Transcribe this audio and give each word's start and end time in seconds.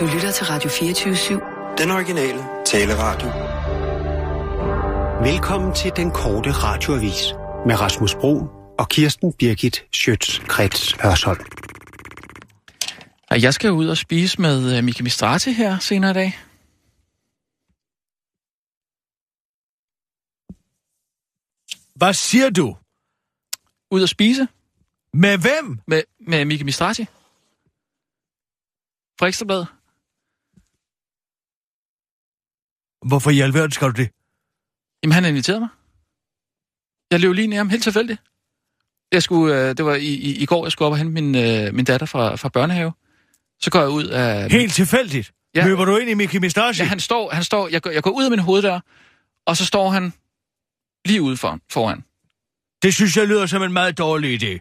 Du 0.00 0.04
lytter 0.14 0.32
til 0.32 0.46
Radio 0.46 0.70
24-7. 0.70 1.76
Den 1.78 1.90
originale 1.90 2.38
taleradio. 2.66 3.28
Velkommen 5.32 5.74
til 5.74 5.92
den 5.96 6.10
korte 6.10 6.50
radioavis 6.52 7.32
med 7.66 7.80
Rasmus 7.80 8.14
Bro 8.14 8.34
og 8.78 8.88
Kirsten 8.88 9.32
Birgit 9.32 9.84
Schøtz-Krets 9.96 11.02
Hørsholm. 11.02 11.44
Jeg 13.30 13.54
skal 13.54 13.72
ud 13.72 13.86
og 13.88 13.96
spise 13.96 14.40
med 14.40 14.78
uh, 14.78 14.84
Miki 14.84 15.02
Mistrati 15.02 15.52
her 15.52 15.78
senere 15.78 16.10
i 16.10 16.14
dag. 16.14 16.38
Hvad 21.94 22.14
siger 22.14 22.50
du? 22.50 22.76
Ud 23.90 24.02
og 24.02 24.08
spise 24.08 24.48
Med 25.12 25.38
hvem? 25.38 25.80
med, 25.86 26.02
med 26.20 26.44
Miki 26.44 26.64
Mistrati. 26.64 27.04
Fra 29.18 29.26
Ekstrabladet. 29.26 29.75
Hvorfor 33.06 33.30
i 33.30 33.40
alverden 33.40 33.70
skal 33.70 33.88
du 33.88 33.92
det? 33.92 34.10
Jamen, 35.02 35.12
han 35.12 35.24
inviterede 35.24 35.60
mig. 35.60 35.68
Jeg 37.10 37.20
løb 37.20 37.32
lige 37.32 37.46
ned 37.46 37.56
ham, 37.56 37.68
helt 37.68 37.82
tilfældigt. 37.82 38.20
Jeg 39.12 39.22
skulle, 39.22 39.68
øh, 39.68 39.76
det 39.76 39.84
var 39.84 39.94
i, 39.94 40.06
i, 40.06 40.36
i 40.36 40.46
går, 40.46 40.64
jeg 40.64 40.72
skulle 40.72 40.86
op 40.86 40.92
og 40.92 40.98
hente 40.98 41.12
min, 41.12 41.34
øh, 41.34 41.74
min 41.74 41.84
datter 41.84 42.06
fra, 42.06 42.36
fra 42.36 42.48
børnehave. 42.48 42.92
Så 43.60 43.70
går 43.70 43.80
jeg 43.80 43.88
ud 43.88 44.04
af... 44.04 44.50
Helt 44.50 44.72
tilfældigt? 44.72 45.32
Ja. 45.54 45.66
Løber 45.66 45.84
du 45.84 45.96
ind 45.96 46.10
i 46.10 46.14
Mickey 46.14 46.38
Mistachi? 46.38 46.82
Ja, 46.82 46.88
han 46.88 47.00
står, 47.00 47.30
han 47.30 47.44
står, 47.44 47.68
jeg, 47.68 47.82
går, 47.82 47.90
jeg 47.90 48.02
går 48.02 48.10
ud 48.10 48.24
af 48.24 48.30
min 48.30 48.38
hoveddør, 48.38 48.80
og 49.46 49.56
så 49.56 49.66
står 49.66 49.90
han 49.90 50.12
lige 51.04 51.22
ude 51.22 51.36
for, 51.36 51.58
foran. 51.70 52.04
Det 52.82 52.94
synes 52.94 53.16
jeg 53.16 53.26
lyder 53.26 53.46
som 53.46 53.62
en 53.62 53.72
meget 53.72 53.98
dårlig 53.98 54.42
idé. 54.42 54.58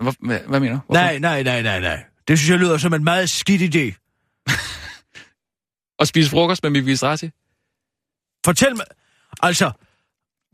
Hvor, 0.00 0.14
hvad, 0.26 0.40
hvad 0.46 0.60
mener 0.60 0.74
du? 0.74 0.80
Hvorfor? 0.86 1.00
Nej, 1.00 1.18
nej, 1.18 1.42
nej, 1.42 1.62
nej, 1.62 1.80
nej. 1.80 2.04
Det 2.28 2.38
synes 2.38 2.50
jeg 2.50 2.58
lyder 2.58 2.78
som 2.78 2.94
en 2.94 3.04
meget 3.04 3.30
skidt 3.30 3.74
idé. 3.74 4.07
At 5.98 6.08
spise 6.08 6.30
frokost 6.30 6.62
med 6.62 6.70
Miki 6.70 6.86
Mistrati. 6.86 7.30
Fortæl 8.44 8.76
mig... 8.76 8.84
Altså, 9.42 9.70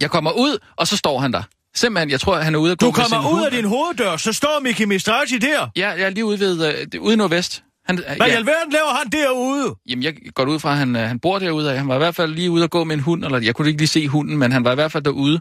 Jeg 0.00 0.10
kommer 0.10 0.30
ud, 0.32 0.58
og 0.76 0.86
så 0.86 0.96
står 0.96 1.18
han 1.20 1.32
der. 1.32 1.42
Simpelthen, 1.74 2.10
jeg 2.10 2.20
tror, 2.20 2.36
han 2.40 2.54
er 2.54 2.58
ude 2.58 2.72
at 2.72 2.78
gå 2.78 2.86
du 2.86 2.92
med 2.96 3.04
sin 3.04 3.10
kommer 3.14 3.30
ud 3.30 3.34
hund. 3.34 3.44
af 3.46 3.50
din 3.50 3.64
hoveddør, 3.64 4.16
så 4.16 4.32
står 4.32 4.60
Mickey 4.60 4.84
Mistachi 4.84 5.38
der. 5.38 5.68
Ja, 5.76 5.88
jeg 5.88 6.00
er 6.00 6.10
lige 6.10 6.24
ude 6.24 6.40
ved, 6.40 6.86
øh, 6.94 7.00
ude 7.00 7.16
Nordvest. 7.16 7.64
Han, 7.84 7.96
Hvad 7.98 8.16
ja, 8.16 8.26
i 8.26 8.30
alverden 8.30 8.72
laver 8.72 8.94
han 8.94 9.10
derude? 9.12 9.74
Jamen, 9.86 10.02
jeg 10.02 10.14
går 10.34 10.44
ud 10.46 10.58
fra, 10.60 10.70
at 10.70 10.76
han, 10.78 10.96
øh, 10.96 11.02
han 11.02 11.20
bor 11.20 11.38
derude 11.38 11.70
af. 11.72 11.78
Han 11.78 11.88
var 11.88 11.94
i 11.94 11.98
hvert 11.98 12.14
fald 12.14 12.34
lige 12.34 12.50
ude 12.50 12.64
at 12.64 12.70
gå 12.70 12.84
med 12.84 12.94
en 12.96 13.00
hund, 13.02 13.24
eller 13.24 13.38
jeg 13.40 13.54
kunne 13.54 13.68
ikke 13.68 13.80
lige 13.80 13.88
se 13.88 14.08
hunden, 14.08 14.38
men 14.38 14.52
han 14.52 14.64
var 14.64 14.72
i 14.72 14.74
hvert 14.74 14.92
fald 14.92 15.04
derude. 15.04 15.40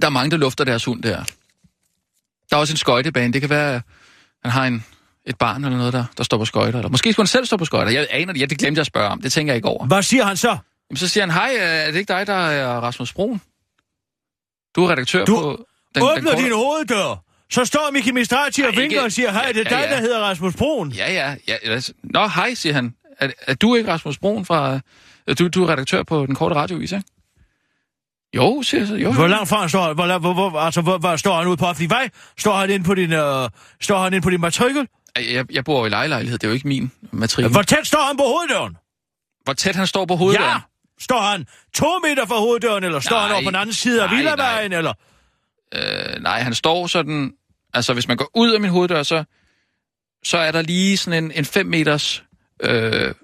Der 0.00 0.06
er 0.06 0.10
mange, 0.10 0.30
der 0.30 0.36
lufter 0.36 0.64
deres 0.64 0.84
hund 0.84 1.02
der. 1.02 1.24
Der 2.50 2.56
er 2.56 2.60
også 2.60 2.72
en 2.72 2.76
skøjtebane. 2.76 3.32
Det 3.32 3.40
kan 3.40 3.50
være, 3.50 3.74
at 3.74 3.82
han 4.42 4.50
har 4.50 4.66
en, 4.66 4.84
et 5.26 5.38
barn 5.38 5.64
eller 5.64 5.78
noget, 5.78 5.92
der, 5.92 6.04
der 6.18 6.24
står 6.24 6.38
på 6.38 6.44
skøjter. 6.44 6.78
Eller 6.78 6.88
måske 6.90 7.12
skulle 7.12 7.24
han 7.24 7.28
selv 7.28 7.46
stå 7.46 7.56
på 7.56 7.64
skøjter. 7.64 7.92
Jeg 7.92 8.06
aner 8.10 8.32
det. 8.32 8.40
Ja, 8.40 8.46
det 8.46 8.58
glemte 8.58 8.78
jeg 8.78 8.82
at 8.82 8.86
spørge 8.86 9.08
om. 9.08 9.20
Det 9.22 9.32
tænker 9.32 9.52
jeg 9.52 9.56
ikke 9.56 9.68
over. 9.68 9.86
Hvad 9.86 10.02
siger 10.02 10.24
han 10.24 10.36
så? 10.36 10.48
Jamen, 10.90 10.96
så 10.96 11.08
siger 11.08 11.26
han, 11.26 11.30
hej, 11.30 11.50
øh, 11.56 11.62
er 11.62 11.90
det 11.90 11.98
ikke 11.98 12.12
dig, 12.12 12.26
der 12.26 12.34
er 12.34 12.80
Rasmus 12.80 13.12
Broen? 13.12 13.40
Du 14.76 14.84
er 14.84 14.90
redaktør 14.92 15.24
Du 15.24 15.36
på... 15.36 15.66
Den, 15.94 16.02
Åbner 16.02 16.30
korte- 16.32 16.42
din 16.44 16.52
hoveddør. 16.52 17.20
Så 17.50 17.64
står 17.64 17.90
Mickey 17.92 18.10
Mistachi 18.12 18.62
og 18.62 18.76
vinker 18.76 19.02
og 19.02 19.12
siger, 19.12 19.30
hej, 19.32 19.52
det 19.52 19.66
er 19.66 19.76
Ja, 19.76 19.82
dig, 19.82 19.88
ja. 19.90 19.94
der 19.94 20.00
hedder 20.00 20.20
Rasmus 20.20 20.54
Broen. 20.56 20.92
Ja, 20.92 21.12
ja. 21.12 21.34
ja 21.48 21.56
altså, 21.62 21.92
Nå, 22.02 22.26
hej, 22.28 22.54
siger 22.54 22.72
han. 22.72 22.94
Er, 23.20 23.28
er 23.46 23.54
du 23.54 23.74
ikke 23.74 23.92
Rasmus 23.92 24.18
Broen 24.18 24.44
fra... 24.44 24.80
Du, 25.38 25.48
du 25.48 25.64
er 25.64 25.68
redaktør 25.72 26.02
på 26.02 26.26
den 26.26 26.34
korte 26.34 26.54
radiovis, 26.54 26.92
ikke? 26.92 27.04
Jo, 28.36 28.62
siger 28.62 28.80
jeg 28.80 28.88
så. 28.88 28.94
Jo, 28.94 29.12
Hvor 29.12 29.26
langt 29.26 29.48
fra 29.48 29.60
han 29.60 29.68
står? 29.68 29.92
Hvor, 29.92 30.18
hvor, 30.18 30.32
hvor, 30.32 30.60
altså, 30.60 30.80
hvor, 30.80 30.98
hvor, 30.98 31.16
står 31.16 31.38
han 31.38 31.46
ude 31.46 31.56
på 31.56 31.66
offentlig 31.66 31.90
vej? 31.90 32.08
Står 32.38 32.56
han 32.56 32.70
ind 32.70 32.84
på 32.84 32.94
din, 32.94 33.12
øh, 33.12 33.48
står 33.80 33.98
han 34.02 34.14
ind 34.14 34.22
på 34.22 34.30
din 34.30 34.40
matrikel? 34.40 34.88
Jeg, 35.16 35.52
jeg 35.52 35.64
bor 35.64 35.86
i 35.86 35.88
lejelejlighed, 35.88 36.38
det 36.38 36.46
er 36.46 36.48
jo 36.48 36.54
ikke 36.54 36.68
min 36.68 36.92
matrikel. 37.10 37.52
Hvor 37.52 37.62
tæt 37.62 37.86
står 37.86 38.06
han 38.06 38.16
på 38.16 38.22
hoveddøren? 38.22 38.76
Hvor 39.44 39.52
tæt 39.52 39.76
han 39.76 39.86
står 39.86 40.06
på 40.06 40.16
hoveddøren? 40.16 40.48
Ja! 40.48 40.60
Står 41.00 41.20
han 41.20 41.46
to 41.74 41.98
meter 41.98 42.26
fra 42.26 42.38
hoveddøren, 42.38 42.84
eller 42.84 43.00
står 43.00 43.16
Nej, 43.16 43.22
han 43.26 43.32
over 43.32 43.44
på 43.44 43.50
den 43.50 43.56
anden 43.56 43.72
side 43.72 44.02
af 44.02 44.10
Villavejen, 44.10 44.72
eller? 44.72 44.92
Øh, 45.74 46.22
nej, 46.22 46.40
han 46.40 46.54
står 46.54 46.86
sådan... 46.86 47.32
Altså, 47.74 47.92
hvis 47.92 48.08
man 48.08 48.16
går 48.16 48.30
ud 48.34 48.50
af 48.52 48.60
min 48.60 48.70
hoveddør, 48.70 49.02
så, 49.02 49.24
så 50.24 50.38
er 50.38 50.52
der 50.52 50.62
lige 50.62 50.96
sådan 50.96 51.24
en, 51.24 51.32
en 51.32 51.44
5 51.44 51.66
meters 51.66 52.24
øh, 52.60 53.14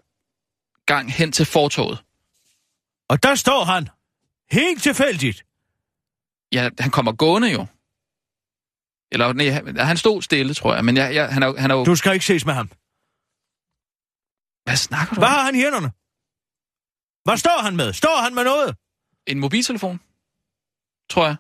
gang 0.87 1.13
hen 1.13 1.33
til 1.33 1.47
fortoget. 1.47 1.99
Og 3.09 3.23
der 3.23 3.35
står 3.35 3.65
han. 3.65 3.89
Helt 4.51 4.83
tilfældigt. 4.83 5.45
Ja, 6.53 6.69
han 6.79 6.91
kommer 6.91 7.13
gående 7.13 7.53
jo. 7.53 7.67
Eller 9.13 9.33
nej, 9.33 9.85
han, 9.85 9.97
stod 9.97 10.23
stille, 10.23 10.55
tror 10.55 10.75
jeg. 10.75 10.85
Men 10.85 10.97
jeg, 10.97 11.15
jeg, 11.15 11.35
han, 11.35 11.43
er, 11.43 11.61
han 11.61 11.71
er 11.71 11.75
jo... 11.75 11.85
Du 11.85 11.97
skal 11.97 12.13
ikke 12.13 12.27
ses 12.27 12.47
med 12.47 12.55
ham. 12.55 12.69
Hvad 14.67 14.77
snakker 14.77 15.15
du 15.15 15.21
Hvad 15.21 15.29
om? 15.29 15.35
har 15.35 15.45
han 15.45 15.55
i 15.55 15.59
hænderne? 15.59 15.91
Hvad 17.27 17.37
står 17.37 17.63
han 17.63 17.77
med? 17.77 17.93
Står 17.93 18.23
han 18.23 18.35
med 18.35 18.45
noget? 18.45 18.77
En 19.27 19.39
mobiltelefon, 19.41 19.97
tror 21.11 21.27
jeg. 21.27 21.37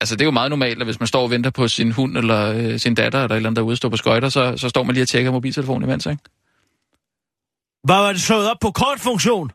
Altså, 0.00 0.14
det 0.16 0.20
er 0.20 0.24
jo 0.24 0.30
meget 0.30 0.50
normalt, 0.50 0.80
at 0.80 0.86
hvis 0.86 1.00
man 1.00 1.06
står 1.06 1.22
og 1.22 1.30
venter 1.30 1.50
på 1.50 1.68
sin 1.68 1.92
hund 1.92 2.16
eller 2.16 2.52
øh, 2.52 2.78
sin 2.80 2.94
datter, 2.94 3.18
eller 3.18 3.34
et 3.34 3.36
eller 3.36 3.48
andet 3.48 3.56
derude, 3.56 3.76
står 3.76 3.88
på 3.88 3.96
skøjter, 3.96 4.28
så, 4.28 4.56
så 4.56 4.68
står 4.68 4.82
man 4.82 4.94
lige 4.94 5.04
og 5.04 5.08
tjekker 5.08 5.30
mobiltelefonen 5.30 5.88
imens, 5.88 6.06
ikke? 6.06 6.22
Hvad 7.84 7.96
var 7.96 8.12
det 8.12 8.20
slået 8.20 8.50
op 8.50 8.56
på 8.60 8.70
kortfunktion? 8.70 9.50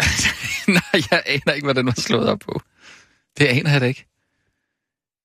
Nej, 0.78 1.02
jeg 1.10 1.22
aner 1.26 1.52
ikke, 1.52 1.66
hvad 1.66 1.74
den 1.74 1.86
var 1.86 1.94
slået 1.96 2.28
op 2.28 2.38
på. 2.38 2.60
Det 3.40 3.46
aner 3.48 3.70
jeg 3.70 3.80
da 3.80 3.86
ikke. 3.86 4.06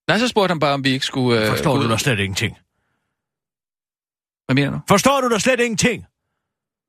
Nej, 0.08 0.18
så 0.20 0.28
spurgte 0.28 0.52
han 0.52 0.60
bare, 0.60 0.74
om 0.74 0.84
vi 0.84 0.90
ikke 0.90 1.06
skulle... 1.06 1.42
Øh, 1.42 1.48
Forstår 1.48 1.78
du 1.78 1.90
da 1.92 1.98
slet 1.98 2.20
ingenting? 2.20 2.58
Hvad 4.46 4.56
mener 4.56 4.72
du? 4.72 4.80
Forstår 4.88 5.22
du 5.22 5.30
da 5.34 5.40
slet 5.40 5.60
ingenting? 5.60 6.06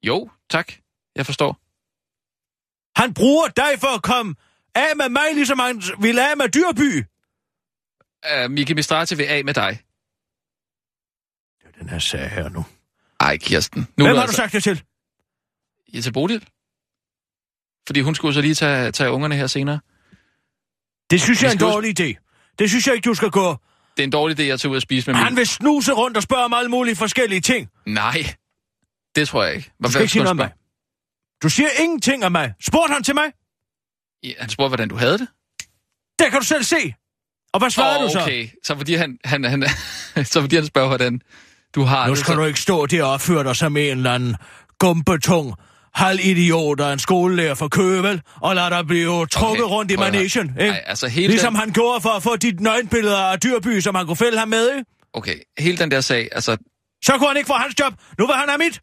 Jo, 0.03 0.31
tak. 0.50 0.72
Jeg 1.16 1.26
forstår. 1.26 1.53
Han 3.00 3.14
bruger 3.14 3.48
dig 3.48 3.81
for 3.81 3.94
at 3.97 4.03
komme 4.03 4.34
af 4.75 4.97
med 4.97 5.09
mig, 5.09 5.34
ligesom 5.34 5.59
han 5.59 5.82
ville 6.00 6.31
af 6.31 6.37
med 6.37 6.48
Dyrby. 6.48 7.04
Uh, 8.44 8.50
Miki 8.50 8.75
Mistrati 8.75 9.14
vil 9.16 9.25
af 9.25 9.44
med 9.44 9.54
dig. 9.54 9.81
Det 11.60 11.66
er 11.75 11.78
den 11.78 11.88
her 11.88 11.98
sag 11.98 12.31
her 12.31 12.48
nu. 12.48 12.64
Ej, 13.20 13.37
Kirsten. 13.37 13.81
Nu 13.97 14.04
Hvem 14.04 14.16
har 14.16 14.22
altså- 14.22 14.32
du 14.32 14.37
sagt 14.37 14.53
det 14.53 14.62
til? 14.62 14.82
Ja, 15.94 16.00
til 16.00 16.12
Bodil. 16.12 16.48
Fordi 17.87 18.00
hun 18.00 18.14
skulle 18.14 18.34
så 18.34 18.41
lige 18.41 18.54
tage, 18.54 18.93
tage 18.93 19.10
ungerne 19.10 19.34
her 19.34 19.47
senere. 19.47 19.81
Det 21.11 21.21
synes 21.21 21.43
jeg 21.43 21.49
er 21.49 21.53
en 21.53 21.59
dårlig 21.59 22.00
idé. 22.00 22.15
Det 22.59 22.71
synes 22.71 22.87
jeg 22.87 22.94
ikke, 22.94 23.06
du 23.06 23.15
skal 23.15 23.31
gå. 23.31 23.56
Det 23.97 24.03
er 24.03 24.05
en 24.05 24.11
dårlig 24.11 24.41
idé 24.41 24.43
at 24.43 24.61
tage 24.61 24.71
ud 24.71 24.77
og 24.77 24.83
spise 24.83 25.11
med. 25.12 25.21
Han 25.21 25.37
vil 25.37 25.47
snuse 25.47 25.93
rundt 25.93 26.17
og 26.17 26.22
spørge 26.22 26.44
om 26.44 26.53
alle 26.53 26.71
mulige 26.71 26.97
forskellige 26.97 27.41
ting. 27.41 27.69
Nej, 27.87 28.34
det 29.17 29.28
tror 29.28 29.44
jeg 29.44 29.55
ikke. 29.55 29.71
Du 29.84 29.91
skal 29.91 30.03
ikke 30.03 30.12
sige 30.12 30.22
noget 30.22 30.31
om 30.31 30.37
mig. 30.37 30.50
Du 31.43 31.49
siger 31.49 31.69
ingenting 31.81 32.25
om 32.25 32.33
mig. 32.33 32.53
Spurgte 32.61 32.93
han 32.94 33.03
til 33.03 33.15
mig? 33.15 33.25
Ja, 34.22 34.33
han 34.39 34.49
spurgte, 34.49 34.69
hvordan 34.69 34.89
du 34.89 34.97
havde 34.97 35.19
det. 35.19 35.28
Det 36.19 36.31
kan 36.31 36.41
du 36.41 36.47
selv 36.47 36.62
se. 36.65 36.94
Og 37.53 37.59
hvad 37.61 37.71
svarede 37.71 37.99
Åh, 37.99 38.05
du 38.05 38.12
så? 38.12 38.21
okay. 38.21 38.49
Så 38.65 38.77
fordi 38.77 38.94
han, 38.94 39.19
han, 39.25 39.44
han, 39.44 39.65
så 40.25 40.41
fordi 40.41 40.56
han 40.56 40.67
spørger, 40.67 40.88
hvordan 40.88 41.21
du 41.75 41.83
har 41.83 42.06
Nu 42.06 42.11
det. 42.11 42.19
skal 42.19 42.34
så... 42.34 42.41
du 42.41 42.44
ikke 42.47 42.61
stå 42.61 42.87
der 42.87 43.05
og 43.05 43.11
opføre 43.12 43.44
dig 43.44 43.56
som 43.56 43.77
en 43.77 43.91
eller 43.99 44.12
anden 44.12 44.37
gumpetung 44.78 45.55
halvidiot 45.96 46.80
og 46.80 46.92
en 46.92 46.98
skolelærer 46.98 47.54
for 47.54 47.68
Køge, 47.68 48.02
vel? 48.02 48.22
Og 48.40 48.54
lad 48.54 48.70
dig 48.70 48.86
blive 48.86 49.26
trukket 49.26 49.64
Okay, 49.64 49.74
rundt 49.74 49.90
i 49.90 49.94
ikke? 49.94 50.52
Nej, 50.56 50.82
altså 50.86 51.08
hele 51.08 51.28
Ligesom 51.28 51.52
den... 51.52 51.60
han 51.60 51.72
gjorde 51.72 52.00
for 52.00 52.10
at 52.10 52.22
få 52.22 52.36
dit 52.36 52.60
nøgenbilleder 52.60 53.18
af 53.18 53.40
Dyrby, 53.40 53.80
som 53.80 53.94
han 53.94 54.06
kunne 54.06 54.16
fælde 54.16 54.38
ham 54.38 54.48
med, 54.48 54.70
ikke? 54.70 54.84
Okay, 55.12 55.34
hele 55.58 55.78
den 55.78 55.90
der 55.90 56.00
sag, 56.00 56.28
altså, 56.32 56.56
Så 57.04 57.12
kunne 57.18 57.28
han 57.28 57.36
ikke 57.36 57.46
få 57.46 57.54
hans 57.54 57.74
job. 57.80 57.92
Nu 58.18 58.26
vil 58.26 58.34
han 58.36 58.48
have 58.48 58.58
mit. 58.58 58.80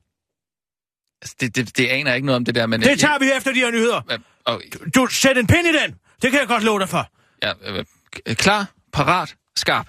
altså, 1.21 1.35
det, 1.39 1.55
det, 1.55 1.77
det 1.77 1.87
aner 1.87 2.09
jeg 2.11 2.15
ikke 2.15 2.25
noget 2.25 2.35
om 2.35 2.45
det 2.45 2.55
der, 2.55 2.65
men... 2.65 2.81
Det 2.81 2.99
tager 2.99 3.19
vi 3.19 3.25
efter 3.37 3.53
de 3.53 3.59
her 3.59 3.71
nyheder. 3.71 4.01
Ja, 4.09 4.17
okay, 4.45 4.67
Du, 4.95 5.07
sæt 5.07 5.37
en 5.37 5.47
pind 5.47 5.67
i 5.67 5.71
den. 5.83 5.95
Det 6.21 6.31
kan 6.31 6.39
jeg 6.39 6.47
godt 6.47 6.63
love 6.63 6.79
dig 6.79 6.89
for. 6.89 7.07
ja, 7.43 7.51
øh, 7.65 8.35
klar, 8.35 8.71
parat, 8.93 9.35
skarp. 9.55 9.87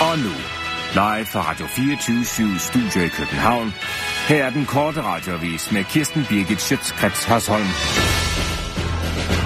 Og 0.00 0.18
nu, 0.18 0.32
live 0.92 1.26
fra 1.26 1.50
Radio 1.50 1.66
24 1.66 2.58
Studio 2.58 3.00
i 3.04 3.08
København. 3.08 3.74
Her 4.28 4.44
er 4.44 4.50
den 4.50 4.66
korte 4.66 5.02
radiovis 5.02 5.72
med 5.72 5.84
Kirsten 5.84 6.26
Birgit 6.28 6.60
Schøtzgrads 6.60 7.24
Hasholm. 7.24 7.66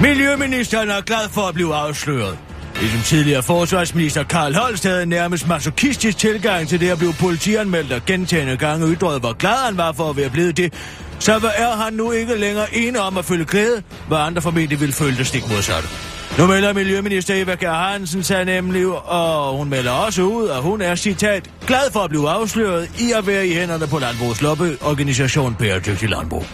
Miljøministeren 0.01 0.91
er 0.91 1.01
glad 1.01 1.29
for 1.31 1.41
at 1.41 1.55
blive 1.55 1.75
afsløret. 1.75 2.39
Ligesom 2.81 3.01
tidligere 3.01 3.43
forsvarsminister 3.43 4.23
Karl 4.23 4.55
Holst 4.55 4.85
havde 4.85 5.07
nærmest 5.07 5.49
masochistisk 5.49 6.19
tilgang 6.19 6.69
til 6.69 6.81
det 6.81 6.91
at 6.91 6.99
blive 6.99 7.13
politianmeldt 7.21 7.93
og 7.93 8.05
gentagende 8.07 8.57
gange 8.57 8.95
ytret, 8.97 9.21
hvor 9.21 9.33
glad 9.33 9.67
han 9.67 9.77
var 9.77 9.93
for 9.93 10.11
at 10.11 10.17
være 10.17 10.31
blevet 10.31 10.57
det, 10.57 10.75
så 11.19 11.33
er 11.57 11.77
han 11.77 11.93
nu 11.93 12.13
ikke 12.13 12.35
længere 12.35 12.75
ene 12.75 13.01
om 13.01 13.19
at 13.19 13.25
følge 13.25 13.45
glæde, 13.45 13.83
hvor 14.09 14.17
andre 14.17 14.43
formentlig 14.43 14.81
vil 14.81 14.93
føle 14.93 15.17
det 15.17 15.27
stik 15.27 15.49
modsatte. 15.49 15.89
Nu 16.39 16.47
melder 16.47 16.73
Miljøminister 16.73 17.35
Eva 17.35 17.55
Kjær 17.55 17.73
Hansen 17.73 18.23
sig 18.23 18.45
nemlig, 18.45 18.87
og 18.87 19.57
hun 19.57 19.69
melder 19.69 19.91
også 19.91 20.23
ud, 20.23 20.49
at 20.49 20.63
hun 20.63 20.81
er, 20.81 20.95
citat, 20.95 21.51
glad 21.67 21.93
for 21.93 22.01
at 22.01 22.11
blive 22.11 22.31
afsløret 22.31 22.91
i 23.01 23.13
at 23.13 23.27
være 23.27 23.47
i 23.47 23.55
hænderne 23.55 23.87
på 23.87 23.99
Landbrugets 23.99 24.43
Lobbyorganisation 24.43 25.55
Bæredygtig 25.55 26.09
Landbrug. 26.09 26.45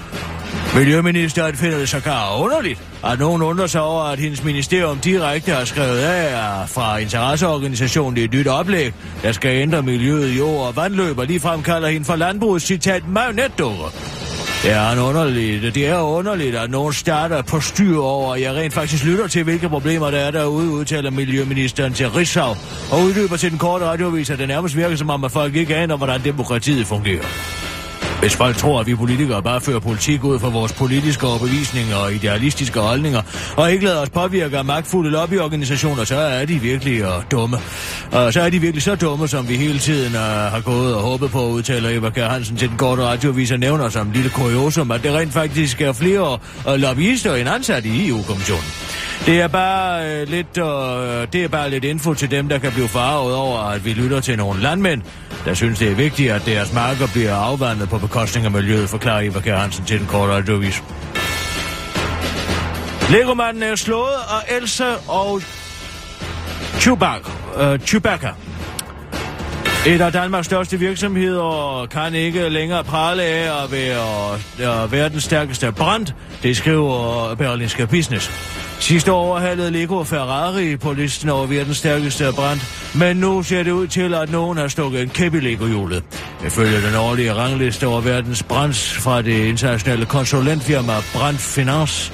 Miljøministeren 0.75 1.55
finder 1.55 1.79
det 1.79 1.89
sågar 1.89 2.37
underligt, 2.37 2.83
at 3.05 3.19
nogen 3.19 3.43
undrer 3.43 3.67
sig 3.67 3.81
over, 3.81 4.03
at 4.03 4.19
hendes 4.19 4.45
ministerium 4.45 4.99
direkte 4.99 5.53
har 5.53 5.65
skrevet 5.65 5.99
af 5.99 6.69
fra 6.69 6.97
interesseorganisationen 6.97 8.17
i 8.17 8.21
et 8.25 8.33
nyt 8.33 8.47
oplæg, 8.47 8.93
der 9.23 9.33
skal 9.33 9.51
ændre 9.63 9.83
miljøet, 9.83 10.39
jord 10.39 10.67
og 10.67 10.77
vandløb, 10.77 11.19
og 11.19 11.27
ligefrem 11.27 11.63
kalder 11.63 11.89
hende 11.89 12.05
for 12.05 12.17
landbrugets 12.17 12.67
citat 12.67 13.09
marionetdukker. 13.09 14.28
Det 14.63 14.73
er, 14.73 14.91
en 14.91 14.99
underligt, 14.99 15.75
det 15.75 15.87
er 15.89 16.01
underligt, 16.01 16.57
at 16.57 16.71
nogen 16.71 16.93
starter 16.93 17.43
på 17.43 17.61
styr 17.61 17.99
over, 17.99 18.35
at 18.35 18.41
jeg 18.41 18.55
rent 18.55 18.75
faktisk 18.75 19.05
lytter 19.05 19.27
til, 19.27 19.45
hvilke 19.45 19.69
problemer 19.69 20.11
der 20.11 20.19
er 20.19 20.31
derude, 20.31 20.71
udtaler 20.71 21.11
Miljøministeren 21.11 21.93
til 21.93 22.11
Rigshav, 22.11 22.57
og 22.93 23.01
uddyber 23.03 23.37
til 23.37 23.51
den 23.51 23.59
korte 23.59 23.85
radiovis, 23.85 24.31
at 24.31 24.39
det 24.39 24.49
nærmest 24.49 24.77
virker 24.77 24.97
som 24.97 25.11
om, 25.11 25.25
at 25.25 25.33
folk 25.33 25.57
ikke 25.57 25.77
aner, 25.77 25.97
hvordan 25.97 26.25
demokratiet 26.25 26.87
fungerer. 26.87 27.58
Hvis 28.21 28.37
folk 28.37 28.57
tror, 28.57 28.81
at 28.81 28.87
vi 28.87 28.95
politikere 28.95 29.43
bare 29.43 29.61
fører 29.61 29.79
politik 29.79 30.25
ud 30.25 30.39
fra 30.39 30.49
vores 30.49 30.73
politiske 30.73 31.27
overbevisninger 31.27 31.97
og 31.97 32.15
idealistiske 32.15 32.81
holdninger, 32.81 33.23
og 33.57 33.73
ikke 33.73 33.85
lader 33.85 34.01
os 34.01 34.11
påvirke 34.11 34.59
af 34.59 34.65
magtfulde 34.65 35.11
lobbyorganisationer, 35.11 36.05
så 36.05 36.17
er 36.17 36.45
de 36.45 36.55
virkelig 36.55 37.07
og 37.07 37.23
dumme. 37.31 37.57
Og 38.13 38.33
så 38.33 38.41
er 38.41 38.51
de 38.51 38.59
virkelig 38.59 38.83
så 38.83 38.95
dumme, 38.95 39.29
som 39.29 39.49
vi 39.49 39.57
hele 39.57 39.79
tiden 39.79 40.15
uh, 40.15 40.21
har 40.21 40.61
gået 40.61 40.95
og 40.95 41.03
håbet 41.03 41.31
på, 41.31 41.47
udtaler 41.47 41.91
Eva 41.91 42.11
Kjær 42.11 42.29
Hansen 42.29 42.57
til 42.57 42.69
den 42.69 42.77
korte 42.77 43.03
radioavis 43.03 43.53
og 43.53 43.59
nævner 43.59 43.89
som 43.89 44.11
lille 44.11 44.31
kuriosum, 44.31 44.91
at 44.91 45.03
det 45.03 45.15
rent 45.15 45.33
faktisk 45.33 45.81
er 45.81 45.93
flere 45.93 46.39
uh, 46.67 46.75
lobbyister 46.75 47.35
end 47.35 47.49
ansat 47.49 47.85
i 47.85 48.09
EU-kommissionen. 48.09 48.71
Det 49.27 49.41
er 49.41 49.49
bare 49.49 50.07
øh, 50.07 50.29
lidt, 50.29 50.59
øh, 50.59 50.65
det 51.33 51.45
er 51.45 51.49
bare 51.49 51.71
lidt 51.71 51.85
info 51.85 52.15
til 52.15 52.31
dem, 52.31 52.49
der 52.49 52.59
kan 52.59 52.73
blive 52.73 52.89
farvet 52.89 53.35
over, 53.35 53.59
at 53.59 53.85
vi 53.85 53.93
lytter 53.93 54.21
til 54.21 54.37
nogle 54.37 54.63
landmænd, 54.63 55.03
der 55.45 55.55
synes, 55.55 55.79
det 55.79 55.91
er 55.91 55.95
vigtigt, 55.95 56.33
at 56.33 56.47
deres 56.47 56.73
marker 56.73 57.07
bliver 57.13 57.35
afvandet 57.35 57.89
på 57.89 57.99
bekostning 57.99 58.47
af 58.47 58.53
miljøet, 58.53 58.89
forklarer 58.89 59.21
Eva 59.21 59.41
Kjær 59.41 59.57
Hansen 59.57 59.85
til 59.85 59.99
den 59.99 60.07
korte 60.07 60.33
radiovis. 60.33 60.83
Legomanden 63.11 63.63
er 63.63 63.75
slået 63.75 64.15
og 64.29 64.57
Elsa 64.61 64.95
og 65.09 65.41
Chewbacca. 66.81 67.31
øh, 67.57 67.79
Chewbacca. 67.79 68.31
Et 69.87 70.01
af 70.01 70.13
Danmarks 70.13 70.47
største 70.47 70.79
virksomheder 70.79 71.87
kan 71.91 72.15
ikke 72.15 72.49
længere 72.49 72.85
prale 72.85 73.23
af 73.23 73.65
at 73.65 73.73
være 73.73 74.83
at 74.83 74.93
være 74.93 75.09
den 75.09 75.21
stærkeste 75.21 75.73
brand, 75.73 76.07
det 76.43 76.57
skriver 76.57 77.35
Berlinske 77.35 77.87
Business. 77.87 78.31
Sidste 78.81 79.13
år 79.13 79.27
overhalede 79.27 79.71
Lego 79.71 80.05
Ferrari 80.05 80.77
på 80.77 80.93
listen 80.93 81.29
over 81.29 81.47
verdens 81.47 81.77
stærkeste 81.77 82.33
brand, 82.35 82.61
men 82.99 83.17
nu 83.17 83.43
ser 83.43 83.63
det 83.63 83.71
ud 83.71 83.87
til, 83.87 84.15
at 84.15 84.31
nogen 84.31 84.59
har 84.59 84.69
stukket 84.69 85.03
en 85.03 85.09
kæp 85.09 85.35
i 85.35 85.41
Lego-hjulet. 85.41 86.03
Ifølge 86.47 86.87
den 86.87 86.95
årlige 86.95 87.35
rangliste 87.35 87.87
over 87.87 88.01
verdens 88.01 88.43
brands 88.43 88.93
fra 88.93 89.23
det 89.23 89.45
internationale 89.45 90.07
konsulentfirma 90.07 90.93
Brand 91.15 91.37
Finance, 91.37 92.13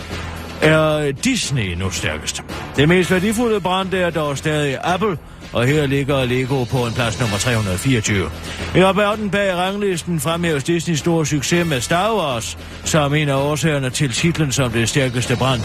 er 0.62 1.12
Disney 1.12 1.74
nu 1.74 1.90
stærkest. 1.90 2.42
Det 2.76 2.88
mest 2.88 3.10
værdifulde 3.10 3.60
brand 3.60 3.94
er 3.94 4.10
dog 4.10 4.38
stadig 4.38 4.78
Apple, 4.84 5.18
og 5.54 5.66
her 5.66 5.86
ligger 5.86 6.24
Lego 6.24 6.64
på 6.64 6.86
en 6.86 6.92
plads 6.92 7.20
nummer 7.20 7.38
324. 7.38 8.30
I 8.76 8.84
rapporten 8.84 9.30
bag 9.30 9.54
ranglisten 9.54 10.20
fremhæves 10.20 10.64
Disneys 10.64 10.98
store 10.98 11.26
succes 11.26 11.66
med 11.66 11.80
Star 11.80 12.14
Wars, 12.14 12.58
som 12.84 13.14
en 13.14 13.28
af 13.28 13.34
årsagerne 13.34 13.90
til 13.90 14.12
titlen 14.12 14.52
som 14.52 14.70
det 14.70 14.88
stærkeste 14.88 15.36
brand. 15.36 15.60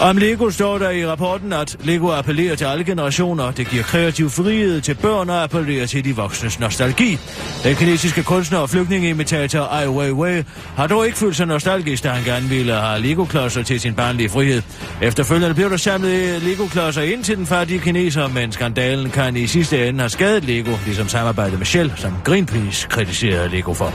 Om 0.00 0.16
Lego 0.16 0.50
står 0.50 0.78
der 0.78 0.90
i 0.90 1.06
rapporten, 1.06 1.52
at 1.52 1.76
Lego 1.84 2.10
appellerer 2.10 2.56
til 2.56 2.64
alle 2.64 2.84
generationer. 2.84 3.50
Det 3.50 3.70
giver 3.70 3.82
kreativ 3.82 4.30
frihed 4.30 4.80
til 4.80 4.94
børn 4.94 5.30
og 5.30 5.42
appellerer 5.42 5.86
til 5.86 6.04
de 6.04 6.16
voksnes 6.16 6.60
nostalgi. 6.60 7.18
Den 7.64 7.76
kinesiske 7.76 8.22
kunstner 8.22 8.58
og 8.58 8.70
flygtningeimitator 8.70 9.60
Ai 9.60 9.88
Weiwei 9.88 10.42
har 10.76 10.86
dog 10.86 11.06
ikke 11.06 11.18
følt 11.18 11.36
sig 11.36 11.46
nostalgisk, 11.46 12.04
da 12.04 12.08
han 12.08 12.24
gerne 12.24 12.48
ville 12.48 12.72
have 12.72 13.02
Lego-klodser 13.02 13.62
til 13.62 13.80
sin 13.80 13.94
barnlige 13.94 14.28
frihed. 14.28 14.62
Efterfølgende 15.02 15.54
blev 15.54 15.70
der 15.70 15.76
samlet 15.76 16.42
Lego-klodser 16.42 17.02
ind 17.02 17.24
til 17.24 17.36
den 17.36 17.46
fattige 17.46 17.80
kineser, 17.80 18.28
men 18.28 18.52
skandalen 18.52 19.07
kan 19.10 19.36
i 19.36 19.46
sidste 19.46 19.88
ende 19.88 20.00
have 20.00 20.10
skadet 20.10 20.44
Lego, 20.44 20.70
ligesom 20.86 21.08
samarbejdet 21.08 21.58
med 21.58 21.66
Shell, 21.66 21.92
som 21.96 22.14
Greenpeace 22.24 22.88
kritiserede 22.88 23.48
Lego 23.48 23.74
for. 23.74 23.92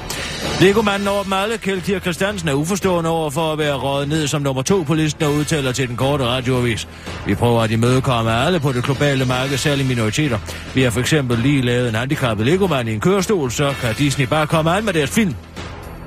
Lego-manden 0.62 1.08
over 1.08 1.24
dem 1.24 1.34
alle, 1.34 1.58
Kjeld 1.58 2.02
Christiansen, 2.02 2.50
er 2.50 2.54
uforstående 2.54 3.10
over 3.10 3.30
for 3.30 3.54
at 3.54 3.58
være 3.58 3.74
røget 3.74 4.10
ned 4.10 4.28
som 4.28 4.42
nummer 4.42 4.62
to 4.62 4.84
på 4.84 4.94
listen 4.94 5.24
og 5.24 5.34
udtaler 5.34 5.72
til 5.72 5.88
den 5.88 5.96
korte 5.96 6.26
radioavis. 6.26 6.88
Vi 7.26 7.36
prøver 7.36 7.62
at 7.62 7.72
imødekomme 7.72 8.34
alle 8.34 8.60
på 8.60 8.72
det 8.72 8.84
globale 8.84 9.26
marked, 9.26 9.58
særligt 9.58 9.88
minoriteter. 9.88 10.40
Vi 10.76 10.82
har 10.82 10.90
for 10.90 11.00
eksempel 11.00 11.40
lige 11.40 11.62
lavet 11.62 11.90
en 11.90 11.96
handicappet 11.96 12.46
Lego-mand 12.46 12.90
i 12.90 12.94
en 12.94 13.00
kørestol, 13.00 13.52
så 13.52 13.74
kan 13.82 13.96
Disney 13.98 14.26
bare 14.26 14.48
komme 14.48 14.72
an 14.72 14.86
med 14.86 14.94
deres 14.94 15.10
film. 15.10 15.36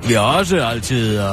Vi 0.09 0.13
har 0.13 0.21
også 0.21 0.57
altid, 0.57 1.19
uh, 1.19 1.25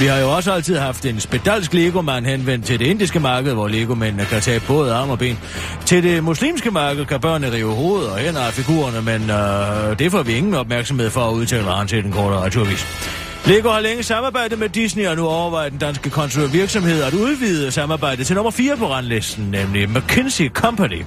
vi 0.00 0.06
har 0.06 0.18
jo 0.18 0.30
også 0.30 0.52
altid 0.52 0.76
haft 0.78 1.04
en 1.04 1.20
spedalsk 1.20 1.74
legomand 1.74 2.26
henvendt 2.26 2.66
til 2.66 2.78
det 2.78 2.86
indiske 2.86 3.20
marked, 3.20 3.52
hvor 3.52 3.68
Lego-mændene 3.68 4.24
kan 4.24 4.40
tage 4.40 4.60
både 4.66 4.94
arm 4.94 5.10
og 5.10 5.18
ben. 5.18 5.38
Til 5.86 6.02
det 6.02 6.24
muslimske 6.24 6.70
marked 6.70 7.04
kan 7.04 7.20
børnene 7.20 7.56
rive 7.56 7.74
hovedet 7.74 8.10
og 8.10 8.18
hænder 8.18 8.40
af 8.40 8.52
figurerne, 8.52 9.02
men 9.02 9.30
øh, 9.30 9.98
det 9.98 10.10
får 10.10 10.22
vi 10.22 10.32
ingen 10.32 10.54
opmærksomhed 10.54 11.10
for 11.10 11.20
at 11.20 11.32
udtale 11.32 11.64
han 11.64 11.86
til 11.86 12.04
den 12.04 12.12
korte 12.12 12.36
radioavis. 12.36 12.86
Lego 13.46 13.68
har 13.68 13.80
længe 13.80 14.02
samarbejdet 14.02 14.58
med 14.58 14.68
Disney, 14.68 15.06
og 15.06 15.16
nu 15.16 15.26
overvejer 15.26 15.68
den 15.68 15.78
danske 15.78 16.10
konsulvirksomhed 16.10 17.02
at 17.02 17.14
udvide 17.14 17.70
samarbejdet 17.70 18.26
til 18.26 18.36
nummer 18.36 18.50
4 18.50 18.76
på 18.76 18.90
randlisten, 18.90 19.44
nemlig 19.44 19.90
McKinsey 19.90 20.50
Company. 20.50 21.02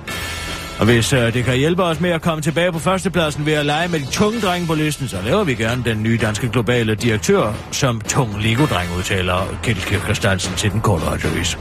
Og 0.79 0.85
hvis 0.85 1.13
øh, 1.13 1.33
det 1.33 1.45
kan 1.45 1.57
hjælpe 1.57 1.83
os 1.83 1.99
med 1.99 2.09
at 2.09 2.21
komme 2.21 2.41
tilbage 2.41 2.71
på 2.71 2.79
førstepladsen 2.79 3.45
ved 3.45 3.53
at 3.53 3.65
lege 3.65 3.87
med 3.87 3.99
de 3.99 4.05
tunge 4.05 4.41
drenge 4.41 4.67
på 4.67 4.73
listen, 4.73 5.07
så 5.07 5.17
laver 5.25 5.43
vi 5.43 5.53
gerne 5.55 5.83
den 5.85 6.03
nye 6.03 6.17
danske 6.21 6.49
globale 6.49 6.95
direktør, 6.95 7.53
som 7.71 8.01
tung 8.01 8.41
Lego-dreng 8.41 8.97
udtaler 8.97 9.57
Kjeld 9.63 9.77
Kirkerstansen 9.77 10.05
Christiansen 10.05 10.55
til 10.55 10.71
den 10.71 10.81
korte 10.81 11.05
radiovis. 11.05 11.57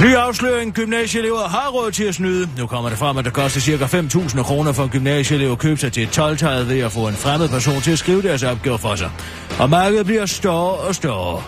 Ny 0.00 0.14
afsløring. 0.14 0.74
Gymnasieelever 0.74 1.48
har 1.48 1.70
råd 1.70 1.90
til 1.90 2.04
at 2.04 2.14
snyde. 2.14 2.48
Nu 2.58 2.66
kommer 2.66 2.88
det 2.88 2.98
frem, 2.98 3.16
at 3.16 3.24
det 3.24 3.32
koster 3.32 3.60
ca. 3.60 3.84
5.000 3.84 4.42
kroner 4.42 4.72
for 4.72 4.82
en 4.82 4.88
gymnasieelev 4.88 5.52
at 5.52 5.58
købe 5.58 5.80
sig 5.80 5.92
til 5.92 6.02
et 6.02 6.10
12 6.10 6.68
ved 6.68 6.80
at 6.80 6.92
få 6.92 7.08
en 7.08 7.14
fremmed 7.14 7.48
person 7.48 7.80
til 7.80 7.90
at 7.90 7.98
skrive 7.98 8.22
deres 8.22 8.42
opgave 8.42 8.78
for 8.78 8.94
sig. 8.94 9.10
Og 9.58 9.70
markedet 9.70 10.06
bliver 10.06 10.26
større 10.26 10.72
og 10.72 10.94
større. 10.94 11.42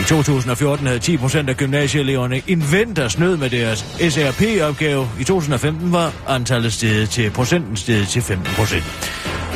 I 0.00 0.04
2014 0.04 0.86
havde 0.86 0.98
10 0.98 1.16
procent 1.16 1.48
af 1.48 1.56
gymnasieeleverne 1.56 2.42
indvendt 2.46 2.98
og 2.98 3.10
snød 3.10 3.36
med 3.36 3.50
deres 3.50 3.78
SRP-opgave. 4.10 5.08
I 5.20 5.24
2015 5.24 5.92
var 5.92 6.12
antallet 6.28 6.72
steget 6.72 7.10
til 7.10 7.30
procenten 7.30 7.76
steget 7.76 8.08
til 8.08 8.22
15 8.22 8.54
procent. 8.54 8.84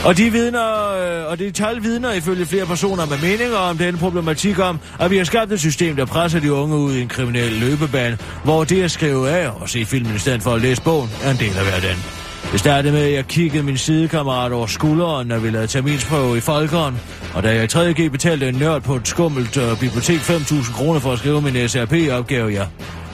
Og 0.04 0.16
de 0.16 0.32
vidner, 0.32 0.92
øh, 0.92 1.30
og 1.30 1.38
det 1.38 1.54
tal 1.54 1.82
vidner 1.82 2.12
ifølge 2.12 2.46
flere 2.46 2.66
personer 2.66 3.06
med 3.06 3.18
meninger 3.22 3.56
om 3.56 3.78
den 3.78 3.98
problematik 3.98 4.58
om, 4.58 4.80
at 5.00 5.10
vi 5.10 5.16
har 5.16 5.24
skabt 5.24 5.52
et 5.52 5.60
system, 5.60 5.96
der 5.96 6.04
presser 6.06 6.40
de 6.40 6.52
unge 6.52 6.76
ud 6.76 6.94
i 6.94 7.00
en 7.02 7.08
kriminel 7.08 7.52
løbebane, 7.52 8.18
hvor 8.44 8.64
det 8.64 8.82
at 8.82 8.90
skrive 8.90 9.30
af 9.30 9.48
og 9.48 9.68
se 9.68 9.84
filmen 9.84 10.16
i 10.16 10.18
stedet 10.18 10.42
for 10.42 10.54
at 10.54 10.60
læse 10.60 10.82
bogen 10.82 11.10
er 11.22 11.30
en 11.30 11.36
del 11.36 11.56
af 11.58 11.64
hverdagen. 11.64 12.27
Det 12.52 12.60
startede 12.60 12.92
med, 12.92 13.02
at 13.02 13.12
jeg 13.12 13.26
kiggede 13.26 13.62
min 13.62 13.76
sidekammerat 13.76 14.52
over 14.52 14.66
skulderen, 14.66 15.28
når 15.28 15.38
vi 15.38 15.50
lavede 15.50 15.66
terminsprøve 15.66 16.36
i 16.36 16.40
Folkeren. 16.40 17.00
Og 17.34 17.42
da 17.42 17.54
jeg 17.54 17.64
i 17.64 17.66
3.G 17.66 18.12
betalte 18.12 18.48
en 18.48 18.54
nørd 18.54 18.82
på 18.82 18.96
et 18.96 19.08
skummelt 19.08 19.56
uh, 19.56 19.80
bibliotek 19.80 20.18
5.000 20.18 20.72
kroner 20.72 21.00
for 21.00 21.12
at 21.12 21.18
skrive 21.18 21.42
min 21.42 21.68
SRP-opgave, 21.68 22.48
ja, 22.50 22.64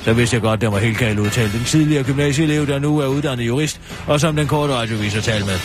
så 0.05 0.13
vidste 0.13 0.35
jeg 0.35 0.43
godt, 0.43 0.61
det 0.61 0.73
var 0.73 0.79
helt 0.79 0.99
galt 0.99 1.19
udtalt. 1.19 1.53
Den 1.53 1.65
tidligere 1.65 2.05
gymnasieelev, 2.05 2.67
der 2.67 2.79
nu 2.79 2.99
er 2.99 3.07
uddannet 3.07 3.47
jurist, 3.47 3.81
og 4.07 4.21
som 4.21 4.37
den 4.37 4.47
korte 4.47 4.75
radioviser 4.75 5.21
tal 5.21 5.45
med. 5.45 5.59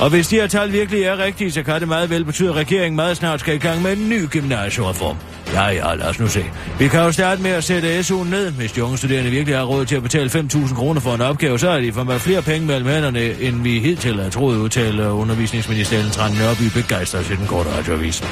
Og 0.00 0.10
hvis 0.10 0.28
de 0.28 0.36
her 0.36 0.46
tal 0.46 0.72
virkelig 0.72 1.02
er 1.02 1.18
rigtige, 1.18 1.50
så 1.50 1.62
kan 1.62 1.80
det 1.80 1.88
meget 1.88 2.10
vel 2.10 2.24
betyde, 2.24 2.48
at 2.48 2.54
regeringen 2.54 2.96
meget 2.96 3.16
snart 3.16 3.40
skal 3.40 3.54
i 3.54 3.58
gang 3.58 3.82
med 3.82 3.96
en 3.96 4.08
ny 4.08 4.28
gymnasiereform. 4.28 5.16
Ja, 5.52 5.68
ja, 5.68 5.94
lad 5.94 6.06
os 6.08 6.18
nu 6.18 6.28
se. 6.28 6.44
Vi 6.78 6.88
kan 6.88 7.00
jo 7.00 7.12
starte 7.12 7.42
med 7.42 7.50
at 7.50 7.64
sætte 7.64 8.00
SU'en 8.00 8.30
ned. 8.30 8.50
Hvis 8.50 8.72
de 8.72 8.84
unge 8.84 8.98
studerende 8.98 9.30
virkelig 9.30 9.56
har 9.56 9.64
råd 9.64 9.86
til 9.86 9.96
at 9.96 10.02
betale 10.02 10.30
5.000 10.30 10.74
kroner 10.74 11.00
for 11.00 11.14
en 11.14 11.20
opgave, 11.20 11.58
så 11.58 11.68
er 11.68 11.80
de 11.80 11.92
for 11.92 12.04
mig 12.04 12.20
flere 12.20 12.42
penge 12.42 12.66
mellem 12.66 12.88
hænderne, 12.88 13.40
end 13.40 13.62
vi 13.62 13.80
hidtil 13.80 14.22
har 14.22 14.30
troet, 14.30 14.56
udtaler 14.56 15.10
undervisningsministeren 15.10 16.10
Trane 16.10 16.34
Tran 16.34 16.46
Nørby 16.46 16.62
begejstret 16.74 17.24
til 17.24 17.36
den 17.38 17.46
korte 17.46 17.70
radioavis. 17.78 18.24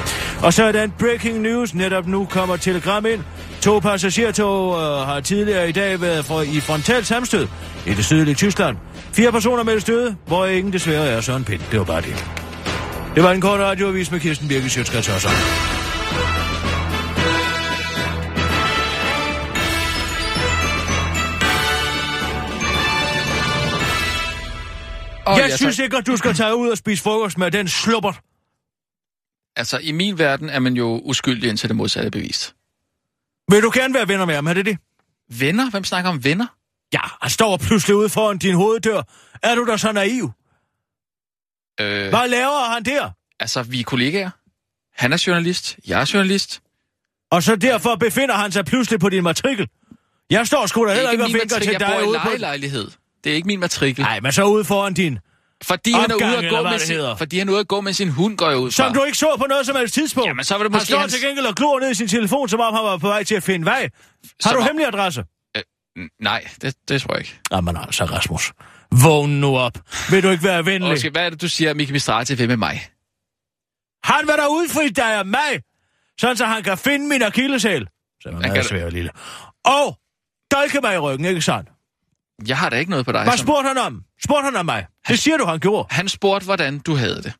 Og 0.43 0.53
så 0.53 0.63
er 0.63 0.71
der 0.71 0.83
en 0.83 0.93
breaking 0.99 1.41
news. 1.41 1.73
Netop 1.73 2.07
nu 2.07 2.25
kommer 2.25 2.55
telegram 2.55 3.05
ind. 3.05 3.21
To 3.61 3.79
passagertog 3.79 4.81
øh, 4.81 5.07
har 5.07 5.19
tidligere 5.19 5.69
i 5.69 5.71
dag 5.71 6.01
været 6.01 6.25
for, 6.25 6.41
i 6.41 6.59
frontalt 6.59 7.07
samstød 7.07 7.47
i 7.87 7.93
det 7.93 8.05
sydlige 8.05 8.35
Tyskland. 8.35 8.77
Fire 9.13 9.31
personer 9.31 9.63
meldes 9.63 9.83
døde, 9.83 10.15
hvor 10.27 10.45
ingen 10.45 10.73
desværre 10.73 11.05
er 11.05 11.21
Søren 11.21 11.43
Pind. 11.43 11.61
Det 11.71 11.79
var 11.79 11.85
bare 11.85 12.01
det. 12.01 12.25
Det 13.15 13.23
var 13.23 13.31
en 13.31 13.41
kort 13.41 13.59
radioavis 13.59 14.11
med 14.11 14.19
Kirsten 14.19 14.47
Birke 14.47 14.69
Sjøtskrets 14.69 15.09
Og 25.29 25.37
Jeg 25.39 25.49
ja, 25.49 25.55
synes 25.57 25.75
tak. 25.75 25.83
ikke, 25.83 25.97
at 25.97 26.07
du 26.07 26.17
skal 26.17 26.33
tage 26.33 26.55
ud 26.55 26.69
og 26.69 26.77
spise 26.77 27.03
frokost 27.03 27.37
med 27.37 27.51
den 27.51 27.67
slupper. 27.67 28.13
Altså, 29.55 29.77
i 29.77 29.91
min 29.91 30.19
verden 30.19 30.49
er 30.49 30.59
man 30.59 30.73
jo 30.73 31.01
uskyldig 31.05 31.49
indtil 31.49 31.69
det 31.69 31.75
modsatte 31.75 32.07
er 32.07 32.11
bevist. 32.11 32.55
Vil 33.51 33.61
du 33.63 33.71
gerne 33.73 33.93
være 33.93 34.07
venner 34.07 34.25
med 34.25 34.35
ham, 34.35 34.47
er 34.47 34.53
det 34.53 34.65
det? 34.65 34.77
Venner? 35.39 35.69
Hvem 35.69 35.83
snakker 35.83 36.09
om 36.09 36.23
venner? 36.23 36.47
Ja, 36.93 36.99
han 37.21 37.29
står 37.29 37.57
pludselig 37.57 37.95
ude 37.95 38.09
foran 38.09 38.37
din 38.37 38.55
hoveddør. 38.55 39.01
Er 39.43 39.55
du 39.55 39.65
da 39.65 39.77
så 39.77 39.91
naiv? 39.91 40.31
Øh, 41.81 42.09
Hvad 42.09 42.27
laver 42.29 42.73
han 42.73 42.83
der? 42.85 43.09
altså, 43.39 43.63
vi 43.63 43.79
er 43.79 43.83
kollegaer. 43.83 44.29
Han 45.01 45.13
er 45.13 45.23
journalist. 45.27 45.77
Jeg 45.87 46.01
er 46.01 46.11
journalist. 46.13 46.61
Og 47.31 47.43
så 47.43 47.55
derfor 47.55 47.95
befinder 47.95 48.35
han 48.35 48.51
sig 48.51 48.65
pludselig 48.65 48.99
på 48.99 49.09
din 49.09 49.23
matrikel. 49.23 49.67
Jeg 50.29 50.47
står 50.47 50.65
sgu 50.65 50.85
da 50.85 50.89
er 50.91 50.95
heller 50.95 51.11
ikke 51.11 51.23
ikke 51.23 51.35
og 51.35 51.39
vinker 51.39 51.59
til 51.59 51.71
Jeg 51.71 51.79
dig 51.79 52.07
ude 52.07 52.19
på... 52.23 52.27
lejelejlighed. 52.29 52.91
Det 53.23 53.31
er 53.31 53.35
ikke 53.35 53.47
min 53.47 53.59
matrikel. 53.59 54.01
Nej, 54.03 54.19
men 54.19 54.31
så 54.31 54.43
ude 54.43 54.63
foran 54.65 54.93
din. 54.93 55.19
Fordi 55.63 55.91
han 55.91 56.11
er 56.11 56.13
Opgang, 56.15 56.37
ude 56.37 56.45
at 56.47 56.51
gå 56.51 56.61
med 56.69 56.79
sin, 56.79 56.97
fordi 57.17 57.37
han 57.39 57.47
er 57.49 57.51
ude 57.53 57.59
at 57.59 57.67
gå 57.67 57.81
med 57.81 57.93
sin 57.93 58.09
hund, 58.09 58.37
går 58.37 58.49
jeg 58.49 58.57
ud 58.57 58.71
fra. 58.71 58.83
Som 58.85 58.93
du 58.93 59.03
ikke 59.03 59.17
så 59.17 59.35
på 59.39 59.45
noget 59.49 59.65
som 59.65 59.75
helst 59.75 59.93
tidspunkt. 59.93 60.27
Jamen, 60.27 60.45
så 60.45 60.53
var 60.53 60.63
det 60.63 60.71
Han 60.71 60.75
måske 60.75 60.87
står 60.87 60.99
hans- 60.99 61.13
til 61.13 61.21
gengæld 61.27 61.45
og 61.45 61.55
glor 61.55 61.79
ned 61.79 61.91
i 61.91 61.93
sin 61.93 62.07
telefon, 62.07 62.49
som 62.49 62.59
om 62.59 62.73
han 62.73 62.83
var 62.83 62.97
på 62.97 63.07
vej 63.07 63.23
til 63.23 63.35
at 63.35 63.43
finde 63.43 63.65
vej. 63.65 63.81
Har 63.81 63.89
Som 64.39 64.51
du 64.53 64.57
om- 64.59 64.63
hemmelig 64.65 64.87
adresse? 64.87 65.23
N- 65.99 66.17
Nej, 66.21 66.47
det, 66.61 66.75
det 66.89 67.01
tror 67.01 67.13
jeg 67.13 67.19
ikke. 67.19 67.39
Jamen 67.51 67.77
altså, 67.77 68.05
Rasmus. 68.05 68.51
Vågn 69.03 69.29
nu 69.41 69.57
op. 69.57 69.77
Vil 70.11 70.23
du 70.23 70.29
ikke 70.29 70.43
være 70.43 70.65
venlig? 70.65 70.91
Okay, 70.91 71.11
hvad 71.11 71.25
er 71.25 71.29
det, 71.29 71.41
du 71.41 71.49
siger, 71.49 71.73
Miki 71.73 71.91
Mistrati 71.91 72.35
vil 72.35 72.47
med 72.47 72.57
mig? 72.57 72.85
Han 74.03 74.27
vil 74.27 74.35
da 74.37 74.45
udfri 74.47 74.89
dig 74.89 75.19
og 75.19 75.27
mig, 75.27 75.61
sådan 76.19 76.37
så 76.37 76.45
han 76.45 76.63
kan 76.63 76.77
finde 76.77 77.07
min 77.07 77.21
akilleshæl. 77.23 77.87
Så 78.21 78.29
er 78.29 78.33
Han 78.33 78.41
meget 78.41 78.53
kan- 78.53 78.63
svær, 78.63 78.89
lille. 78.89 79.11
Og 79.65 79.97
dolke 80.51 80.79
mig 80.81 80.95
i 80.95 80.97
ryggen, 80.97 81.25
ikke 81.25 81.41
sandt? 81.41 81.69
Jeg 82.47 82.57
har 82.57 82.69
da 82.69 82.75
ikke 82.75 82.91
noget 82.91 83.05
på 83.05 83.11
dig. 83.11 83.23
Hvad 83.23 83.37
som- 83.37 83.45
spurgte 83.47 83.67
han 83.67 83.77
om? 83.77 84.01
Spurgte 84.23 84.45
han 84.45 84.55
om 84.55 84.65
mig? 84.65 84.85
Det 85.07 85.19
siger 85.19 85.37
du, 85.37 85.45
han 85.45 85.59
gjorde. 85.59 85.87
Han 85.91 86.07
spurgte, 86.09 86.45
hvordan 86.45 86.79
du 86.79 86.95
havde 86.95 87.15
det. 87.23 87.33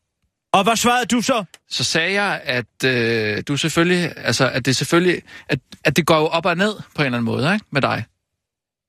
Og 0.52 0.62
hvad 0.64 0.76
svarede 0.76 1.06
du 1.06 1.20
så? 1.22 1.44
Så 1.70 1.84
sagde 1.84 2.22
jeg, 2.22 2.40
at 2.44 2.84
øh, 2.84 3.42
du 3.48 3.56
selvfølgelig, 3.56 4.12
altså, 4.16 4.48
at 4.50 4.66
det 4.66 4.76
selvfølgelig, 4.76 5.22
at, 5.48 5.58
at 5.84 5.96
det 5.96 6.06
går 6.06 6.16
jo 6.18 6.26
op 6.26 6.46
og 6.46 6.56
ned 6.56 6.74
på 6.74 7.02
en 7.02 7.06
eller 7.06 7.18
anden 7.18 7.24
måde, 7.24 7.54
ikke? 7.54 7.66
Med 7.72 7.82
dig. 7.82 8.04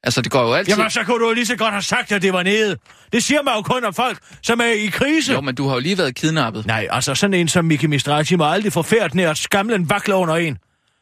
Altså, 0.03 0.21
det 0.21 0.31
går 0.31 0.41
jo 0.41 0.53
altid... 0.53 0.73
Jamen, 0.73 0.89
så 0.91 1.03
kunne 1.03 1.19
du 1.19 1.27
jo 1.27 1.33
lige 1.33 1.45
så 1.45 1.55
godt 1.55 1.71
have 1.71 1.81
sagt, 1.81 2.11
at 2.11 2.21
det 2.21 2.33
var 2.33 2.43
nede. 2.43 2.77
Det 3.13 3.23
siger 3.23 3.41
man 3.41 3.55
jo 3.55 3.61
kun 3.61 3.85
om 3.85 3.93
folk, 3.93 4.19
som 4.43 4.59
er 4.59 4.65
i 4.65 4.87
krise. 4.87 5.33
Jo, 5.33 5.41
men 5.41 5.55
du 5.55 5.67
har 5.67 5.73
jo 5.73 5.79
lige 5.79 5.97
været 5.97 6.15
kidnappet. 6.15 6.65
Nej, 6.65 6.87
altså 6.91 7.15
sådan 7.15 7.33
en 7.33 7.47
som 7.47 7.65
Miki 7.65 7.87
Mistrati 7.87 8.35
må 8.35 8.45
aldrig 8.51 8.73
få 8.73 8.81
færd 8.81 9.13
ned 9.15 9.27
og 9.27 9.37
skamle 9.37 9.75
en 9.75 9.89
vakler 9.89 10.15
under 10.15 10.35
en. 10.35 10.57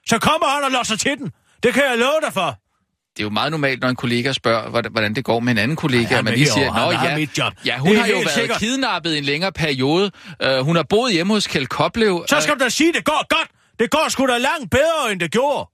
Så 0.08 0.20
kommer 0.20 0.48
han 0.48 0.64
og 0.64 0.72
losser 0.72 0.96
til 0.96 1.18
den. 1.18 1.32
Det 1.64 1.74
kan 1.74 1.84
jeg 1.90 1.98
love 1.98 2.20
dig 2.26 2.34
for. 2.34 2.60
Det 3.20 3.24
er 3.24 3.28
jo 3.28 3.34
meget 3.34 3.52
normalt, 3.52 3.82
når 3.82 3.90
en 3.90 3.96
kollega 3.96 4.32
spørger, 4.34 4.70
hvordan- 4.70 5.16
det 5.16 5.24
går 5.26 5.40
med 5.40 5.52
en 5.52 5.58
anden 5.58 5.78
kollega, 5.78 6.08
Ja, 6.12 6.18
og 6.18 6.24
man 6.24 6.32
men 6.32 6.40
lige 6.40 6.50
siger, 6.52 6.72
har 6.72 6.92
ja, 7.10 7.18
mit 7.18 7.38
job. 7.38 7.54
ja 7.66 7.78
hun 7.78 7.96
er 7.96 8.00
har 8.00 8.08
jo 8.08 8.16
været 8.18 8.32
sikkert." 8.32 8.60
kidnappet 8.60 9.14
i 9.14 9.18
en 9.18 9.24
længere 9.24 9.52
periode. 9.52 10.12
Uh, 10.46 10.58
hun 10.66 10.76
har 10.76 10.84
boet 10.84 11.14
hjemme 11.14 11.34
hos 11.34 11.48
Kjeld 11.48 11.68
Koplev. 11.68 12.26
Så 12.30 12.42
skal 12.42 12.54
du 12.56 12.64
da 12.64 12.70
sige, 12.70 12.94
det 12.94 13.06
går 13.06 13.26
godt. 13.38 13.50
Det 13.80 13.92
går 13.92 14.06
sgu 14.10 14.28
da 14.28 14.38
langt 14.38 14.72
bedre, 14.72 15.12
end 15.12 15.20
det 15.20 15.32
gjorde. 15.32 15.70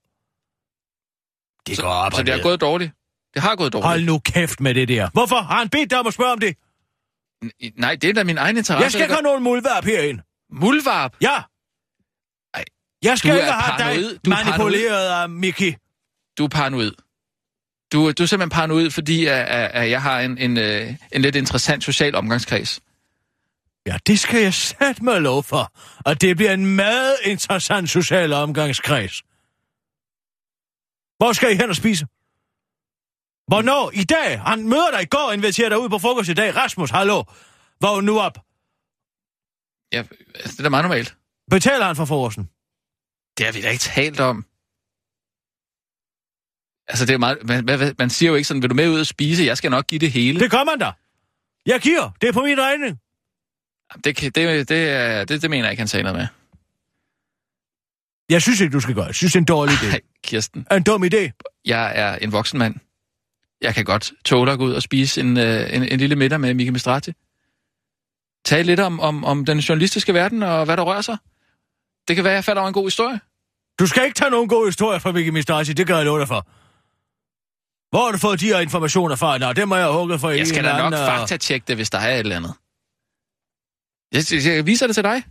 Det 1.66 1.78
går 1.78 1.88
op 1.88 2.14
så 2.14 2.22
det 2.22 2.34
har 2.34 2.42
gået 2.42 2.60
dårligt. 2.60 2.92
Det 3.34 3.42
har 3.42 3.56
gået 3.56 3.72
dårligt. 3.72 3.86
Hold 3.86 4.02
nu 4.04 4.18
kæft 4.18 4.60
med 4.60 4.74
det 4.74 4.88
der. 4.88 5.08
Hvorfor 5.12 5.36
har 5.36 5.58
han 5.58 5.68
bedt 5.68 5.90
dig 5.90 5.98
om 6.00 6.06
at 6.06 6.14
spørge 6.14 6.32
om 6.32 6.38
det? 6.38 6.54
N- 7.44 7.72
Nej, 7.76 7.94
det 7.96 8.10
er 8.10 8.14
da 8.14 8.24
min 8.24 8.38
egen 8.38 8.56
interesse. 8.56 8.82
Jeg 8.84 8.92
skal 8.92 9.02
ikke 9.02 9.14
have 9.14 9.22
nogen 9.22 9.42
muldvarp 9.42 9.84
herind. 9.84 10.18
Muldvarp. 10.52 11.12
Ja. 11.20 11.36
Ej, 12.54 12.64
Jeg 13.02 13.18
skal 13.18 13.30
ikke 13.30 13.40
er 13.46 13.52
have 13.52 13.78
paranoid. 13.78 14.18
dig 14.24 14.32
er 14.32 14.44
manipuleret 14.44 15.08
af 15.22 15.28
Miki. 15.28 15.74
Du 16.38 16.44
er 16.44 16.48
paranoid. 16.48 16.92
Du, 17.92 18.12
du 18.12 18.22
er 18.22 18.26
simpelthen 18.26 18.50
paranoid, 18.50 18.90
fordi 18.90 19.26
at, 19.26 19.46
at, 19.48 19.90
jeg 19.90 20.02
har 20.02 20.20
en, 20.20 20.38
en, 20.38 20.58
øh, 20.58 20.94
en 21.12 21.22
lidt 21.22 21.36
interessant 21.36 21.84
social 21.84 22.14
omgangskreds. 22.14 22.80
Ja, 23.86 23.96
det 24.06 24.18
skal 24.20 24.42
jeg 24.42 24.54
sætte 24.54 25.04
mig 25.04 25.20
lov 25.20 25.42
for. 25.42 25.72
Og 26.04 26.20
det 26.20 26.36
bliver 26.36 26.52
en 26.52 26.76
meget 26.76 27.16
interessant 27.24 27.90
social 27.90 28.32
omgangskreds. 28.32 29.22
Hvor 31.18 31.32
skal 31.32 31.52
I 31.52 31.56
hen 31.56 31.70
og 31.70 31.76
spise? 31.76 32.06
Hvornår? 33.46 33.90
I 33.94 34.04
dag? 34.04 34.40
Han 34.40 34.68
møder 34.68 34.90
dig 34.90 35.02
i 35.02 35.06
går 35.06 35.32
inviterer 35.32 35.68
dig 35.68 35.78
ud 35.78 35.88
på 35.88 35.98
frokost 35.98 36.28
i 36.28 36.34
dag. 36.34 36.56
Rasmus, 36.56 36.90
hallo. 36.90 37.24
Vågn 37.80 38.04
nu 38.04 38.20
op. 38.20 38.38
Ja, 39.92 40.02
det 40.44 40.58
er 40.58 40.62
da 40.62 40.68
meget 40.68 40.84
normalt. 40.84 41.16
Betaler 41.50 41.86
han 41.86 41.96
for 41.96 42.04
frokosten? 42.04 42.44
Det 43.38 43.46
har 43.46 43.52
vi 43.52 43.62
da 43.62 43.70
ikke 43.70 43.82
talt 43.82 44.20
om. 44.20 44.44
Altså, 46.88 47.06
det 47.06 47.14
er 47.14 47.18
meget, 47.18 47.38
man, 47.44 47.64
man, 47.64 47.94
man 47.98 48.10
siger 48.10 48.30
jo 48.30 48.34
ikke 48.36 48.48
sådan, 48.48 48.62
vil 48.62 48.70
du 48.70 48.74
med 48.74 48.88
ud 48.88 49.00
og 49.00 49.06
spise? 49.06 49.44
Jeg 49.44 49.56
skal 49.56 49.70
nok 49.70 49.86
give 49.86 49.98
det 49.98 50.12
hele. 50.12 50.40
Det 50.40 50.50
gør 50.50 50.64
man 50.64 50.78
da. 50.78 50.90
Jeg 51.66 51.80
giver. 51.80 52.10
Det 52.20 52.28
er 52.28 52.32
på 52.32 52.42
min 52.42 52.60
regning. 52.60 52.98
Det, 54.04 54.20
det, 54.34 54.68
det, 54.68 54.90
er- 54.90 55.24
det, 55.24 55.42
det 55.42 55.50
mener 55.50 55.64
jeg 55.64 55.70
ikke, 55.72 55.80
han 55.80 55.88
sagde 55.88 56.02
noget 56.02 56.18
med. 56.18 56.26
Jeg 58.30 58.42
synes 58.42 58.60
ikke, 58.60 58.72
du 58.72 58.80
skal 58.80 58.94
gøre 58.94 59.04
det. 59.04 59.08
Jeg 59.08 59.14
synes, 59.14 59.32
det 59.32 59.36
er 59.38 59.40
en 59.40 59.44
dårlig 59.44 59.74
idé. 59.74 59.86
Nej, 59.88 60.00
Kirsten, 60.22 60.66
En 60.72 60.82
dum 60.82 61.04
idé. 61.04 61.30
jeg 61.64 61.92
er 61.94 62.16
en 62.16 62.32
voksen 62.32 62.58
mand. 62.58 62.74
Jeg 63.60 63.74
kan 63.74 63.84
godt 63.84 64.12
tåle 64.24 64.52
at 64.52 64.58
gå 64.58 64.64
ud 64.64 64.72
og 64.72 64.82
spise 64.82 65.20
en, 65.20 65.36
øh, 65.36 65.74
en, 65.74 65.82
en 65.82 65.98
lille 65.98 66.16
middag 66.16 66.40
med 66.40 66.54
Mika 66.54 66.70
Mistrati. 66.70 67.12
Tale 68.44 68.62
lidt 68.62 68.80
om, 68.80 69.00
om, 69.00 69.24
om 69.24 69.44
den 69.44 69.58
journalistiske 69.58 70.14
verden 70.14 70.42
og 70.42 70.64
hvad 70.64 70.76
der 70.76 70.82
rører 70.82 71.00
sig. 71.00 71.16
Det 72.08 72.16
kan 72.16 72.24
være, 72.24 72.34
jeg 72.34 72.44
falder 72.44 72.60
over 72.62 72.68
en 72.68 72.74
god 72.74 72.86
historie. 72.86 73.20
Du 73.78 73.86
skal 73.86 74.04
ikke 74.04 74.14
tage 74.14 74.30
nogen 74.30 74.48
god 74.48 74.66
historie 74.66 75.00
fra 75.00 75.10
Vicky 75.10 75.28
Mistasi, 75.28 75.72
det 75.72 75.86
kan 75.86 75.96
jeg 75.96 76.04
love 76.04 76.18
dig 76.20 76.28
for. 76.28 76.46
Hvor 77.90 78.04
har 78.04 78.12
du 78.12 78.18
fået 78.18 78.40
de 78.40 78.46
her 78.46 78.60
informationer 78.60 79.16
fra? 79.16 79.38
Nå, 79.38 79.52
det 79.52 79.68
må 79.68 79.76
jeg 79.76 79.84
have 79.84 79.98
hugget 79.98 80.20
for 80.20 80.30
Jeg 80.30 80.40
en 80.40 80.46
skal 80.46 80.64
da 80.64 80.76
nok 80.76 80.92
anden, 80.92 81.06
faktatjekke 81.06 81.64
det, 81.68 81.76
hvis 81.76 81.90
der 81.90 81.98
er 81.98 82.14
et 82.14 82.18
eller 82.18 82.36
andet. 82.36 82.54
Jeg, 84.12 84.46
jeg, 84.56 84.66
viser 84.66 84.86
det 84.86 84.94
til 84.94 85.04
dig. 85.04 85.22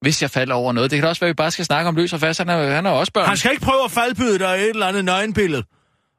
Hvis 0.00 0.22
jeg 0.22 0.30
falder 0.30 0.54
over 0.54 0.72
noget. 0.72 0.90
Det 0.90 0.96
kan 0.96 1.02
da 1.02 1.08
også 1.08 1.20
være, 1.20 1.28
at 1.28 1.34
vi 1.34 1.36
bare 1.36 1.50
skal 1.50 1.64
snakke 1.64 1.88
om 1.88 1.96
løs 1.96 2.12
og 2.12 2.20
fast. 2.20 2.38
Han 2.38 2.48
er, 2.48 2.74
han 2.74 2.86
er 2.86 2.90
også 2.90 3.12
børn. 3.12 3.28
Han 3.28 3.36
skal 3.36 3.50
ikke 3.50 3.64
prøve 3.64 3.84
at 3.84 3.90
faldbyde 3.90 4.38
dig 4.38 4.46
et 4.46 4.68
eller 4.68 4.86
andet 4.86 5.04
nøgenbillede. 5.04 5.64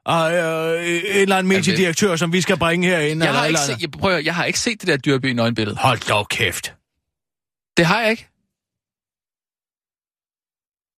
Og 0.04 0.34
øh, 0.34 0.84
et 0.84 1.22
eller 1.22 1.36
andet 1.36 1.48
mediedirektør, 1.48 2.16
som 2.16 2.32
vi 2.32 2.40
skal 2.40 2.56
bringe 2.56 2.88
herinde. 2.88 3.26
jeg, 3.26 3.34
har 3.34 3.46
ikke 3.46 3.60
andet. 3.60 3.82
jeg, 3.82 3.90
prøver, 3.90 4.18
jeg 4.18 4.34
har 4.34 4.44
ikke 4.44 4.58
set 4.58 4.80
det 4.80 4.88
der 4.88 4.96
dyrby 4.96 5.26
nøgenbillede. 5.26 5.76
Hold 5.76 6.08
dog 6.08 6.28
kæft. 6.28 6.74
Det 7.76 7.86
har 7.86 8.00
jeg 8.00 8.10
ikke. 8.10 8.28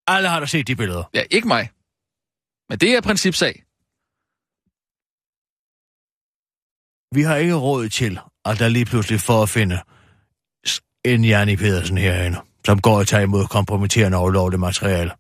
Alle 0.07 0.29
har 0.29 0.41
da 0.41 0.47
set 0.47 0.67
de 0.67 0.77
billeder. 0.77 1.05
Ja, 1.15 1.23
ikke 1.31 1.49
mig. 1.49 1.71
Men 2.69 2.79
det 2.79 2.95
er 2.95 3.01
principsag. 3.01 3.63
Vi 7.15 7.23
har 7.23 7.37
ikke 7.37 7.55
råd 7.55 7.89
til, 7.89 8.19
at 8.45 8.59
der 8.59 8.69
lige 8.69 8.85
pludselig 8.85 9.21
for 9.21 9.43
at 9.43 9.49
finde 9.49 9.81
en 11.05 11.25
Janni 11.25 11.57
Pedersen 11.57 11.99
herinde, 11.99 12.39
som 12.67 12.81
går 12.81 12.99
og 12.99 13.09
tager 13.09 13.23
imod 13.23 13.47
kompromitterende 13.47 14.19
og 14.19 14.25
ulovligt 14.25 14.61
materiale 14.61 15.11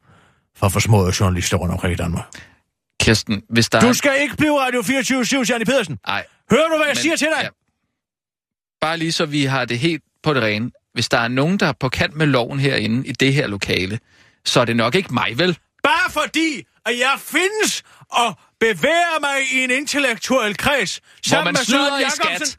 fra 0.56 0.68
forsmåede 0.68 1.12
journalister 1.20 1.56
rundt 1.56 1.72
omkring 1.72 1.92
i 1.92 1.96
Danmark. 1.96 2.24
Kirsten, 3.00 3.42
hvis 3.48 3.68
der 3.68 3.80
Du 3.80 3.92
skal 3.94 4.12
ikke 4.20 4.36
blive 4.36 4.60
Radio 4.60 4.82
24 4.82 5.44
Janni 5.50 5.64
Pedersen. 5.64 5.98
Nej, 6.06 6.24
Hører 6.50 6.68
du, 6.68 6.76
hvad 6.76 6.86
jeg 6.86 6.94
Men- 6.94 6.96
siger 7.02 7.16
til 7.16 7.26
dig? 7.36 7.42
ja. 7.42 7.48
bare 8.80 8.96
lige 8.96 9.12
så 9.12 9.26
vi 9.26 9.44
har 9.44 9.64
det 9.64 9.78
helt 9.78 10.02
på 10.22 10.34
det 10.34 10.42
rene. 10.42 10.70
Hvis 10.94 11.08
der 11.08 11.18
er 11.18 11.28
nogen, 11.28 11.56
der 11.58 11.66
er 11.66 11.72
på 11.80 11.88
kant 11.88 12.14
med 12.16 12.26
loven 12.26 12.60
herinde 12.60 13.06
i 13.08 13.12
det 13.12 13.34
her 13.34 13.46
lokale, 13.46 13.98
så 14.44 14.60
er 14.60 14.64
det 14.64 14.76
nok 14.76 14.94
ikke 14.94 15.14
mig, 15.14 15.38
vel? 15.38 15.58
Bare 15.82 16.10
fordi, 16.10 16.62
at 16.86 16.92
jeg 16.98 17.14
findes 17.18 17.82
og 18.10 18.38
bevæger 18.60 19.20
mig 19.20 19.52
i 19.52 19.64
en 19.64 19.70
intellektuel 19.70 20.56
kreds. 20.56 21.00
Hvor 21.28 21.44
man 21.44 21.52
med 21.54 21.60
snyder 21.64 21.98
i 21.98 22.10
skat. 22.10 22.58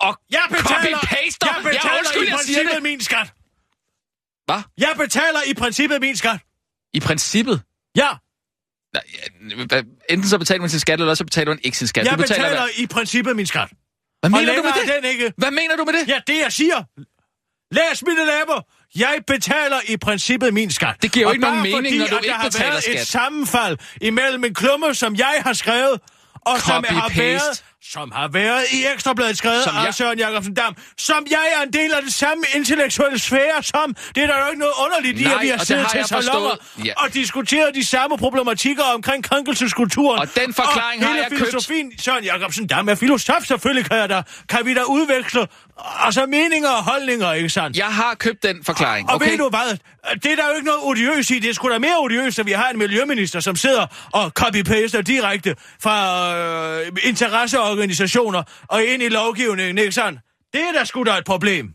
Og 0.00 0.20
Jeg 0.30 0.42
betaler, 0.50 0.98
copy-paster. 0.98 1.46
jeg 1.46 1.56
betaler 1.64 1.92
Ja, 1.92 1.98
undskyld, 1.98 2.22
i 2.22 2.26
jeg 2.28 2.36
princippet 2.36 2.74
det. 2.74 2.82
min 2.82 3.00
skat. 3.00 3.32
Hvad? 4.44 4.62
Jeg 4.78 4.92
betaler 4.98 5.40
i 5.46 5.54
princippet 5.54 6.00
min 6.00 6.16
skat. 6.16 6.40
I 6.94 7.00
princippet. 7.00 7.62
Ja, 7.96 8.10
enten 10.10 10.28
så 10.28 10.38
betaler 10.38 10.60
man 10.60 10.70
sin 10.70 10.80
skat, 10.80 11.00
eller 11.00 11.14
så 11.14 11.24
betaler 11.24 11.50
man 11.50 11.58
ikke 11.62 11.78
sin 11.78 11.86
skat. 11.86 12.04
jeg 12.04 12.12
du 12.12 12.16
betaler, 12.22 12.42
betaler 12.42 12.60
hvad? 12.60 12.70
i 12.78 12.86
princippet 12.86 13.36
min 13.36 13.46
skat. 13.46 13.68
Hvad 13.68 13.76
Og 14.22 14.30
mener 14.30 14.40
du 14.40 14.46
længere 14.46 14.74
med 14.86 14.94
det? 14.94 15.02
den 15.02 15.10
ikke. 15.10 15.32
Hvad 15.36 15.50
mener 15.50 15.76
du 15.76 15.84
med 15.84 15.92
det? 15.92 16.08
Ja, 16.08 16.20
det 16.26 16.38
jeg 16.38 16.52
siger. 16.52 16.84
Læs 17.74 18.02
mine 18.06 18.20
læber. 18.24 18.60
Jeg 18.98 19.14
betaler 19.26 19.76
i 19.88 19.96
princippet 19.96 20.54
min 20.54 20.70
skat. 20.70 20.94
Det 21.02 21.12
giver 21.12 21.26
jo 21.26 21.32
ikke 21.32 21.40
nogen 21.44 21.62
mening, 21.62 21.76
fordi, 21.76 21.98
når 21.98 22.06
du 22.06 22.16
at 22.16 22.24
ikke 22.24 22.28
der 22.32 22.34
har 22.38 22.44
betaler 22.44 22.70
været 22.70 22.82
skat. 22.84 23.00
et 23.00 23.06
sammenfald 23.06 23.78
imellem 24.00 24.44
en 24.44 24.54
klumme, 24.54 24.94
som 24.94 25.14
jeg 25.16 25.34
har 25.46 25.52
skrevet, 25.52 26.00
og 26.46 26.60
som 26.60 26.84
har 26.88 27.10
været, 27.16 27.64
som 27.92 28.12
har 28.14 28.28
været 28.28 28.64
i 28.72 28.84
Ekstrabladet 28.94 29.38
skrevet 29.38 29.64
Som 29.64 29.76
af 29.76 29.84
jeg- 29.84 29.94
Søren 29.94 30.18
Jacobsen 30.18 30.54
Dam, 30.54 30.76
som 30.98 31.26
jeg 31.30 31.44
er 31.58 31.62
en 31.66 31.72
del 31.72 31.92
af 31.92 32.02
den 32.02 32.10
samme 32.10 32.44
intellektuelle 32.54 33.18
sfære 33.18 33.62
som. 33.62 33.94
Det 34.14 34.22
er 34.22 34.26
der 34.26 34.38
jo 34.38 34.46
ikke 34.46 34.58
noget 34.58 34.74
underligt 34.86 35.20
i, 35.20 35.24
at 35.24 35.30
vi 35.40 35.48
har 35.48 35.56
det 35.58 35.66
siddet 35.66 35.86
til 35.90 36.04
salonger 36.04 36.56
Ja. 36.84 36.92
og 36.96 37.14
diskuteret 37.14 37.74
de 37.74 37.84
samme 37.84 38.18
problematikker 38.18 38.82
omkring 38.84 39.24
krænkelseskulturen. 39.24 40.20
Og 40.20 40.28
den 40.36 40.54
forklaring 40.54 41.02
og 41.02 41.06
har 41.08 41.12
hele 41.14 41.22
jeg 41.22 41.30
købt. 41.30 41.38
filosofien, 41.40 41.92
Søren 41.98 42.24
Jacobsen 42.24 42.66
Dam 42.66 42.88
er 42.88 42.94
filosof, 42.94 43.44
selvfølgelig 43.46 43.90
kan, 43.90 43.98
jeg 43.98 44.08
da, 44.08 44.22
kan 44.48 44.66
vi 44.66 44.74
da 44.74 44.82
udveksle 44.82 45.46
altså 45.78 46.26
meninger 46.26 46.68
og 46.68 46.84
holdninger, 46.84 47.32
ikke 47.32 47.48
sandt? 47.48 47.76
Jeg 47.76 47.86
har 47.94 48.14
købt 48.14 48.42
den 48.42 48.64
forklaring, 48.64 49.08
Og 49.08 49.14
okay? 49.14 49.30
ved 49.30 49.38
du 49.38 49.48
hvad? 49.48 49.78
Det 50.14 50.32
er 50.32 50.36
der 50.36 50.48
jo 50.48 50.54
ikke 50.54 50.66
noget 50.66 50.80
odiøst 50.82 51.30
i. 51.30 51.38
Det 51.38 51.50
er 51.50 51.54
sgu 51.54 51.68
da 51.70 51.78
mere 51.78 51.98
odiøst, 51.98 52.38
at 52.38 52.46
vi 52.46 52.52
har 52.52 52.70
en 52.70 52.78
miljøminister, 52.78 53.40
som 53.40 53.56
sidder 53.56 53.86
og 54.12 54.32
copy-paster 54.40 55.00
direkte 55.02 55.56
fra 55.82 56.36
øh, 56.38 56.92
interesseorganisationer 57.02 58.42
og 58.68 58.84
ind 58.84 59.02
i 59.02 59.08
lovgivningen, 59.08 59.78
ikke 59.78 59.92
sandt? 59.92 60.20
Det 60.52 60.60
er 60.60 60.72
da 60.78 60.84
sgu 60.84 61.02
da 61.02 61.18
et 61.18 61.24
problem, 61.24 61.72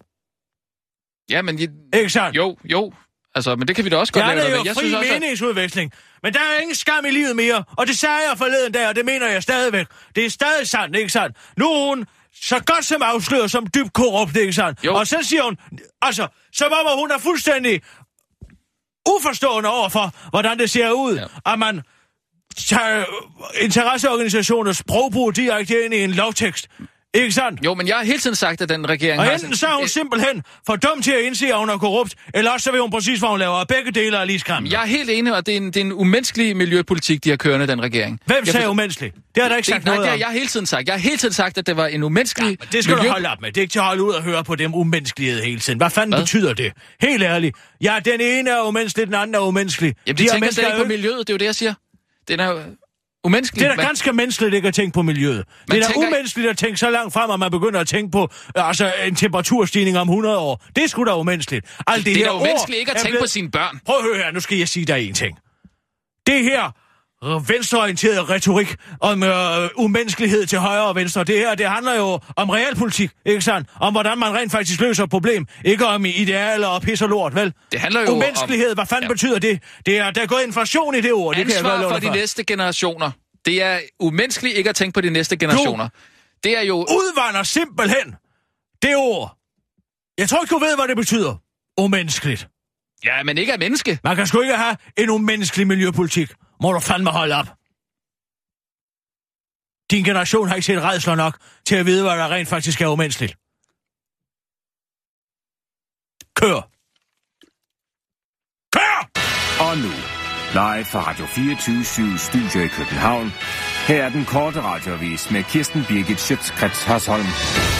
Ja, 1.30 1.42
men... 1.42 1.60
Jeg, 1.60 1.70
ikke 1.94 2.10
sandt? 2.10 2.36
jo, 2.36 2.58
jo. 2.66 2.94
Altså, 3.36 3.56
men 3.56 3.68
det 3.68 3.76
kan 3.76 3.86
vi 3.86 3.90
da 3.90 3.98
også 3.98 4.14
godt 4.14 4.26
Ja, 4.26 4.34
lave 4.34 4.42
det 4.46 4.52
er 4.52 4.56
jo 4.58 4.64
ved. 4.64 4.74
fri 4.76 4.80
synes 4.82 4.94
også, 4.94 5.14
at- 5.14 5.22
meningsudveksling. 5.22 5.92
Men 6.24 6.34
der 6.34 6.40
er 6.40 6.60
ingen 6.62 6.76
skam 6.76 7.06
i 7.06 7.12
livet 7.12 7.36
mere, 7.36 7.64
og 7.78 7.88
det 7.88 7.98
sagde 7.98 8.16
jeg 8.30 8.38
forleden 8.38 8.72
dag, 8.74 8.88
og 8.88 8.96
det 8.96 9.06
mener 9.06 9.28
jeg 9.28 9.44
stadigvæk. 9.44 9.88
Det 10.16 10.26
er 10.26 10.30
stadig 10.30 10.68
sandt, 10.68 10.96
ikke 10.96 11.10
sandt? 11.10 11.38
Nu 11.58 11.72
er 11.74 11.90
hun 11.90 12.06
så 12.34 12.64
godt 12.66 12.86
som 12.86 13.02
afsløret 13.02 13.52
som 13.52 13.68
dybt 13.68 13.94
korrupt, 13.94 14.36
ikke 14.36 14.54
sandt? 14.54 14.88
Og 14.88 15.08
så 15.08 15.18
siger 15.22 15.44
hun, 15.44 15.58
altså, 16.02 16.28
som 16.54 16.72
om 16.72 17.00
hun 17.00 17.12
er 17.12 17.18
fuldstændig 17.18 17.82
uforstående 19.16 19.70
overfor, 19.70 20.30
hvordan 20.30 20.60
det 20.60 20.70
ser 20.70 20.92
ud, 20.92 21.16
ja. 21.16 21.52
at 21.54 21.60
man 21.60 21.82
tager 22.58 23.06
interesseorganisationers 23.62 24.78
sprogbrug 24.78 25.36
direkte 25.36 25.86
ind 25.86 25.94
i 25.94 26.04
en 26.04 26.12
lovtekst. 26.12 26.70
Ikke 27.14 27.32
sandt? 27.32 27.66
Jo, 27.66 27.74
men 27.74 27.88
jeg 27.88 27.96
har 27.96 28.04
hele 28.04 28.20
tiden 28.20 28.36
sagt, 28.36 28.62
at 28.62 28.70
den 28.70 28.90
regering 28.90 29.20
Og 29.20 29.26
har... 29.26 29.32
enten 29.32 29.56
så 29.56 29.68
er 29.68 29.76
hun 29.80 29.88
simpelthen 29.88 30.44
for 30.66 30.76
dum 30.76 31.02
til 31.02 31.12
at 31.12 31.20
indse, 31.22 31.48
at 31.48 31.60
hun 31.60 31.70
er 31.70 31.78
korrupt, 31.78 32.16
eller 32.34 32.52
også 32.52 32.64
så 32.64 32.72
ved 32.72 32.80
hun 32.82 32.92
præcis, 32.92 33.20
hvad 33.20 33.30
hun 33.30 33.40
laver, 33.40 33.54
og 33.54 33.68
begge 33.68 33.92
dele 33.92 34.18
er 34.18 34.26
lige 34.26 34.40
skræmmende. 34.40 34.76
Jeg 34.78 34.84
er 34.84 34.88
helt 34.88 35.10
enig, 35.10 35.36
og 35.36 35.46
det 35.46 35.52
er 35.54 35.58
en, 35.58 35.66
det 35.66 35.78
er 35.78 35.82
en 35.82 35.94
umenneskelig 35.94 36.58
miljøpolitik, 36.58 37.24
de 37.24 37.30
har 37.30 37.38
kørende, 37.38 37.68
den 37.68 37.82
regering. 37.82 38.20
Hvem 38.26 38.38
Jeg 38.38 38.48
sagde 38.48 38.58
forstår- 38.58 38.72
umenneskeligt? 38.72 39.16
Det 39.36 39.44
har 39.44 39.50
der 39.50 39.56
ikke 39.56 39.68
sagt 39.68 39.78
det, 39.78 39.86
nej, 39.86 39.96
noget 39.96 40.12
det 40.12 40.20
har 40.24 40.28
jeg 40.30 40.34
hele 40.40 40.48
tiden 40.48 40.66
sagt. 40.66 40.88
Jeg 40.88 40.94
har 40.94 41.00
hele 41.00 41.18
tiden 41.18 41.34
sagt, 41.34 41.58
at 41.58 41.68
det 41.68 41.78
var 41.78 41.88
en 41.88 42.04
umenneskelig 42.04 42.58
Men 42.60 42.68
det 42.72 42.84
skal 42.84 42.96
miljø... 42.96 43.08
du 43.08 43.12
holde 43.14 43.30
op 43.30 43.42
med. 43.42 43.52
Det 43.52 43.58
er 43.58 43.62
ikke 43.62 43.72
til 43.72 43.80
at 43.80 43.86
holde 43.86 44.04
ud 44.04 44.12
og 44.14 44.24
høre 44.24 44.44
på 44.44 44.56
dem 44.56 44.76
umenneskelighed 44.76 45.44
hele 45.44 45.60
tiden. 45.60 45.78
Hvad 45.80 45.90
fanden 45.90 46.14
Hvad? 46.14 46.22
betyder 46.22 46.54
det? 46.54 46.74
Helt 47.02 47.24
ærligt. 47.24 47.58
Ja, 47.82 47.96
den 48.06 48.22
ene 48.22 48.50
er 48.50 48.62
umenneskelig, 48.62 49.08
den 49.08 49.16
anden 49.16 49.36
er 49.36 49.40
umenneskelig. 49.40 49.96
Jamen, 50.08 50.18
de, 50.18 50.24
her 50.24 50.30
tænker 50.30 50.40
mennesker 50.46 50.64
slet 50.64 50.74
ikke 50.74 50.84
på 50.84 50.88
miljøet, 50.88 51.18
det 51.28 51.30
er 51.30 51.34
jo 51.34 51.38
det, 51.38 51.46
jeg 51.46 51.56
siger. 51.56 51.74
Den 52.28 52.40
er 52.40 52.64
jo 53.26 53.28
umenneskelig. 53.30 53.64
Det 53.66 53.72
er 53.72 53.76
da 53.76 53.82
ganske 53.82 54.14
menneskeligt 54.14 54.54
ikke 54.56 54.68
at 54.68 54.74
tænke 54.74 54.94
på 54.94 55.02
miljøet. 55.02 55.36
Man 55.36 55.46
det 55.68 55.78
er 55.78 55.88
da 55.88 55.94
tænker- 55.94 56.08
umenneskeligt 56.08 56.50
at 56.50 56.58
tænke 56.58 56.78
så 56.78 56.90
langt 56.90 57.14
frem, 57.14 57.32
at 57.32 57.40
man 57.40 57.52
begynder 57.52 57.80
at 57.80 57.88
tænke 57.88 58.12
på 58.12 58.30
øh, 58.58 58.68
altså, 58.68 58.94
en 59.08 59.16
temperaturstigning 59.16 59.98
om 59.98 60.08
100 60.10 60.38
år. 60.38 60.64
Det 60.76 60.84
er 60.84 60.88
sgu 60.88 61.04
da 61.06 61.16
umenneskeligt. 61.18 61.66
Alt 61.88 62.06
Det 62.06 62.12
er 62.14 62.18
her 62.18 62.26
da 62.26 62.32
umenneskeligt 62.34 62.80
ikke 62.80 62.92
at 62.92 62.98
er 62.98 63.02
tænke 63.02 63.12
blevet- 63.14 63.24
på 63.24 63.28
sine 63.28 63.52
børn. 63.52 63.80
Prøv 63.86 63.96
at 63.98 64.04
høre 64.04 64.18
her, 64.18 64.32
nu 64.32 64.40
skal 64.40 64.58
jeg 64.58 64.68
sige 64.68 64.86
dig 64.86 65.08
en 65.08 65.14
ting. 65.14 65.38
Det 66.28 66.44
her 66.44 66.72
venstreorienteret 67.24 68.30
retorik 68.30 68.76
om 69.02 69.24
øh, 69.24 69.70
umenneskelighed 69.76 70.46
til 70.46 70.60
højre 70.60 70.84
og 70.84 70.96
venstre, 70.96 71.24
det 71.24 71.36
her, 71.40 71.56
det 71.56 71.70
handler 71.70 71.96
jo 71.96 72.20
om 72.36 72.50
realpolitik, 72.50 73.12
ikke 73.26 73.42
sandt? 73.42 73.70
Om 73.80 73.94
hvordan 73.94 74.18
man 74.18 74.34
rent 74.34 74.52
faktisk 74.52 74.80
løser 74.82 75.04
et 75.04 75.10
problem, 75.10 75.48
ikke 75.66 75.86
om 75.86 76.06
idealer 76.06 76.68
og 76.68 76.82
pis 76.82 77.02
og 77.02 77.10
lort, 77.10 77.36
vel? 77.36 77.54
Det 77.72 77.80
handler 77.80 78.02
jo 78.02 78.12
Umenneskelighed, 78.12 78.70
om- 78.70 78.76
hvad 78.78 78.86
fanden 78.86 79.04
Ja. 79.04 79.14
betyder 79.14 79.40
det? 79.40 79.64
Det 79.86 79.98
er, 79.98 80.12
der 80.12 80.22
er 80.22 80.26
gået 80.28 80.44
inflation 80.48 80.96
i 80.96 81.02
det 81.02 81.14
ord, 81.14 81.36
det 81.36 81.46
kan 81.46 81.50
jeg 81.52 81.58
Ansvar 81.58 81.90
for 81.90 82.00
dig 82.00 82.02
de 82.02 82.18
næste 82.18 82.44
generationer. 82.44 83.12
Det 83.46 83.64
er 83.64 83.80
umenneskeligt 84.00 84.58
ikke 84.58 84.70
at 84.70 84.76
tænke 84.76 84.94
på 84.94 85.02
de 85.02 85.10
næste 85.10 85.38
generationer. 85.38 85.90
Det 86.44 86.58
er 86.58 86.62
jo... 86.62 86.76
udvander 86.76 87.44
simpelthen 87.44 88.16
det 88.82 88.96
ord. 88.96 89.38
Jeg 90.18 90.30
tror 90.30 90.42
ikke, 90.42 90.52
du 90.54 90.60
ved, 90.60 90.76
hvad 90.76 90.88
det 90.88 90.98
betyder. 90.98 91.36
Umenneskeligt. 91.78 92.48
Ja, 93.06 93.24
men 93.24 93.38
ikke 93.38 93.54
af 93.54 93.60
menneske. 93.60 94.00
Man 94.04 94.16
kan 94.16 94.28
sgu 94.28 94.42
ikke 94.42 94.56
have 94.56 94.76
en 94.98 95.10
umenneskelig 95.10 95.68
miljøpolitik. 95.68 96.32
Må 96.62 96.72
du 96.74 96.80
fandme 96.80 97.12
holde 97.12 97.36
op. 97.36 97.50
Din 99.92 100.04
generation 100.04 100.48
har 100.48 100.56
ikke 100.56 100.66
set 100.66 100.82
redsler 100.82 101.16
nok 101.16 101.38
til 101.66 101.76
at 101.76 101.86
vide, 101.86 102.04
hvad 102.04 102.18
der 102.18 102.32
rent 102.32 102.50
faktisk 102.50 102.82
er 102.82 102.88
umenneskeligt. 102.88 103.34
Kør! 106.40 106.60
Kør! 108.76 108.98
Og 109.68 109.78
nu, 109.78 109.94
live 110.60 110.86
fra 110.86 111.00
Radio 111.10 111.26
24 111.26 112.18
Studio 112.18 112.60
i 112.66 112.68
København. 112.68 113.28
Her 113.88 114.04
er 114.06 114.10
den 114.10 114.26
korte 114.26 114.62
radiovis 114.62 115.32
med 115.32 115.44
Kirsten 115.44 115.86
Birgit 115.88 116.20
Schøtzgrads 116.20 116.84
Hasholm. 116.84 117.79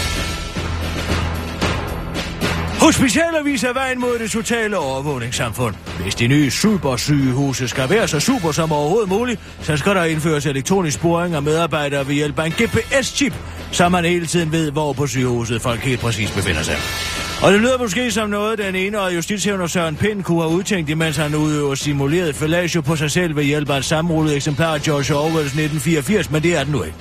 Hospitaler 2.80 3.44
viser 3.44 3.74
vejen 3.74 4.00
mod 4.00 4.20
det 4.20 4.32
totale 4.32 4.78
overvågningssamfund. 4.78 5.76
Hvis 6.02 6.16
de 6.16 6.28
nye 6.28 6.52
supersygehuse 6.52 7.68
skal 7.68 7.90
være 7.90 8.08
så 8.08 8.20
super 8.20 8.52
som 8.52 8.72
overhovedet 8.72 9.10
muligt, 9.10 9.42
så 9.62 9.78
skal 9.78 9.96
der 9.96 10.04
indføres 10.04 10.46
elektronisk 10.46 10.98
sporing 10.98 11.36
af 11.36 11.44
medarbejdere 11.44 12.08
ved 12.08 12.16
hjælp 12.16 12.40
af 12.40 12.46
en 12.46 12.52
GPS-chip, 12.52 13.34
så 13.72 13.90
man 13.90 14.06
hele 14.06 14.26
tiden 14.26 14.52
ved, 14.52 14.72
hvor 14.72 14.94
på 14.94 15.08
sygehuset 15.08 15.62
folk 15.62 15.80
helt 15.80 16.00
præcis 16.00 16.32
befinder 16.32 16.62
sig. 16.62 16.76
Og 17.44 17.54
det 17.54 17.62
lyder 17.62 17.78
måske 17.78 18.12
som 18.12 18.30
noget, 18.30 18.60
den 18.60 18.76
ene 18.76 19.00
og 19.00 19.16
justitshævner 19.16 19.68
Søren 19.68 19.96
Pind 19.96 20.24
kunne 20.24 20.42
have 20.42 20.54
udtænkt, 20.54 20.90
imens 20.90 21.18
han 21.18 21.36
udøver 21.36 21.76
simuleret 21.76 22.36
fellatio 22.36 22.82
på 22.82 22.96
sig 22.96 23.12
selv 23.12 23.36
ved 23.36 23.44
hjælp 23.44 23.70
af 23.70 23.78
et 23.78 23.86
sammenrullet 23.86 24.36
eksemplar 24.36 24.74
af 24.74 24.82
George 24.82 25.16
Orwells 25.16 25.54
1984, 25.54 26.32
men 26.32 26.44
det 26.44 26.58
er 26.58 26.64
den 26.64 26.72
nu 26.72 26.84
ikke. 26.84 26.98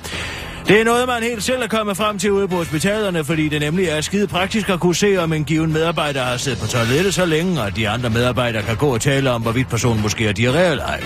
Det 0.69 0.79
er 0.79 0.83
noget, 0.83 1.07
man 1.07 1.23
helt 1.23 1.43
selv 1.43 1.61
er 1.61 1.67
kommet 1.67 1.97
frem 1.97 2.19
til 2.19 2.31
ude 2.31 2.47
på 2.47 2.55
hospitalerne, 2.55 3.23
fordi 3.23 3.49
det 3.49 3.61
nemlig 3.61 3.85
er 3.85 4.01
skide 4.01 4.27
praktisk 4.27 4.69
at 4.69 4.79
kunne 4.79 4.95
se, 4.95 5.17
om 5.17 5.33
en 5.33 5.43
given 5.43 5.73
medarbejder 5.73 6.23
har 6.23 6.37
siddet 6.37 6.59
på 6.59 6.67
toilettet 6.67 7.13
så 7.13 7.25
længe, 7.25 7.61
og 7.61 7.75
de 7.75 7.89
andre 7.89 8.09
medarbejdere 8.09 8.63
kan 8.63 8.75
gå 8.75 8.93
og 8.93 9.01
tale 9.01 9.31
om, 9.31 9.41
hvorvidt 9.41 9.69
personen 9.69 10.01
måske 10.01 10.25
har 10.25 10.33
diarré 10.33 10.71
eller 10.71 10.85
ej. 10.85 11.03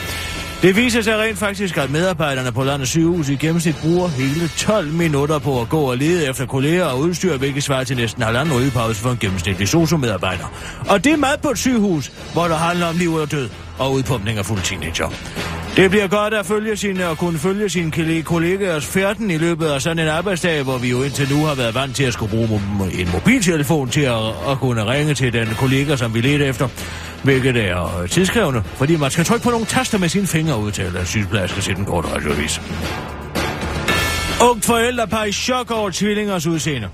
Det 0.62 0.76
viser 0.76 1.02
sig 1.02 1.18
rent 1.18 1.38
faktisk, 1.38 1.78
at 1.78 1.90
medarbejderne 1.90 2.52
på 2.52 2.64
landets 2.64 2.92
sygehus 2.92 3.30
i 3.30 3.36
gennemsnit 3.36 3.76
bruger 3.82 4.08
hele 4.08 4.48
12 4.58 4.92
minutter 4.92 5.40
på 5.40 5.62
at 5.62 5.70
gå 5.70 5.80
og 5.80 5.98
lede 5.98 6.30
efter 6.30 6.46
kolleger 6.46 6.86
og 6.86 7.00
udstyr, 7.00 7.38
hvilket 7.38 7.64
svarer 7.64 7.84
til 7.84 7.98
næsten 7.98 8.24
halvanden 8.24 8.58
rygepause 8.60 9.02
for 9.02 9.10
en 9.10 9.18
gennemsnitlig 9.18 9.68
sociomedarbejder. 9.68 10.54
Og 10.90 11.04
det 11.04 11.12
er 11.12 11.18
mad 11.18 11.38
på 11.44 11.50
et 11.50 11.58
sygehus, 11.58 12.12
hvor 12.34 12.48
der 12.48 12.56
handler 12.56 12.86
om 12.88 12.98
liv 12.98 13.14
og 13.14 13.32
død 13.32 13.50
og 13.80 13.94
udpumpning 13.94 14.38
af 14.38 14.46
fulde 14.46 14.62
teenager. 14.62 15.10
Det 15.76 15.90
bliver 15.90 16.08
godt 16.08 16.34
at 16.34 16.46
følge 16.46 16.78
sine 16.78 17.08
og 17.08 17.18
kunne 17.18 17.40
følge 17.40 17.70
sine 17.70 18.24
kollegaers 18.24 18.86
færden 18.86 19.32
i 19.32 19.38
løbet 19.38 19.66
af 19.66 19.82
sådan 19.82 20.00
en 20.00 20.08
arbejdsdag, 20.08 20.64
hvor 20.64 20.78
vi 20.78 20.90
jo 20.90 21.04
indtil 21.04 21.30
nu 21.30 21.46
har 21.46 21.56
været 21.56 21.76
vant 21.76 21.96
til 21.96 22.04
at 22.04 22.14
skulle 22.14 22.30
bruge 22.30 22.62
en 22.94 23.10
mobiltelefon 23.14 23.90
til 23.90 24.02
at, 24.02 24.28
at 24.50 24.60
kunne 24.60 24.86
ringe 24.86 25.14
til 25.14 25.34
den 25.34 25.48
kollega, 25.48 25.96
som 25.96 26.14
vi 26.14 26.22
leder 26.22 26.50
efter. 26.50 26.68
Hvilket 27.24 27.58
er 27.58 28.02
øh, 28.02 28.10
tidskrævende, 28.10 28.64
fordi 28.64 28.96
man 28.96 29.12
skal 29.12 29.26
trykke 29.26 29.44
på 29.44 29.50
nogle 29.50 29.66
taster 29.66 29.98
med 29.98 30.10
sine 30.10 30.28
fingre, 30.28 30.60
udtaler 30.60 31.04
sygeplejerske 31.04 31.62
til 31.62 31.76
den 31.76 31.86
korte 31.86 32.08
radiovis. 32.16 32.62
Ungt 34.50 34.66
forældrepar 34.66 35.24
i 35.24 35.32
chok 35.32 35.72
over 35.72 35.90
tvillingers 35.90 36.48
udseende. 36.48 36.90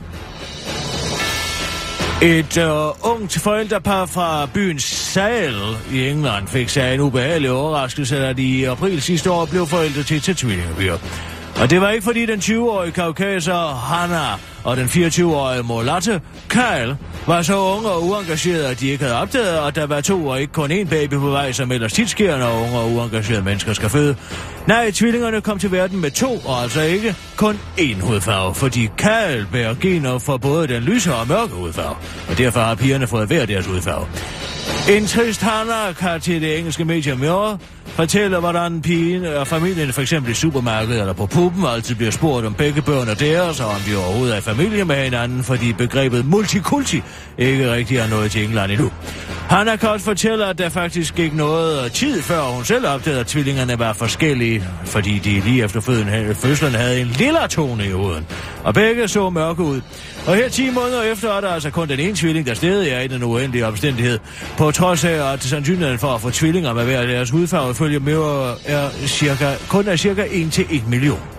Et 2.22 2.58
øh, 2.58 3.12
ungt 3.12 3.40
forældrepar 3.40 4.06
fra 4.06 4.46
byen 4.54 4.80
Sale 4.80 5.78
i 5.92 6.10
England 6.10 6.48
fik 6.48 6.70
sig 6.70 6.94
en 6.94 7.00
ubehagelig 7.00 7.52
overraskelse, 7.52 8.16
da 8.16 8.34
de 8.34 8.44
i 8.44 8.64
april 8.64 9.02
sidste 9.02 9.32
år 9.32 9.46
blev 9.46 9.68
forældre 9.68 10.04
til 10.04 10.22
til 10.22 10.36
tvillingebyer. 10.36 10.98
Og 11.62 11.70
det 11.70 11.82
var 11.82 11.90
ikke 11.90 12.04
fordi 12.04 12.26
den 12.26 12.40
20-årige 12.40 12.92
kaukaser 12.92 13.76
Hanna 13.76 14.36
og 14.64 14.78
den 14.78 14.86
24-årige 14.86 15.64
Molatte 15.64 16.22
Kyle 16.48 16.98
var 17.28 17.42
så 17.42 17.58
unge 17.58 17.90
og 17.90 18.04
uengagerede, 18.04 18.68
at 18.68 18.80
de 18.80 18.88
ikke 18.88 19.04
havde 19.04 19.20
opdaget, 19.20 19.68
at 19.68 19.76
der 19.76 19.86
var 19.88 20.02
to 20.02 20.28
og 20.28 20.42
ikke 20.42 20.54
kun 20.54 20.72
én 20.72 20.90
baby 20.90 21.14
på 21.14 21.30
vej, 21.30 21.52
som 21.52 21.72
ellers 21.72 21.94
tit 21.94 22.10
sker, 22.10 22.38
når 22.38 22.64
unge 22.64 22.80
og 22.80 22.92
uengagerede 22.92 23.44
mennesker 23.44 23.74
skal 23.74 23.90
føde. 23.90 24.16
Nej, 24.68 24.92
tvillingerne 24.92 25.42
kom 25.42 25.60
til 25.60 25.72
verden 25.72 26.02
med 26.02 26.12
to, 26.12 26.42
og 26.46 26.62
altså 26.62 26.82
ikke 26.82 27.16
kun 27.38 27.60
én 27.80 28.02
hudfarve, 28.02 28.56
fordi 28.56 28.90
Kyle 28.98 29.48
bærer 29.52 29.76
gener 29.82 30.20
for 30.20 30.38
både 30.38 30.68
den 30.68 30.84
lyse 30.84 31.16
og 31.16 31.28
mørke 31.28 31.54
hudfarve, 31.54 31.96
og 32.30 32.38
derfor 32.38 32.60
har 32.60 32.76
pigerne 32.76 33.08
fået 33.08 33.28
hver 33.28 33.46
deres 33.46 33.66
hudfarve. 33.66 34.06
En 34.90 35.06
trist 35.08 35.42
Hanna 35.42 36.18
til 36.20 36.42
det 36.42 36.58
engelske 36.58 36.86
medie 36.86 37.16
Mirror 37.16 37.60
fortæller, 37.86 38.40
hvordan 38.40 38.82
pigen 38.82 39.26
og 39.26 39.48
familien 39.48 39.94
for 39.94 40.02
eksempel 40.02 40.32
i 40.32 40.34
supermarkedet 40.34 41.00
eller 41.00 41.14
på 41.14 41.26
puben 41.26 41.66
altid 41.66 41.96
bliver 41.96 42.12
spurgt 42.12 42.46
om 42.46 42.54
begge 42.54 42.82
børn 42.82 43.08
er 43.08 43.14
deres, 43.14 43.60
og 43.60 43.68
om 43.68 43.80
de 43.88 43.98
overhovedet 43.98 44.34
er 44.34 44.40
i 44.40 44.42
familie 44.42 44.86
med 44.86 44.96
hinanden, 44.96 45.44
fordi 45.44 45.74
begrebet 45.74 46.26
multikulti 46.26 47.02
ikke 47.38 47.72
rigtig 47.72 47.98
er 47.98 48.08
noget 48.08 48.32
til 48.32 48.44
England 48.44 48.72
endnu. 48.72 48.92
Hanna 49.50 49.76
kan 49.76 49.90
at 50.50 50.58
der 50.58 50.70
faktisk 50.70 51.16
gik 51.16 51.34
noget 51.34 51.92
tid 51.92 52.22
før 52.22 52.42
hun 52.42 52.66
selv 52.66 52.88
opdagede, 52.88 53.20
at 53.20 53.28
tvillingerne 53.28 53.80
var 53.80 53.94
forskellige, 53.94 54.64
fordi 54.86 55.20
de 55.24 55.40
lige 55.40 55.64
efter 55.64 55.82
fødslen 56.34 56.76
havde 56.76 57.02
en 57.02 57.08
lille 57.08 57.40
tone 57.50 57.86
i 57.86 57.92
hovedet. 57.92 58.24
Og 58.64 58.74
begge 58.74 59.08
så 59.08 59.30
mørke 59.30 59.64
ud. 59.64 59.82
Og 60.28 60.36
her 60.36 60.50
10 60.50 60.70
måneder 60.70 61.02
efter 61.02 61.34
er 61.34 61.42
der 61.42 61.50
altså 61.50 61.70
kun 61.70 61.88
den 61.88 62.00
ene 62.00 62.16
tvilling, 62.16 62.46
der 62.46 62.54
stadig 62.54 62.92
er 62.92 63.00
i 63.00 63.08
den 63.08 63.24
uendelige 63.24 63.68
omstændighed. 63.68 64.20
På 64.58 64.72
trods 64.72 65.06
af, 65.06 65.34
at 65.34 65.44
sandsynligheden 65.44 66.00
for 66.00 66.08
at 66.08 66.22
få 66.22 66.30
tvillinger 66.30 66.74
med 66.74 66.86
hver 66.86 67.06
deres 67.06 67.30
hudfarve 67.30 67.76
følge 67.76 68.00
med 68.00 68.18
er 68.66 68.90
cirka, 69.08 69.54
kun 69.70 69.88
er 69.88 69.96
cirka 69.96 70.26
1 70.32 70.52
til 70.52 70.66
1 70.70 70.88
million. 70.88 71.39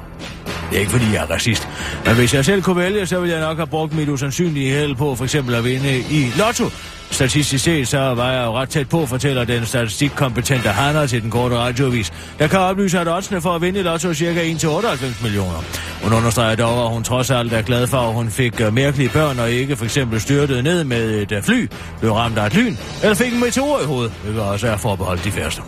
Det 0.71 0.77
er 0.77 0.81
ikke 0.81 0.93
fordi, 0.93 1.05
jeg 1.13 1.23
er 1.23 1.31
racist. 1.31 1.69
Men 2.07 2.15
hvis 2.15 2.35
jeg 2.35 2.45
selv 2.45 2.63
kunne 2.63 2.77
vælge, 2.77 3.07
så 3.07 3.21
ville 3.21 3.37
jeg 3.37 3.45
nok 3.45 3.57
have 3.57 3.67
brugt 3.67 3.97
mit 3.97 4.09
usandsynlige 4.09 4.73
held 4.73 4.95
på 4.95 5.15
for 5.15 5.25
eksempel 5.25 5.55
at 5.55 5.65
vinde 5.65 5.99
i 5.99 6.33
Lotto. 6.39 6.65
Statistisk 7.11 7.65
set, 7.65 7.89
så 7.89 7.99
var 7.99 8.33
jeg 8.33 8.45
jo 8.45 8.53
ret 8.53 8.69
tæt 8.69 8.89
på, 8.89 9.07
fortæller 9.07 9.45
den 9.45 9.67
statistikkompetente 9.67 10.69
Hanna 10.69 11.07
til 11.07 11.23
den 11.23 11.31
korte 11.31 11.57
radiovis. 11.57 12.13
Jeg 12.39 12.51
kan 12.51 12.59
oplyse, 12.59 12.99
at 13.01 13.09
oddsene 13.09 13.41
for 13.41 13.55
at 13.55 13.63
vinde 13.63 13.81
i 13.81 13.83
Lotto 13.83 14.09
er 14.09 14.13
cirka 14.13 14.53
1-98 14.53 15.23
millioner. 15.23 15.65
Hun 16.03 16.13
understreger 16.13 16.57
dog, 16.57 16.85
at 16.85 16.91
hun 16.91 17.05
trods 17.05 17.31
alt 17.31 17.53
er 17.53 17.63
glad 17.63 17.87
for, 17.87 17.99
at 17.99 18.15
hun 18.15 18.31
fik 18.31 18.61
øh, 18.61 18.75
mærkelige 18.75 19.09
børn 19.09 19.39
og 19.39 19.51
ikke 19.51 19.77
for 19.77 19.85
eksempel 19.85 20.21
styrtede 20.21 20.63
ned 20.63 20.85
med 20.85 21.23
et 21.23 21.33
øh, 21.33 21.43
fly, 21.43 21.69
blev 22.01 22.13
ramt 22.13 22.39
af 22.39 22.47
et 22.47 22.55
lyn, 22.55 22.77
eller 23.03 23.15
fik 23.15 23.33
en 23.33 23.41
meteor 23.41 23.81
i 23.81 23.85
hovedet, 23.85 24.13
hvilket 24.23 24.43
også 24.43 24.69
er 24.69 24.77
forbeholdt 24.77 25.25
de 25.25 25.33
færreste. 25.33 25.63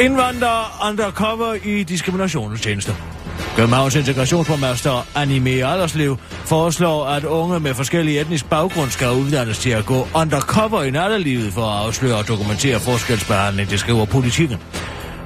Indvandrere 0.00 0.64
undercover 0.90 1.54
i 1.64 1.82
diskriminationens 1.82 2.60
tjeneste. 2.60 2.94
Københavns 3.56 3.94
integrationsformaster 3.94 5.06
Anime 5.14 5.50
Alderslev 5.50 6.16
foreslår, 6.44 7.06
at 7.06 7.24
unge 7.24 7.60
med 7.60 7.74
forskellige 7.74 8.20
etnisk 8.20 8.50
baggrund 8.50 8.90
skal 8.90 9.10
uddannes 9.10 9.58
til 9.58 9.70
at 9.70 9.86
gå 9.86 10.08
undercover 10.14 10.82
i 10.82 10.90
nattelivet 10.90 11.52
for 11.52 11.62
at 11.62 11.86
afsløre 11.86 12.16
og 12.16 12.28
dokumentere 12.28 12.80
forskelsbehandling, 12.80 13.70
det 13.70 13.80
skriver 13.80 14.04
politikken. 14.04 14.58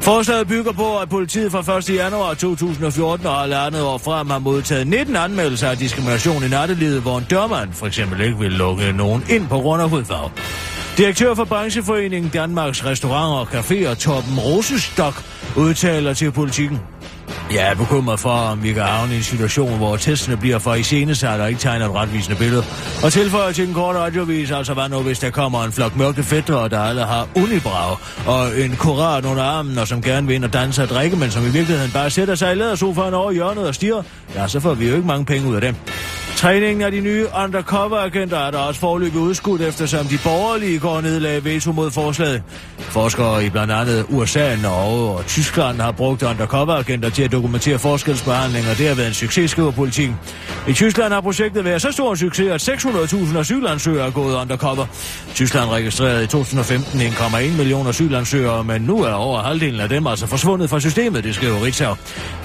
Forslaget 0.00 0.48
bygger 0.48 0.72
på, 0.72 0.98
at 0.98 1.08
politiet 1.08 1.52
fra 1.52 1.78
1. 1.78 1.90
januar 1.90 2.34
2014 2.34 3.26
og 3.26 3.34
halvandet 3.34 3.82
år 3.82 3.98
frem 3.98 4.30
har 4.30 4.38
modtaget 4.38 4.86
19 4.86 5.16
anmeldelser 5.16 5.68
af 5.68 5.78
diskrimination 5.78 6.44
i 6.44 6.48
nattelivet, 6.48 7.02
hvor 7.02 7.18
en 7.18 7.26
dørmand 7.30 7.72
for 7.72 7.86
eksempel 7.86 8.20
ikke 8.20 8.38
vil 8.38 8.52
lukke 8.52 8.92
nogen 8.92 9.24
ind 9.30 9.48
på 9.48 9.58
grund 9.58 9.82
af 9.82 9.90
hudfarve. 9.90 10.30
Direktør 10.98 11.34
for 11.34 11.44
brancheforeningen 11.44 12.30
Danmarks 12.30 12.84
Restauranter 12.84 13.38
og 13.38 13.48
Caféer, 13.60 13.94
Torben 13.94 14.38
Rosestok, 14.38 15.24
udtaler 15.56 16.14
til 16.14 16.32
politikken. 16.32 16.80
Jeg 17.54 17.70
er 17.70 17.74
bekymret 17.74 18.20
for, 18.20 18.30
om 18.30 18.62
vi 18.62 18.72
kan 18.72 18.82
havne 18.82 19.14
i 19.14 19.16
en 19.16 19.22
situation, 19.22 19.76
hvor 19.76 19.96
testene 19.96 20.36
bliver 20.36 20.58
for 20.58 20.74
iscenesat 20.74 21.40
og 21.40 21.48
ikke 21.48 21.60
tegner 21.60 21.88
et 21.88 21.94
retvisende 21.94 22.36
billede. 22.36 22.64
Og 23.04 23.12
tilføjer 23.12 23.52
til 23.52 23.66
den 23.66 23.74
korte 23.74 23.98
radiovis, 23.98 24.50
altså 24.50 24.74
hvad 24.74 24.88
nu, 24.88 25.00
hvis 25.00 25.18
der 25.18 25.30
kommer 25.30 25.64
en 25.64 25.72
flok 25.72 25.96
mørke 25.96 26.22
fætter, 26.22 26.68
der 26.68 26.80
alle 26.80 27.04
har 27.04 27.28
unibrag 27.36 27.96
og 28.26 28.60
en 28.60 28.76
koran 28.76 29.24
under 29.24 29.42
armen, 29.42 29.78
og 29.78 29.88
som 29.88 30.02
gerne 30.02 30.26
vil 30.26 30.36
ind 30.36 30.44
og 30.44 30.52
danse 30.52 30.82
og 30.82 30.88
drikke, 30.88 31.16
men 31.16 31.30
som 31.30 31.42
i 31.42 31.50
virkeligheden 31.50 31.90
bare 31.92 32.10
sætter 32.10 32.34
sig 32.34 32.52
i 32.52 32.54
lædersofaen 32.54 33.14
over 33.14 33.32
hjørnet 33.32 33.66
og 33.66 33.74
stiger, 33.74 34.02
ja, 34.34 34.48
så 34.48 34.60
får 34.60 34.74
vi 34.74 34.88
jo 34.88 34.94
ikke 34.94 35.06
mange 35.06 35.24
penge 35.24 35.48
ud 35.48 35.54
af 35.54 35.60
dem. 35.60 35.74
Træningen 36.38 36.82
af 36.82 36.90
de 36.92 37.00
nye 37.00 37.26
undercover-agenter 37.44 38.36
er 38.38 38.50
der 38.50 38.58
også 38.58 38.80
forløbig 38.80 39.20
udskudt, 39.20 39.60
eftersom 39.60 40.06
de 40.06 40.18
borgerlige 40.24 40.78
går 40.78 41.00
nedlag 41.00 41.44
veto 41.44 41.72
mod 41.72 41.90
forslaget. 41.90 42.42
Forskere 42.78 43.44
i 43.44 43.50
blandt 43.50 43.72
andet 43.72 44.06
USA, 44.08 44.56
Norge 44.56 45.18
og 45.18 45.26
Tyskland 45.26 45.80
har 45.80 45.92
brugt 45.92 46.22
undercover-agenter 46.22 47.10
til 47.10 47.22
at 47.22 47.32
dokumentere 47.32 47.78
forskelsbehandling, 47.78 48.68
og 48.70 48.78
det 48.78 48.88
har 48.88 48.94
været 48.94 49.08
en 49.08 49.14
succes, 49.14 49.50
skriver 49.50 49.70
politikken. 49.70 50.16
I 50.68 50.72
Tyskland 50.72 51.12
har 51.12 51.20
projektet 51.20 51.64
været 51.64 51.82
så 51.82 51.92
stor 51.92 52.10
en 52.10 52.16
succes, 52.16 52.68
at 52.68 52.84
600.000 52.84 53.38
asylansøgere 53.38 54.06
er 54.06 54.10
gået 54.10 54.34
undercover. 54.34 54.86
Tyskland 55.34 55.70
registrerede 55.70 56.24
i 56.24 56.26
2015 56.26 57.00
1,1 57.00 57.56
millioner 57.56 57.88
asylansøgere, 57.90 58.64
men 58.64 58.82
nu 58.82 59.02
er 59.02 59.12
over 59.12 59.42
halvdelen 59.42 59.80
af 59.80 59.88
dem 59.88 60.06
altså 60.06 60.26
forsvundet 60.26 60.70
fra 60.70 60.80
systemet, 60.80 61.24
det 61.24 61.34
skriver 61.34 61.64
Ritzau. 61.64 61.94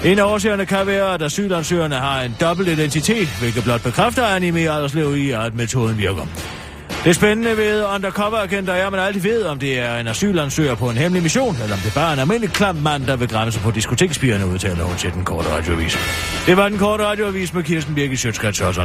En 0.04 0.18
af 0.18 0.24
årsagerne 0.24 0.66
kan 0.66 0.86
være, 0.86 1.14
at 1.14 1.22
asylansøgerne 1.22 1.94
har 1.94 2.22
en 2.22 2.36
dobbelt 2.40 2.68
identitet, 2.68 3.28
hvilket 3.40 3.64
blot 3.64 3.83
bekræfter 3.84 4.26
Anime 4.26 4.60
Alderslev 4.60 5.16
i, 5.16 5.30
at 5.30 5.54
metoden 5.54 5.98
virker. 5.98 6.26
Det 7.04 7.14
spændende 7.16 7.56
ved 7.56 7.84
undercover-agenter 7.84 8.72
er, 8.72 8.86
at 8.86 8.92
man 8.92 9.00
aldrig 9.00 9.24
ved, 9.24 9.44
om 9.44 9.58
det 9.58 9.78
er 9.78 9.96
en 9.96 10.08
asylansøger 10.08 10.74
på 10.74 10.90
en 10.90 10.96
hemmelig 10.96 11.22
mission, 11.22 11.56
eller 11.62 11.76
om 11.76 11.80
det 11.84 11.94
bare 11.94 12.08
er 12.08 12.12
en 12.12 12.18
almindelig 12.18 12.50
klam 12.50 12.76
mand, 12.76 13.06
der 13.06 13.16
vil 13.16 13.28
grænse 13.28 13.60
på 13.60 13.70
diskotekspigerne, 13.70 14.46
udtaler 14.46 14.84
hun 14.84 14.96
til 14.96 15.12
den 15.12 15.24
korte 15.24 15.48
radioavis. 15.48 15.98
Det 16.46 16.56
var 16.56 16.68
den 16.68 16.78
korte 16.78 17.04
radioavis 17.04 17.54
med 17.54 17.62
Kirsten 17.62 17.94
Birgit 17.94 18.18
Sjøtskrets. 18.18 18.60
Åh, 18.60 18.78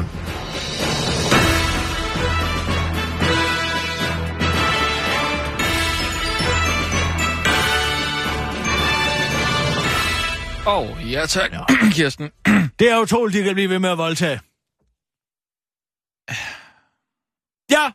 oh, 10.66 11.12
ja 11.12 11.26
tak, 11.26 11.52
Kirsten. 11.92 12.30
Det 12.80 12.92
er 12.92 13.00
utroligt, 13.02 13.38
de 13.38 13.44
kan 13.44 13.54
blive 13.54 13.70
ved 13.70 13.80
med 13.80 13.90
at 13.90 13.98
voldtage. 13.98 14.40
Ja, 17.72 17.92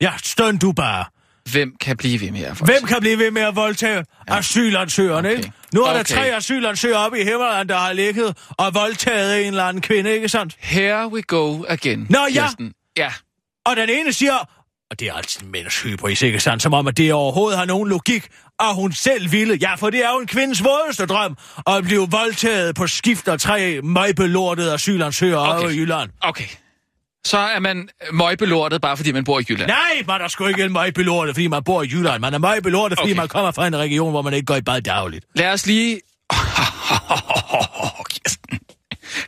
ja, 0.00 0.12
støn 0.22 0.58
du 0.58 0.72
bare. 0.72 1.04
Hvem 1.52 1.76
kan 1.80 1.96
blive 1.96 2.20
ved 2.20 2.30
med 2.30 2.42
at 2.42 2.56
få 2.56 2.64
Hvem 2.64 2.82
kan 2.84 2.96
blive 3.00 3.18
ved 3.18 3.30
med 3.30 3.42
at 3.42 3.56
voldtage 3.56 4.04
ja. 4.28 4.36
asylansøgerne, 4.38 5.28
Okay. 5.28 5.36
ikke? 5.38 5.52
Nu 5.74 5.82
er 5.82 5.92
der 5.92 6.00
Okay. 6.00 6.14
tre 6.14 6.36
asylansøgere 6.36 6.98
oppe 6.98 7.20
i 7.20 7.24
Himmerland, 7.24 7.68
der 7.68 7.76
har 7.76 7.92
ligget 7.92 8.36
og 8.50 8.74
voldtaget 8.74 9.40
en 9.40 9.46
eller 9.46 9.64
anden 9.64 9.80
kvinde, 9.82 10.14
ikke 10.14 10.28
sandt? 10.28 10.56
Here 10.58 11.08
we 11.08 11.22
go 11.22 11.64
again, 11.68 12.06
Nå, 12.10 12.18
ja. 12.34 12.42
Kirsten. 12.42 12.72
Ja. 12.96 13.12
Og 13.66 13.76
den 13.76 13.88
ene 13.90 14.12
siger, 14.12 14.34
og 14.90 15.00
det 15.00 15.08
er 15.08 15.12
altid 15.14 15.46
mænds 15.46 15.82
hybris, 15.82 16.22
ikke 16.22 16.40
sandt? 16.40 16.62
Som 16.62 16.74
om, 16.74 16.86
at 16.86 16.96
det 16.96 17.12
overhovedet 17.12 17.58
har 17.58 17.64
nogen 17.64 17.88
logik, 17.88 18.28
og 18.60 18.74
hun 18.74 18.92
selv 18.92 19.32
ville. 19.32 19.58
Ja, 19.60 19.74
for 19.74 19.90
det 19.90 20.04
er 20.04 20.10
jo 20.10 20.18
en 20.20 20.26
kvindes 20.26 20.64
vådeste 20.64 21.06
drøm, 21.06 21.36
at 21.66 21.84
blive 21.84 22.10
voldtaget 22.10 22.74
på 22.74 22.86
skift 22.86 23.28
af 23.28 23.40
tre 23.40 23.80
møgbelortede 23.80 24.72
asylansøgere 24.74 25.48
okay. 25.56 25.64
Okay. 25.64 25.74
i 25.74 25.78
Jylland. 25.78 26.10
Okay. 26.20 26.44
Så 27.26 27.38
er 27.38 27.58
man 27.58 27.88
møgbelortet, 28.12 28.80
bare 28.80 28.96
fordi 28.96 29.12
man 29.12 29.24
bor 29.24 29.40
i 29.40 29.44
Jylland. 29.48 29.70
Nej, 29.70 30.02
man 30.06 30.20
er 30.20 30.28
sgu 30.28 30.46
ikke 30.46 30.64
en 30.64 30.72
møgbelortet, 30.72 31.34
fordi 31.34 31.46
man 31.46 31.64
bor 31.64 31.82
i 31.82 31.86
Jylland. 31.86 32.20
Man 32.20 32.34
er 32.34 32.38
møgbelortet, 32.38 32.98
fordi 32.98 33.10
Okay. 33.12 33.20
man 33.20 33.28
kommer 33.28 33.50
fra 33.50 33.66
en 33.66 33.76
region, 33.76 34.10
hvor 34.10 34.22
man 34.22 34.34
ikke 34.34 34.46
går 34.46 34.56
i 34.56 34.62
bad 34.62 34.82
dagligt. 34.82 35.24
Lad 35.34 35.52
os 35.52 35.66
lige... 35.66 36.00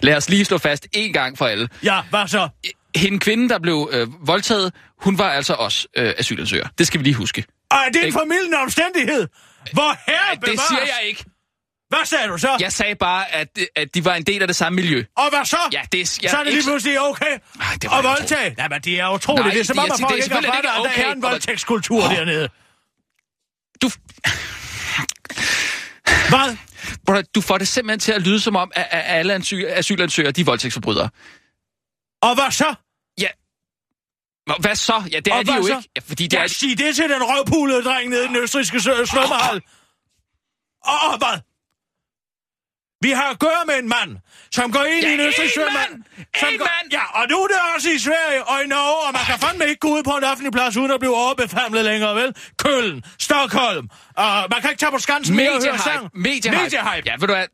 Lad 0.00 0.16
os 0.16 0.28
lige 0.28 0.44
slå 0.44 0.58
fast 0.58 0.86
en 0.92 1.12
gang 1.12 1.38
for 1.38 1.46
alle. 1.46 1.68
Ja, 1.84 2.00
hvad 2.10 2.28
så? 2.28 2.48
Hende 2.96 3.18
kvinde, 3.18 3.48
der 3.48 3.58
blev 3.58 3.90
øh, 3.92 4.06
voldtaget, 4.26 4.72
hun 5.00 5.18
var 5.18 5.30
altså 5.30 5.54
også 5.54 5.88
øh, 5.96 6.12
asylansøger. 6.18 6.68
Det 6.78 6.86
skal 6.86 7.00
vi 7.00 7.04
lige 7.04 7.14
huske. 7.14 7.44
Og 7.70 7.76
er 7.76 7.88
det 7.92 8.00
en 8.00 8.06
Ikke? 8.06 8.18
formidlende 8.18 8.58
omstændighed? 8.58 9.28
Hvor 9.72 9.96
herre 10.10 10.18
Ej, 10.18 10.30
det 10.34 10.40
bevares? 10.40 10.60
siger 10.68 10.80
jeg 10.80 11.08
ikke. 11.08 11.24
Hvad 11.88 12.04
sagde 12.04 12.28
du 12.28 12.38
så? 12.38 12.56
Jeg 12.60 12.72
sagde 12.72 12.94
bare, 12.94 13.32
at, 13.34 13.58
at 13.76 13.94
de 13.94 14.04
var 14.04 14.14
en 14.14 14.22
del 14.22 14.42
af 14.42 14.48
det 14.48 14.56
samme 14.56 14.76
miljø. 14.76 15.04
Og 15.16 15.30
hvad 15.30 15.44
så? 15.44 15.56
Ja, 15.72 15.82
det 15.92 16.00
er... 16.00 16.18
Jeg 16.22 16.30
så 16.30 16.36
er 16.36 16.44
det 16.44 16.52
lige 16.52 16.62
pludselig 16.64 17.00
okay 17.00 17.26
Ej, 17.26 17.38
det 17.82 17.90
var 17.90 17.98
ikke 17.98 18.08
voldtage. 18.08 18.54
Nej, 18.54 18.68
men 18.68 18.80
det 18.80 19.00
er 19.00 19.08
utroligt. 19.14 19.44
Nej, 19.46 19.52
det 19.54 19.60
er 19.60 19.64
som 19.64 19.78
om, 19.78 19.84
at 19.84 20.00
folk 20.00 20.12
det 20.12 20.18
er 20.20 20.22
ikke 20.24 20.34
har 20.34 20.42
fattet, 20.42 20.50
at 20.50 20.56
ikke 20.56 20.68
der 20.68 20.74
er 20.74 21.10
okay, 21.10 21.16
en 21.16 21.24
og- 21.24 21.30
voldtægtskultur 21.30 22.02
dernede. 22.02 22.48
Du, 23.82 23.90
Hvad? 26.28 26.56
Brother, 27.06 27.22
du 27.34 27.40
får 27.40 27.58
det 27.58 27.68
simpelthen 27.68 28.00
til 28.00 28.12
at 28.12 28.22
lyde 28.22 28.40
som 28.40 28.56
om, 28.56 28.72
at, 28.74 28.86
at 28.90 29.02
alle 29.18 29.34
asy- 29.34 29.54
asylansøgere, 29.66 30.32
de 30.32 30.40
er 30.40 30.44
voldtægtsforbrydere. 30.44 31.08
Og 32.22 32.34
hvad 32.34 32.50
så? 32.50 32.74
Ja. 33.20 33.28
Hvad 34.60 34.74
så? 34.74 35.02
Ja, 35.12 35.20
det 35.20 35.26
er 35.32 35.34
Og 35.36 35.46
de 35.46 35.54
jo 35.54 35.62
så? 35.62 35.76
ikke. 35.76 35.90
Ja, 35.96 36.00
fordi 36.00 36.26
det 36.26 36.38
er... 36.40 36.46
sig 36.46 36.78
det 36.78 36.96
til 36.96 37.04
den 37.10 37.22
røvpulede 37.22 37.82
dreng 37.84 38.08
nede 38.10 38.24
i 38.24 38.28
den 38.28 38.36
østriske 38.36 38.80
sø- 38.80 39.04
svømmehal. 39.04 39.60
Og, 40.84 40.94
og 41.12 41.18
hvad? 41.18 41.40
Vi 43.06 43.10
har 43.10 43.28
at 43.34 43.38
gøre 43.38 43.62
med 43.66 43.76
en 43.82 43.88
mand, 43.96 44.10
som 44.58 44.72
går 44.72 44.84
ind 44.84 45.04
Ja, 45.04 45.10
i 45.10 45.14
en 45.26 45.32
svømmehal. 45.54 45.90
mand! 45.90 46.02
som 46.40 46.48
En 46.52 46.58
går- 46.58 46.68
mand! 46.74 46.86
Ja, 46.98 47.04
og 47.18 47.24
nu 47.30 47.36
er 47.44 47.46
det 47.46 47.56
også 47.76 47.88
i 47.96 47.98
Sverige 47.98 48.40
og 48.50 48.56
i 48.64 48.66
Norge, 48.66 49.06
og 49.06 49.12
man 49.18 49.24
kan 49.30 49.38
fandme 49.44 49.64
ikke 49.70 49.80
gå 49.86 49.88
ud 49.96 50.02
på 50.02 50.10
en 50.20 50.24
offentlig 50.24 50.52
plads, 50.52 50.76
uden 50.76 50.90
at 50.90 51.00
blive 51.00 51.16
overbefamlet 51.16 51.84
længere, 51.84 52.14
vel? 52.20 52.30
Køln, 52.64 53.04
Stockholm, 53.18 53.84
og 54.16 54.32
man 54.52 54.58
kan 54.60 54.70
ikke 54.70 54.80
tage 54.80 54.92
på 54.92 54.98
skansen 54.98 55.36
mere 55.36 55.52
og 55.52 55.62
høre 55.64 55.78
sang. 55.78 56.10
Mediehype. 56.14 56.56
Mediehype. 56.62 57.02
Ja, 57.06 57.14
ved 57.20 57.28
du 57.28 57.34
hvad? 57.34 57.46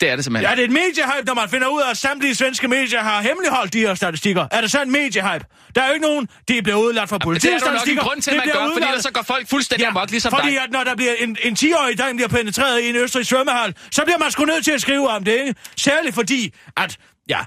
Det 0.00 0.10
er 0.10 0.16
det 0.16 0.24
simpelthen. 0.24 0.50
Ja, 0.50 0.56
det 0.56 0.62
er 0.62 0.64
et 0.64 0.72
mediehype, 0.72 1.26
når 1.26 1.34
man 1.34 1.48
finder 1.48 1.68
ud 1.68 1.80
af, 1.80 1.90
at 1.90 1.96
samtlige 1.96 2.34
svenske 2.34 2.68
medier 2.68 3.00
har 3.00 3.22
hemmeligholdt 3.22 3.72
de 3.72 3.80
her 3.80 3.94
statistikker. 3.94 4.46
Er 4.50 4.60
det 4.60 4.70
så 4.70 4.82
en 4.82 4.92
mediehype? 4.92 5.44
Der 5.74 5.82
er 5.82 5.86
jo 5.86 5.92
ikke 5.92 6.06
nogen, 6.06 6.28
de 6.48 6.62
bliver 6.62 6.78
udladt 6.78 7.08
fra 7.08 7.18
det 7.18 7.44
er 7.44 7.58
der 7.58 7.72
nok 7.72 7.88
en 7.88 7.96
grund 7.96 8.22
til, 8.22 8.30
at 8.30 8.36
man 8.36 8.46
gør, 8.46 8.68
fordi 8.72 8.86
ellers 8.86 9.02
så 9.02 9.10
går 9.12 9.22
folk 9.22 9.48
fuldstændig 9.48 9.84
ja, 9.84 9.90
amok, 9.90 10.10
ligesom 10.10 10.32
fordi 10.32 10.50
dig. 10.50 10.62
at 10.62 10.70
når 10.70 10.84
der 10.84 10.94
bliver 10.96 11.12
en, 11.18 11.36
en 11.42 11.56
10-årig 11.60 11.98
dreng 11.98 12.16
bliver 12.16 12.28
penetreret 12.28 12.80
i 12.80 12.88
en 12.88 12.96
østrig 12.96 13.26
svømmehal, 13.26 13.74
så 13.90 14.02
bliver 14.04 14.18
man 14.18 14.30
sgu 14.30 14.44
nødt 14.44 14.64
til 14.64 14.72
at 14.72 14.80
skrive 14.80 15.08
om 15.08 15.24
det, 15.24 15.32
ikke? 15.32 15.54
Særligt 15.76 16.14
fordi, 16.14 16.54
at, 16.76 16.96
ja, 17.28 17.38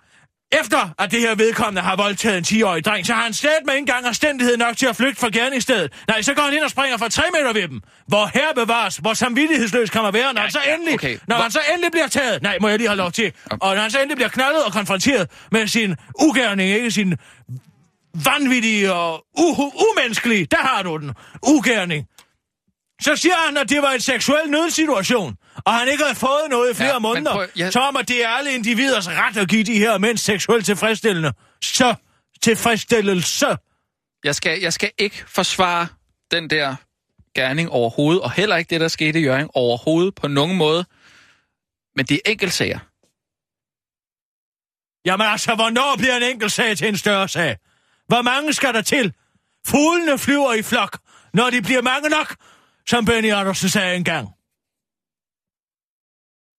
efter 0.52 0.90
at 1.00 1.12
det 1.12 1.20
her 1.20 1.36
vedkommende 1.36 1.82
har 1.82 1.96
voldtaget 1.96 2.38
en 2.38 2.44
10-årig 2.64 2.86
dreng, 2.86 3.06
så 3.06 3.14
har 3.14 3.24
han 3.24 3.34
slet 3.34 3.52
med 3.66 3.74
ikke 3.74 3.80
engang 3.80 4.08
omstændighed 4.08 4.58
nok 4.58 4.78
til 4.78 4.86
at 4.86 4.96
flygte 4.96 5.20
fra 5.22 5.30
gerningsstedet. 5.34 5.94
Nej, 6.08 6.22
så 6.22 6.34
går 6.34 6.44
han 6.44 6.54
ind 6.54 6.64
og 6.64 6.70
springer 6.70 6.98
fra 6.98 7.10
3 7.10 7.24
meter 7.34 7.54
ved 7.54 7.68
dem. 7.68 7.82
Hvor 8.08 8.26
her 8.34 8.54
bevares, 8.56 8.98
hvor 8.98 9.14
samvittighedsløs 9.14 9.90
kan 9.90 10.02
man 10.04 10.14
være, 10.14 10.34
når, 10.34 10.40
Ja, 10.42 10.44
han, 10.44 10.52
så 10.52 10.60
ja, 10.66 10.74
endelig, 10.76 10.94
okay. 10.94 11.18
når 11.28 11.36
Hvor- 11.36 11.44
han 11.44 11.52
så 11.52 11.60
endelig 11.74 11.92
bliver 11.92 12.08
taget. 12.08 12.42
Nej, 12.42 12.58
må 12.62 12.68
jeg 12.68 12.78
lige 12.78 12.88
have 12.88 12.98
lov 12.98 13.12
til. 13.12 13.34
Og 13.52 13.76
når 13.76 13.82
han 13.82 13.92
så 13.92 13.98
endelig 14.00 14.16
bliver 14.16 14.30
knaldet 14.30 14.64
og 14.64 14.72
konfronteret 14.74 15.30
med 15.52 15.68
sin 15.68 15.96
ugerning, 16.22 16.70
ikke 16.72 16.92
sin 16.92 17.16
vanvittige 18.26 18.94
og 18.94 19.26
u- 19.40 19.86
umenneskelige, 19.92 20.46
der 20.46 20.58
har 20.58 20.84
du 20.84 20.98
den, 20.98 21.12
ugerning. 21.48 22.06
Så 23.02 23.16
siger 23.16 23.36
han, 23.48 23.58
at 23.58 23.70
det 23.70 23.82
var 23.82 23.92
en 23.92 24.02
seksuel 24.02 24.50
nødsituation, 24.50 25.36
og 25.66 25.74
han 25.74 25.88
ikke 25.88 26.04
havde 26.04 26.16
fået 26.16 26.44
noget 26.50 26.72
i 26.72 26.74
flere 26.74 26.94
Ja, 26.94 27.00
måneder. 27.00 27.32
prøv- 27.34 27.48
ja. 27.58 27.72
Som 27.72 27.82
om, 27.82 27.96
at 27.96 28.08
det 28.08 28.24
er 28.26 28.30
alle 28.30 28.54
individers 28.54 29.08
ret 29.10 29.38
at 29.38 29.50
give 29.50 29.64
de 29.64 29.78
her 29.80 29.98
mænd 29.98 30.18
seksuelt 30.18 30.66
tilfredsstillende. 30.66 31.34
Så 31.64 31.96
tilfredsstillelse. 32.42 33.48
Jeg 34.24 34.36
skal, 34.36 34.60
jeg 34.62 34.74
skal 34.74 34.92
ikke 34.98 35.24
forsvare 35.28 35.88
den 36.32 36.50
der 36.50 36.76
gerning 37.36 37.70
overhovedet, 37.70 38.22
og 38.22 38.32
heller 38.32 38.56
ikke 38.56 38.70
det, 38.70 38.82
der 38.82 38.88
skete 38.88 39.20
i 39.20 39.24
Jørgen 39.24 39.50
overhovedet 39.54 40.16
på 40.16 40.28
nogen 40.28 40.58
måde. 40.58 40.86
Men 41.96 42.06
det 42.06 42.16
er 42.26 42.32
enkeltsager. 42.32 42.80
Jamen 45.06 45.28
altså, 45.28 45.56
hvornår 45.56 45.96
bliver 45.98 46.16
en 46.18 46.24
enkelt 46.24 46.52
sag 46.52 46.78
til 46.78 46.88
en 46.88 46.98
større 46.98 47.28
sag? 47.30 47.58
Hvor 48.08 48.22
mange 48.22 48.54
skal 48.54 48.74
der 48.74 48.82
til? 48.82 49.14
Fuglene 49.68 50.18
flyver 50.18 50.54
i 50.54 50.62
flok, 50.62 50.98
når 51.34 51.50
de 51.50 51.62
bliver 51.62 51.82
mange 51.82 52.10
nok, 52.10 52.36
som 52.88 53.06
Benny 53.06 53.32
Andersen 53.34 53.70
sagde 53.70 53.96
engang. 53.96 54.28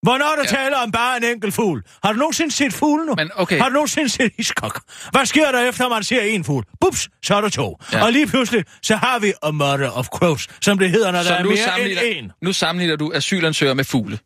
Hvornår 0.03 0.25
er 0.33 0.37
der 0.37 0.45
Ja. 0.53 0.59
ja. 0.59 0.65
taler 0.65 0.77
om 0.77 0.93
bare 0.93 1.17
en 1.17 1.25
enkelt 1.25 1.55
fugl? 1.55 1.83
Har 2.05 2.13
du 2.13 2.19
nogensinde 2.19 2.51
set 2.55 2.73
fugle 2.73 3.07
nu? 3.07 3.15
Men 3.17 3.31
okay. 3.35 3.59
Har 3.61 3.69
du 3.69 3.73
nogensinde 3.73 4.09
set 4.09 4.33
iskok? 4.39 4.81
Hvad 5.13 5.27
sker 5.27 5.53
der 5.53 5.69
efter, 5.69 5.89
man 5.89 6.03
ser 6.05 6.23
en 6.23 6.45
fugl? 6.45 6.65
Bups, 6.81 7.09
så 7.23 7.35
er 7.35 7.41
der 7.41 7.49
to. 7.49 7.77
Ja. 7.93 7.99
Ja. 7.99 8.05
Og 8.05 8.13
lige 8.13 8.27
pludselig, 8.27 8.65
så 8.83 8.97
har 8.97 9.19
vi 9.19 9.33
a 9.43 9.51
mother 9.51 9.91
of 9.91 10.07
crows, 10.07 10.49
som 10.61 10.79
det 10.79 10.91
hedder, 10.91 11.11
når 11.13 11.19
der 11.19 11.25
Så 11.25 11.35
er 11.35 11.43
nu 11.43 11.51
mere 11.51 11.91
end 11.91 12.25
en. 12.25 12.33
nu 12.43 12.53
sammenligner 12.53 12.97
du 12.97 13.13
asylansøgere 13.15 13.75
med 13.75 13.85
fugle. 13.85 14.19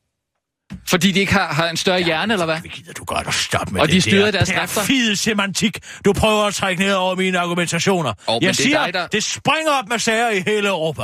Fordi 0.88 1.12
de 1.12 1.20
ikke 1.20 1.32
har, 1.32 1.52
har 1.54 1.68
en 1.68 1.76
større 1.76 2.00
hjerne, 2.00 2.32
eller 2.34 2.46
hvad? 2.46 2.60
Det 2.62 2.72
gider 2.72 2.92
du 2.92 3.04
godt 3.04 3.26
at 3.26 3.34
stoppe 3.34 3.72
med 3.72 3.80
Og 3.80 3.88
det 3.88 3.94
de 3.94 4.00
styrer 4.00 4.24
der 4.24 4.30
deres 4.30 4.48
drifter? 4.48 4.80
perfide 4.80 5.16
semantik, 5.16 5.78
du 6.04 6.12
prøver 6.12 6.44
at 6.44 6.54
trække 6.54 6.82
ned 6.82 6.92
over 6.94 7.14
mine 7.14 7.38
argumentationer. 7.38 8.12
men 8.28 8.34
det 8.34 8.42
Jeg 8.42 8.48
er 8.48 8.52
siger, 8.52 8.84
dig, 8.84 8.94
der- 8.94 9.06
det 9.06 9.24
springer 9.24 9.72
op 9.72 9.88
med 9.88 9.98
sager 9.98 10.30
i 10.30 10.40
hele 10.46 10.68
Europa. 10.68 11.02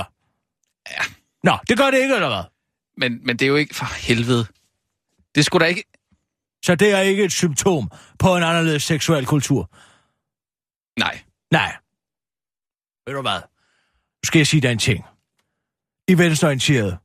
Ja. 0.90 1.02
Nå, 1.44 1.58
det 1.68 1.78
gør 1.78 1.90
det 1.90 1.98
ikke, 1.98 2.14
eller 2.14 2.28
hvad? 2.28 2.42
Men, 2.96 3.18
men 3.26 3.36
det 3.36 3.44
er 3.44 3.48
jo 3.48 3.56
ikke 3.56 3.74
for 3.74 3.84
helvede. 3.96 4.46
Det 5.34 5.44
skulle 5.44 5.64
da 5.64 5.68
ikke... 5.68 5.84
Så 6.64 6.74
det 6.74 6.90
er 6.90 7.00
ikke 7.00 7.24
et 7.24 7.32
symptom 7.32 7.90
på 8.18 8.36
en 8.36 8.42
anderledes 8.42 8.82
seksuel 8.82 9.26
kultur. 9.26 9.70
Nej. 10.98 11.20
Nej. 11.50 11.76
Ved 13.06 13.14
du 13.14 13.22
hvad? 13.22 13.40
Nu 14.22 14.24
skal 14.24 14.38
jeg 14.38 14.46
sige 14.46 14.60
dig 14.60 14.72
en 14.72 14.78
ting. 14.78 15.04
I 16.08 16.18
venstreorienteret. 16.18 16.98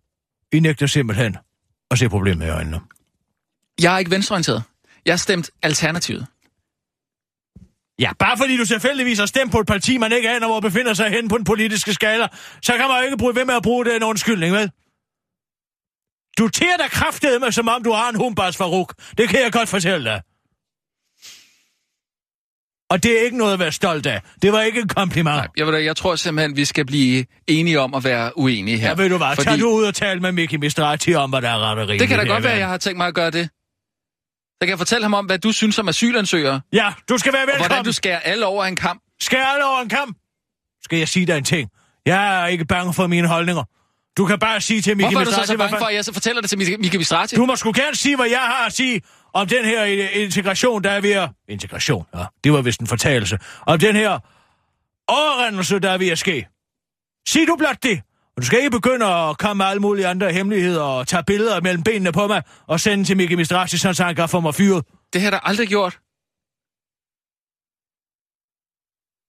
I 0.51 0.59
nægter 0.59 0.87
simpelthen 0.87 1.37
at 1.91 1.99
se 1.99 2.09
problemet 2.09 2.45
i 2.45 2.49
øjnene. 2.49 2.81
Jeg 3.81 3.93
er 3.93 3.97
ikke 3.97 4.11
venstreorienteret. 4.11 4.63
Jeg 5.05 5.11
har 5.11 5.17
stemt 5.17 5.49
Alternativet. 5.63 6.27
Ja, 7.99 8.13
bare 8.19 8.37
fordi 8.37 8.57
du 8.57 8.65
selvfølgeligvis 8.65 9.19
har 9.19 9.25
stemt 9.25 9.51
på 9.51 9.59
et 9.59 9.67
parti, 9.67 9.97
man 9.97 10.11
ikke 10.11 10.29
aner, 10.29 10.47
hvor 10.47 10.59
befinder 10.59 10.93
sig 10.93 11.09
hen 11.09 11.27
på 11.27 11.37
den 11.37 11.45
politiske 11.45 11.93
skala, 11.93 12.27
så 12.61 12.77
kan 12.77 12.87
man 12.87 12.97
jo 12.99 13.03
ikke 13.05 13.17
bruge 13.17 13.35
ved 13.35 13.45
med 13.45 13.55
at 13.55 13.63
bruge 13.63 13.85
den 13.85 14.03
undskyldning, 14.03 14.53
vel? 14.53 14.71
Du 16.37 16.47
tærer 16.47 16.77
dig 16.77 16.91
kraftedet 16.91 17.41
med, 17.41 17.51
som 17.51 17.67
om 17.67 17.83
du 17.83 17.91
har 17.91 18.09
en 18.09 18.15
humbars 18.15 18.57
faruk. 18.57 18.93
Det 19.17 19.29
kan 19.29 19.39
jeg 19.43 19.51
godt 19.51 19.69
fortælle 19.69 20.05
dig. 20.11 20.21
Og 22.89 23.03
det 23.03 23.19
er 23.19 23.23
ikke 23.25 23.37
noget 23.37 23.53
at 23.53 23.59
være 23.59 23.71
stolt 23.71 24.05
af. 24.05 24.21
Det 24.41 24.53
var 24.53 24.61
ikke 24.61 24.79
en 24.81 24.87
kompliment. 24.87 25.35
Nej, 25.35 25.47
jeg, 25.57 25.67
ved, 25.67 25.77
jeg 25.79 25.95
tror 25.95 26.15
simpelthen, 26.15 26.55
vi 26.57 26.65
skal 26.65 26.85
blive 26.85 27.25
enige 27.47 27.79
om 27.79 27.93
at 27.93 28.03
være 28.03 28.37
uenige 28.37 28.77
her. 28.77 28.87
Ja, 28.87 28.93
ved 28.95 29.09
du 29.09 29.17
hvad, 29.17 29.35
fordi... 29.35 29.49
tag 29.49 29.59
du 29.59 29.69
ud 29.69 29.83
og 29.83 29.95
tale 29.95 30.19
med 30.19 30.31
Mickey 30.31 30.57
Mistrati 30.57 31.13
om, 31.13 31.29
hvad 31.29 31.41
der 31.41 31.49
er 31.49 31.57
ret 31.59 31.71
og 31.71 31.77
rimeligt. 31.77 31.99
Det 31.99 32.07
kan 32.09 32.19
da 32.19 32.25
godt 32.25 32.43
være, 32.43 32.53
at 32.53 32.59
jeg 32.59 32.67
har 32.67 32.77
tænkt 32.77 32.97
mig 32.97 33.07
at 33.07 33.13
gøre 33.15 33.31
det. 33.31 33.49
Så 34.55 34.59
kan 34.61 34.69
jeg 34.69 34.77
fortælle 34.77 35.03
ham 35.03 35.13
om, 35.13 35.25
hvad 35.25 35.39
du 35.39 35.51
synes 35.51 35.79
om 35.79 35.89
asylansøgere, 35.89 36.61
Ja, 36.73 36.93
du 37.09 37.17
skal 37.17 37.33
være 37.33 37.41
og 37.41 37.47
velkommen. 37.47 37.67
hvordan 37.67 37.85
du 37.85 37.91
skærer 37.91 38.19
alle 38.19 38.45
over 38.45 38.65
en 38.65 38.75
kamp. 38.75 39.01
Skal 39.19 39.37
alle 39.53 39.65
over 39.65 39.81
en 39.81 39.89
kamp? 39.89 40.17
Skal 40.83 40.99
jeg 40.99 41.07
sige 41.07 41.25
dig 41.27 41.37
en 41.37 41.43
ting? 41.43 41.69
Jeg 42.05 42.41
er 42.43 42.47
ikke 42.47 42.65
bange 42.65 42.93
for 42.93 43.07
mine 43.07 43.27
holdninger. 43.27 43.63
Du 44.17 44.25
kan 44.25 44.39
bare 44.39 44.61
sige 44.61 44.81
til 44.81 44.97
Mickey 44.97 45.11
Hvorfor 45.13 45.19
er 45.19 45.25
du 45.25 45.31
så 45.31 45.43
så 45.47 45.57
bange 45.57 45.77
for, 45.77 45.85
at 45.85 45.95
jeg 45.95 46.05
så 46.05 46.13
fortæller 46.13 46.41
det 46.41 46.49
til 46.49 46.57
Mik- 46.57 46.77
Mika 46.79 46.97
Mistrati? 46.97 47.35
Du 47.35 47.45
må 47.45 47.55
sgu 47.55 47.71
gerne 47.75 47.95
sige, 47.95 48.15
hvad 48.15 48.25
jeg 48.27 48.39
har 48.39 48.65
at 48.65 48.73
sige 48.73 49.01
om 49.33 49.47
den 49.47 49.65
her 49.65 49.83
i- 49.85 50.23
integration, 50.23 50.83
der 50.83 50.91
er 50.91 51.01
ved 51.01 51.11
at... 51.11 51.29
Integration, 51.49 52.05
ja. 52.15 52.25
Det 52.43 52.53
var 52.53 52.61
vist 52.61 52.79
en 52.81 52.87
fortalelse. 52.87 53.39
Om 53.67 53.79
den 53.79 53.95
her 53.95 54.19
overrendelse, 55.07 55.79
der 55.79 55.91
er 55.91 55.97
ved 55.97 56.07
at 56.09 56.19
ske. 56.19 56.47
Sig 57.27 57.47
du 57.47 57.55
blot 57.55 57.83
det. 57.83 58.01
Og 58.35 58.41
du 58.41 58.45
skal 58.47 58.59
ikke 58.59 58.69
begynde 58.71 59.05
at 59.05 59.37
komme 59.37 59.57
med 59.57 59.65
alle 59.65 59.79
mulige 59.81 60.07
andre 60.07 60.31
hemmeligheder 60.31 60.83
og 60.83 61.07
tage 61.07 61.23
billeder 61.23 61.61
mellem 61.61 61.83
benene 61.83 62.11
på 62.11 62.27
mig 62.27 62.43
og 62.67 62.79
sende 62.79 63.03
til 63.03 63.17
Mickey 63.17 63.35
Mistrati, 63.35 63.77
så 63.77 64.03
han 64.03 64.15
kan 64.15 64.29
få 64.29 64.39
mig 64.39 64.55
fyret. 64.55 64.85
Det 65.13 65.21
har 65.21 65.25
jeg 65.25 65.31
da 65.31 65.39
aldrig 65.43 65.67
gjort. 65.67 65.99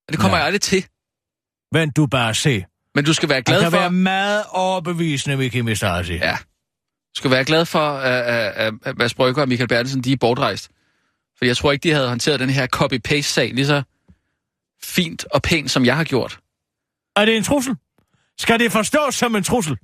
Og 0.07 0.11
det 0.13 0.19
kommer 0.19 0.37
Nej. 0.37 0.39
jeg 0.39 0.45
aldrig 0.45 0.61
til. 0.61 0.85
Vent 1.73 1.95
du 1.95 2.07
bare 2.07 2.33
se. 2.33 2.65
Men 2.97 3.05
du 3.05 3.13
skal 3.13 3.29
være 3.29 3.35
Han 3.37 3.43
glad 3.43 3.61
kan 3.61 3.71
for... 3.71 3.77
være 3.77 3.91
meget 3.91 4.45
overbevisende, 4.49 5.37
Mickey 5.37 5.59
Mistrati. 5.59 6.13
Ja. 6.13 6.37
Du 7.15 7.19
skal 7.19 7.31
være 7.31 7.45
glad 7.45 7.65
for, 7.65 7.79
at, 7.79 8.23
at, 8.25 8.53
at, 8.53 8.73
at 8.83 8.97
Mads 8.97 9.13
Brygger 9.13 9.41
og 9.41 9.47
Michael 9.47 9.67
Bertelsen, 9.67 10.01
de 10.03 10.11
er 10.11 10.17
bortrejst. 10.17 10.69
For 11.37 11.45
jeg 11.45 11.57
tror 11.57 11.71
ikke, 11.71 11.83
de 11.83 11.91
havde 11.91 12.07
håndteret 12.07 12.39
den 12.39 12.49
her 12.49 12.67
copy-paste-sag 12.67 13.53
lige 13.53 13.65
så 13.65 13.83
fint 14.83 15.25
og 15.25 15.41
pænt, 15.41 15.71
som 15.71 15.85
jeg 15.85 15.97
har 15.97 16.03
gjort. 16.03 16.39
Er 17.15 17.25
det 17.25 17.37
en 17.37 17.43
trussel? 17.43 17.75
Skal 18.39 18.59
det 18.59 18.71
forstås 18.71 19.15
som 19.15 19.35
en 19.35 19.43
trussel? 19.43 19.77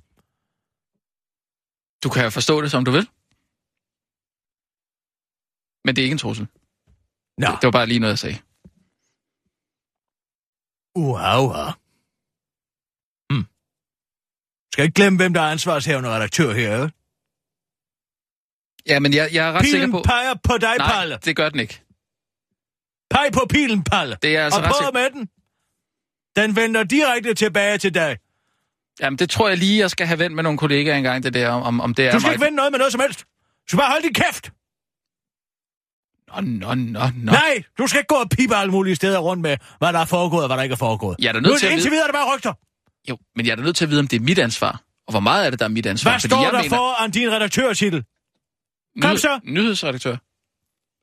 Du 2.04 2.08
kan 2.08 2.32
forstå 2.32 2.62
det, 2.62 2.70
som 2.70 2.84
du 2.84 2.90
vil. 2.90 3.08
Men 5.84 5.96
det 5.96 6.02
er 6.02 6.04
ikke 6.04 6.12
en 6.12 6.18
trussel. 6.18 6.46
Nå, 7.38 7.46
Det, 7.46 7.58
det 7.60 7.66
var 7.66 7.70
bare 7.70 7.86
lige 7.86 7.98
noget, 8.00 8.10
jeg 8.12 8.18
sagde. 8.18 8.38
uha, 10.94 11.40
uha. 11.40 11.70
Skal 14.74 14.84
ikke 14.84 14.94
glemme, 14.94 15.16
hvem 15.16 15.34
der 15.34 15.40
er 15.40 15.50
ansvarshævende 15.50 16.08
redaktør 16.10 16.52
her, 16.52 16.74
ikke? 16.82 16.94
Ja, 18.86 18.98
men 18.98 19.14
jeg, 19.14 19.28
jeg 19.32 19.48
er 19.48 19.52
ret 19.52 19.64
sikker 19.64 19.78
Pilen 19.78 19.92
på... 19.92 20.02
peger 20.04 20.34
på 20.44 20.58
dig, 20.58 20.76
Nej, 20.78 20.92
Palle. 20.92 21.18
det 21.24 21.36
gør 21.36 21.48
den 21.48 21.60
ikke. 21.60 21.80
Peg 23.10 23.28
på 23.32 23.46
pilen, 23.50 23.84
Palle. 23.84 24.16
Det 24.22 24.36
er 24.36 24.44
altså 24.44 24.60
og 24.60 24.64
ret 24.64 24.70
prøv 24.72 24.78
sikker 24.86 24.92
med 25.00 25.10
den. 25.10 25.28
Den 26.36 26.56
vender 26.56 26.82
direkte 26.84 27.34
tilbage 27.34 27.78
til 27.78 27.94
dig. 27.94 28.18
Jamen, 29.00 29.18
det 29.18 29.30
tror 29.30 29.48
jeg 29.48 29.58
lige, 29.58 29.78
jeg 29.78 29.90
skal 29.90 30.06
have 30.06 30.18
vendt 30.18 30.34
med 30.36 30.42
nogle 30.42 30.58
kollegaer 30.58 30.96
engang, 30.96 31.22
det 31.22 31.34
der, 31.34 31.48
om, 31.50 31.80
om 31.80 31.94
det 31.94 32.06
er 32.06 32.12
Du 32.12 32.18
skal 32.20 32.28
mig. 32.28 32.32
ikke 32.34 32.44
vende 32.44 32.56
noget 32.56 32.72
med 32.72 32.78
noget 32.78 32.92
som 32.92 33.00
helst. 33.00 33.20
Du 33.20 33.24
skal 33.68 33.78
bare 33.78 33.90
holde 33.90 34.02
din 34.06 34.14
kæft. 34.14 34.50
Nå, 36.28 36.40
nå, 36.40 36.74
nå, 36.74 37.00
nå. 37.14 37.32
Nej, 37.32 37.62
du 37.78 37.86
skal 37.86 37.98
ikke 37.98 38.08
gå 38.08 38.14
og 38.14 38.30
pipe 38.30 38.54
alle 38.56 38.70
mulige 38.72 38.96
steder 38.96 39.18
rundt 39.18 39.42
med, 39.42 39.56
hvad 39.78 39.92
der 39.92 39.98
er 39.98 40.04
foregået 40.04 40.42
og 40.42 40.48
hvad 40.48 40.56
der 40.56 40.62
ikke 40.62 40.72
er 40.72 40.76
foregået. 40.76 41.16
Jeg 41.18 41.36
er 41.36 41.40
nødt 41.40 41.58
til 41.58 41.66
at 41.66 41.72
indtil 41.72 41.90
vide- 41.90 41.90
videre 41.90 42.08
er 42.08 42.12
det 42.12 42.14
bare 42.14 42.34
rygter. 42.36 42.52
Jo, 43.08 43.18
men 43.36 43.46
jeg 43.46 43.52
er 43.52 43.56
da 43.56 43.62
nødt 43.62 43.76
til 43.76 43.84
at 43.84 43.90
vide, 43.90 44.00
om 44.00 44.08
det 44.08 44.16
er 44.16 44.20
mit 44.20 44.38
ansvar. 44.38 44.82
Og 45.06 45.12
hvor 45.12 45.20
meget 45.20 45.46
er 45.46 45.50
det, 45.50 45.58
der 45.58 45.64
er 45.64 45.68
mit 45.68 45.86
ansvar? 45.86 46.10
Hvad 46.10 46.20
står 46.20 46.42
jeg 46.42 46.52
der 46.52 46.58
mener, 46.62 46.76
foran 46.76 47.10
din 47.10 47.30
redaktørtitel? 47.32 48.04
Kom 49.02 49.10
nyhed- 49.10 49.18
så. 49.18 49.40
Nyhedsredaktør. 49.44 50.16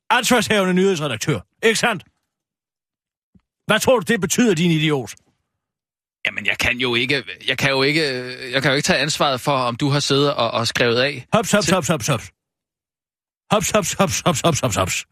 Ansvarshævende 0.10 0.74
nyhedsredaktør. 0.74 1.40
Ikke 1.64 1.80
sandt? 1.80 2.04
Hvad 3.68 3.80
tror 3.80 4.00
du, 4.00 4.14
det 4.14 4.22
betyder, 4.22 4.54
din 4.56 4.72
idiot? 4.72 5.14
Jamen, 6.26 6.46
jeg 6.46 6.58
kan 6.58 6.78
jo 6.78 6.96
ikke, 6.96 7.24
jeg 7.48 7.58
kan 7.58 7.70
jo 7.72 7.82
ikke, 7.84 8.02
jeg 8.52 8.62
kan 8.62 8.72
jo 8.72 8.76
ikke 8.76 8.86
tage 8.86 9.00
ansvaret 9.00 9.42
for, 9.42 9.52
om 9.52 9.76
du 9.76 9.90
har 9.90 10.00
siddet 10.00 10.34
og, 10.34 10.52
og 10.52 10.68
skrevet 10.68 11.00
af. 11.00 11.26
Hops, 11.34 11.52
hops, 11.52 11.70
hops, 11.70 11.88
hops, 11.88 12.08
hops. 12.08 12.32
Hops, 13.52 13.72
hops, 13.72 13.94
hops, 13.94 14.20
hops, 14.26 14.42
hops, 14.42 14.60
hops, 14.60 14.76
hops. 14.76 15.06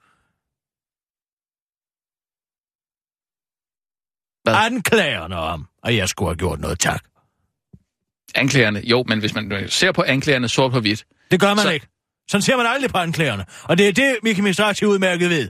Hvad? 4.43 4.53
Anklagerne 4.55 5.35
om, 5.37 5.67
at 5.83 5.95
jeg 5.95 6.09
skulle 6.09 6.29
have 6.29 6.35
gjort 6.37 6.59
noget, 6.59 6.79
tak. 6.79 7.03
Anklagerne, 8.35 8.79
jo, 8.85 9.03
men 9.07 9.19
hvis 9.19 9.33
man 9.35 9.65
ser 9.69 9.91
på 9.91 10.03
anklagerne 10.07 10.49
sort 10.49 10.71
på 10.71 10.79
hvidt, 10.79 11.05
Det 11.31 11.39
gør 11.39 11.53
man 11.53 11.63
Så- 11.63 11.69
ikke. 11.69 11.87
Sådan 12.29 12.41
ser 12.41 12.57
man 12.57 12.65
aldrig 12.65 12.91
på 12.91 12.97
anklagerne. 12.97 13.45
Og 13.63 13.77
det 13.77 13.87
er 13.87 13.93
det, 13.93 14.17
Mickey 14.23 14.43
Mistrati 14.43 14.85
udmærket 14.85 15.29
ved. 15.29 15.49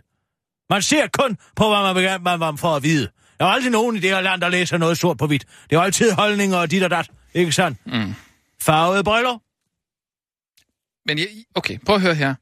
Man 0.70 0.82
ser 0.82 1.08
kun 1.08 1.38
på, 1.56 1.68
hvad 1.70 1.94
man, 1.94 1.96
vil, 2.24 2.40
man 2.40 2.58
får 2.58 2.76
at 2.76 2.84
vide. 2.84 3.10
Der 3.40 3.46
er 3.46 3.50
aldrig 3.50 3.72
nogen 3.72 3.96
i 3.96 4.00
det 4.00 4.10
her 4.10 4.22
land, 4.22 4.42
der 4.42 4.50
læser 4.50 4.78
noget 4.78 4.98
sort 4.98 5.18
på 5.18 5.28
hvidt. 5.28 5.46
Det 5.70 5.76
er 5.76 5.80
altid 5.82 6.12
holdninger 6.12 6.58
og 6.58 6.72
dit 6.72 6.84
og 6.84 6.90
dat. 6.90 7.10
Ikke 7.34 7.52
sandt? 7.52 7.86
Mm. 7.86 8.14
Farvede 8.62 9.04
briller? 9.04 9.38
Men 11.06 11.18
jeg, 11.20 11.28
okay, 11.56 11.78
prøv 11.86 11.96
at 11.96 12.02
høre 12.02 12.16
her. 12.16 12.36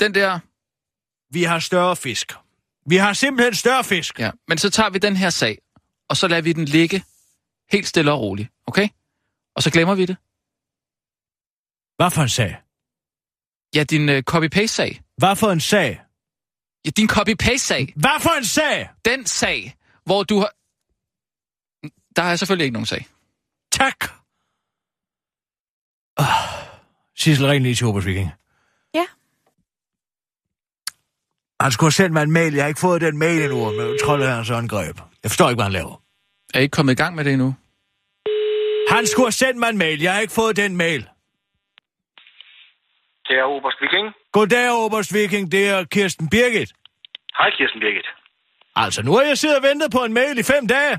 Den 0.00 0.14
der, 0.14 0.38
Vi 1.30 1.42
har 1.42 1.58
større 1.58 1.96
fisk. 1.96 2.32
Vi 2.86 2.96
har 2.96 3.12
simpelthen 3.12 3.54
større 3.54 3.84
fisk. 3.84 4.18
ja, 4.18 4.30
men 4.48 4.58
så 4.58 4.70
tager 4.70 4.90
vi 4.90 4.98
den 4.98 5.16
her 5.16 5.30
sag, 5.30 5.58
og 6.08 6.16
så 6.16 6.28
lader 6.28 6.42
vi 6.42 6.52
den 6.52 6.64
ligge 6.64 7.04
helt 7.72 7.86
stille 7.86 8.12
og 8.12 8.20
roligt, 8.20 8.48
okay? 8.66 8.88
Og 9.56 9.62
så 9.62 9.70
glemmer 9.70 9.94
vi 9.94 10.06
det. 10.06 10.16
Hvad 11.96 12.10
for 12.10 12.22
en 12.22 12.28
sag? 12.28 12.60
Ja, 13.74 13.84
din 13.84 14.08
uh, 14.08 14.22
copy-paste-sag. 14.22 15.00
Hvad 15.16 15.36
for 15.36 15.50
en 15.50 15.60
sag? 15.60 16.00
Ja, 16.84 16.90
din 16.90 17.08
copy-paste-sag. 17.08 17.92
Hvad 17.96 18.20
for 18.20 18.38
en 18.38 18.44
sag? 18.44 18.90
Den 19.04 19.26
sag, 19.26 19.76
hvor 20.04 20.22
du 20.22 20.38
har... 20.38 20.50
Der 22.16 22.22
har 22.22 22.28
jeg 22.28 22.38
selvfølgelig 22.38 22.64
ikke 22.64 22.72
nogen 22.72 22.86
sag. 22.86 23.06
Tak. 23.72 23.98
Oh, 26.16 26.26
Sissel, 27.16 27.46
ring 27.46 27.62
lige 27.62 27.74
til 27.74 27.86
Viking. 27.86 28.30
Ja. 28.94 29.06
Han 31.64 31.72
skulle 31.72 31.86
have 31.86 32.00
sendt 32.02 32.12
mig 32.12 32.22
en 32.22 32.30
mail. 32.30 32.54
Jeg 32.54 32.62
har 32.64 32.68
ikke 32.68 32.80
fået 32.80 33.00
den 33.00 33.16
mail 33.18 33.42
endnu 33.42 33.70
med 33.80 33.98
troldherrens 34.04 34.50
angreb. 34.50 34.96
Jeg 35.22 35.30
forstår 35.30 35.48
ikke, 35.48 35.56
hvad 35.56 35.64
han 35.64 35.72
laver. 35.72 35.94
Er 36.54 36.58
I 36.58 36.62
ikke 36.62 36.76
kommet 36.78 36.92
i 36.92 37.00
gang 37.02 37.14
med 37.16 37.24
det 37.24 37.32
endnu? 37.32 37.54
Han 38.94 39.06
skulle 39.06 39.26
have 39.26 39.38
sendt 39.44 39.58
mig 39.58 39.68
en 39.68 39.78
mail. 39.78 40.00
Jeg 40.02 40.12
har 40.14 40.20
ikke 40.20 40.32
fået 40.32 40.56
den 40.56 40.76
mail. 40.76 41.02
Det 43.26 43.34
er 43.40 43.44
Oberst 43.54 43.78
Viking. 43.82 44.06
Goddag, 44.32 44.70
Oberst 44.84 45.14
Viking. 45.14 45.52
Det 45.52 45.68
er 45.68 45.84
Kirsten 45.84 46.28
Birgit. 46.28 46.70
Hej, 47.38 47.50
Kirsten 47.58 47.80
Birgit. 47.80 48.08
Altså, 48.76 49.02
nu 49.02 49.12
har 49.16 49.22
jeg 49.22 49.38
siddet 49.38 49.56
og 49.56 49.62
ventet 49.62 49.88
på 49.96 50.04
en 50.04 50.12
mail 50.12 50.38
i 50.38 50.42
fem 50.42 50.66
dage. 50.66 50.94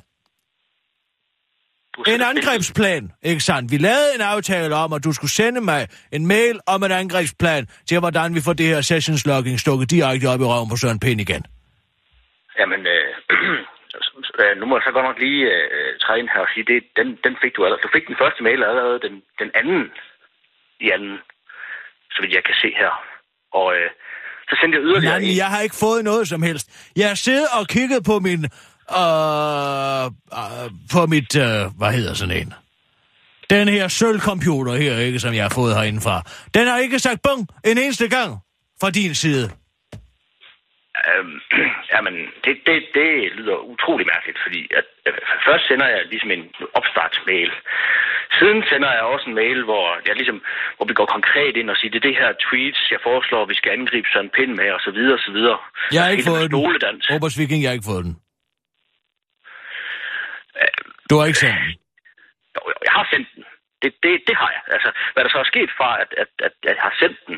En 2.07 2.21
angrebsplan, 2.21 3.11
ikke 3.23 3.43
sandt? 3.49 3.71
Vi 3.71 3.77
lavede 3.77 4.09
en 4.15 4.21
aftale 4.21 4.75
om, 4.75 4.93
at 4.93 5.03
du 5.03 5.11
skulle 5.13 5.31
sende 5.31 5.61
mig 5.61 5.81
en 6.11 6.27
mail 6.27 6.59
om 6.67 6.83
en 6.83 6.91
angrebsplan 6.91 7.63
til, 7.87 7.99
hvordan 7.99 8.35
vi 8.35 8.41
får 8.45 8.53
det 8.53 8.65
her 8.65 8.81
sessions 8.81 9.25
logging 9.25 9.59
stukket 9.59 9.91
direkte 9.91 10.25
op 10.33 10.41
i 10.41 10.43
røven 10.43 10.69
på 10.69 10.77
Søren 10.81 10.99
Pind 10.99 11.21
igen. 11.21 11.43
Jamen, 12.59 12.81
øh, 12.95 13.09
øh, 14.41 14.53
nu 14.59 14.65
må 14.65 14.73
jeg 14.77 14.83
så 14.87 14.91
godt 14.95 15.07
nok 15.09 15.19
lige 15.25 15.41
øh, 15.55 15.91
træde 16.03 16.19
ind 16.19 16.29
her 16.33 16.41
og 16.47 16.51
sige, 16.53 16.65
det, 16.71 16.77
den, 16.99 17.07
den 17.25 17.33
fik 17.41 17.53
du 17.55 17.61
allerede. 17.65 17.85
Du 17.87 17.93
fik 17.95 18.05
den 18.11 18.17
første 18.21 18.41
mail 18.47 18.59
allerede 18.69 18.99
den, 19.05 19.13
den 19.41 19.49
anden 19.59 19.81
i 20.85 20.87
anden, 20.95 21.15
så 22.13 22.17
vidt 22.21 22.33
jeg 22.37 22.43
kan 22.49 22.57
se 22.63 22.69
her. 22.81 22.93
Og 23.59 23.67
øh, 23.77 23.89
så 24.49 24.53
sendte 24.59 24.75
jeg 24.77 24.83
yderligere 24.87 25.19
Nej, 25.19 25.37
jeg 25.43 25.49
har 25.53 25.61
ikke 25.67 25.79
fået 25.85 26.01
noget 26.03 26.27
som 26.33 26.41
helst. 26.49 26.65
Jeg 27.01 27.07
har 27.07 27.19
siddet 27.27 27.47
og 27.59 27.63
kigget 27.67 28.01
på 28.11 28.15
min... 28.27 28.41
Øh, 28.91 30.05
øh, 30.41 30.69
på 30.93 31.05
mit... 31.05 31.35
Øh, 31.35 31.61
hvad 31.77 31.91
hedder 31.91 32.13
sådan 32.13 32.37
en? 32.37 32.53
Den 33.49 33.67
her 33.67 33.87
sølvcomputer 33.87 34.73
her, 34.73 34.97
ikke, 34.97 35.19
som 35.19 35.33
jeg 35.33 35.43
har 35.43 35.53
fået 35.59 35.75
herindefra. 35.75 36.21
Den 36.53 36.67
har 36.67 36.77
ikke 36.77 36.99
sagt 36.99 37.19
bung 37.27 37.41
en 37.65 37.77
eneste 37.77 38.07
gang 38.09 38.31
fra 38.81 38.89
din 38.89 39.15
side. 39.15 39.45
Øhm, 41.07 41.37
jamen, 41.93 42.15
det, 42.45 42.53
det, 42.67 42.77
det 42.97 43.09
lyder 43.39 43.57
utrolig 43.73 44.05
mærkeligt, 44.13 44.39
fordi 44.45 44.61
at, 44.79 44.87
øh, 45.07 45.13
først 45.47 45.63
sender 45.69 45.87
jeg 45.93 46.01
ligesom 46.11 46.31
en 46.31 46.43
opstartsmail. 46.79 47.51
Siden 48.37 48.59
sender 48.71 48.91
jeg 48.97 49.03
også 49.13 49.25
en 49.29 49.35
mail, 49.41 49.59
hvor 49.69 49.85
jeg 50.07 50.15
ligesom, 50.15 50.37
hvor 50.77 50.85
vi 50.89 50.93
går 50.99 51.07
konkret 51.17 51.53
ind 51.61 51.69
og 51.73 51.77
siger, 51.77 51.91
det 51.91 51.99
er 52.01 52.07
det 52.09 52.17
her 52.21 52.31
tweets, 52.45 52.81
jeg 52.93 52.99
foreslår, 53.09 53.45
vi 53.45 53.57
skal 53.59 53.71
angribe 53.77 54.07
Søren 54.13 54.29
Pind 54.35 54.51
med, 54.61 54.69
og 54.77 54.81
så 54.87 54.91
videre, 54.97 55.15
og 55.19 55.23
så 55.27 55.31
videre. 55.37 55.57
Jeg 55.95 56.01
har 56.03 56.09
ikke 56.09 56.27
fået 56.33 56.51
den. 56.51 56.95
Obers 57.15 57.35
Viking, 57.39 57.61
jeg 57.63 57.69
har 57.69 57.77
ikke 57.79 57.91
fået 57.93 58.05
den. 58.07 58.15
Du 61.09 61.17
har 61.17 61.25
ikke 61.25 61.39
sendt 61.39 61.59
den. 61.65 61.73
har 62.87 63.07
sendt 63.11 63.27
den. 63.35 63.43
Det, 63.81 63.93
det, 64.03 64.13
det 64.27 64.35
har 64.35 64.51
jeg. 64.55 64.63
Altså, 64.75 64.91
hvad 65.13 65.23
der 65.23 65.29
så 65.29 65.39
er 65.39 65.53
sket 65.53 65.71
fra, 65.77 66.01
at, 66.01 66.13
at, 66.17 66.27
at 66.47 66.53
jeg 66.63 66.75
har 66.79 66.95
sendt 66.99 67.17
den 67.27 67.37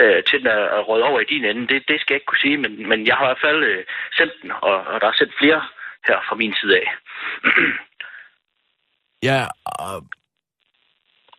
øh, 0.00 0.24
til 0.24 0.38
den 0.38 0.46
er 0.46 0.80
røget 0.88 1.04
over 1.04 1.20
i 1.20 1.24
din 1.24 1.44
ende, 1.44 1.68
det, 1.74 1.88
det 1.88 2.00
skal 2.00 2.14
jeg 2.14 2.20
ikke 2.20 2.30
kunne 2.30 2.44
sige, 2.46 2.56
men, 2.56 2.88
men 2.88 3.06
jeg 3.06 3.16
har 3.16 3.24
i 3.24 3.28
hvert 3.28 3.46
fald 3.46 3.64
øh, 3.64 3.84
sendt 4.18 4.34
den, 4.42 4.50
og, 4.50 4.76
og 4.92 5.00
der 5.00 5.08
er 5.08 5.18
sendt 5.18 5.34
flere 5.38 5.62
her 6.06 6.18
fra 6.28 6.34
min 6.34 6.54
side 6.60 6.76
af. 6.80 6.86
Ja, 9.30 9.40
øh, 9.80 10.00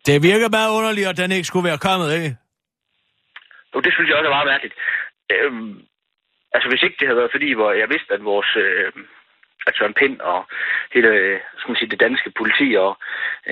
det 0.06 0.22
virker 0.22 0.48
meget 0.58 0.76
underligt, 0.78 1.08
at 1.08 1.16
den 1.16 1.32
ikke 1.32 1.50
skulle 1.50 1.68
være 1.70 1.84
kommet, 1.88 2.14
ikke? 2.18 2.36
Og 3.74 3.84
det 3.84 3.92
synes 3.92 4.08
jeg 4.08 4.16
også 4.16 4.28
er 4.30 4.36
meget 4.36 4.52
mærkeligt. 4.52 4.74
Øhm, 5.34 5.74
altså, 6.54 6.68
hvis 6.68 6.82
ikke 6.82 6.96
det 7.00 7.06
havde 7.08 7.20
været 7.20 7.34
fordi, 7.36 7.52
hvor 7.52 7.72
jeg 7.72 7.88
vidste, 7.88 8.14
at 8.14 8.24
vores... 8.24 8.56
Øh, 8.56 8.92
at 9.68 9.74
Søren 9.78 9.94
Pind 10.00 10.16
og 10.30 10.38
hele 10.94 11.08
øh, 11.22 11.36
skal 11.58 11.70
man 11.70 11.78
sige, 11.80 11.92
det 11.94 12.00
danske 12.06 12.30
politi 12.40 12.68
og 12.84 12.92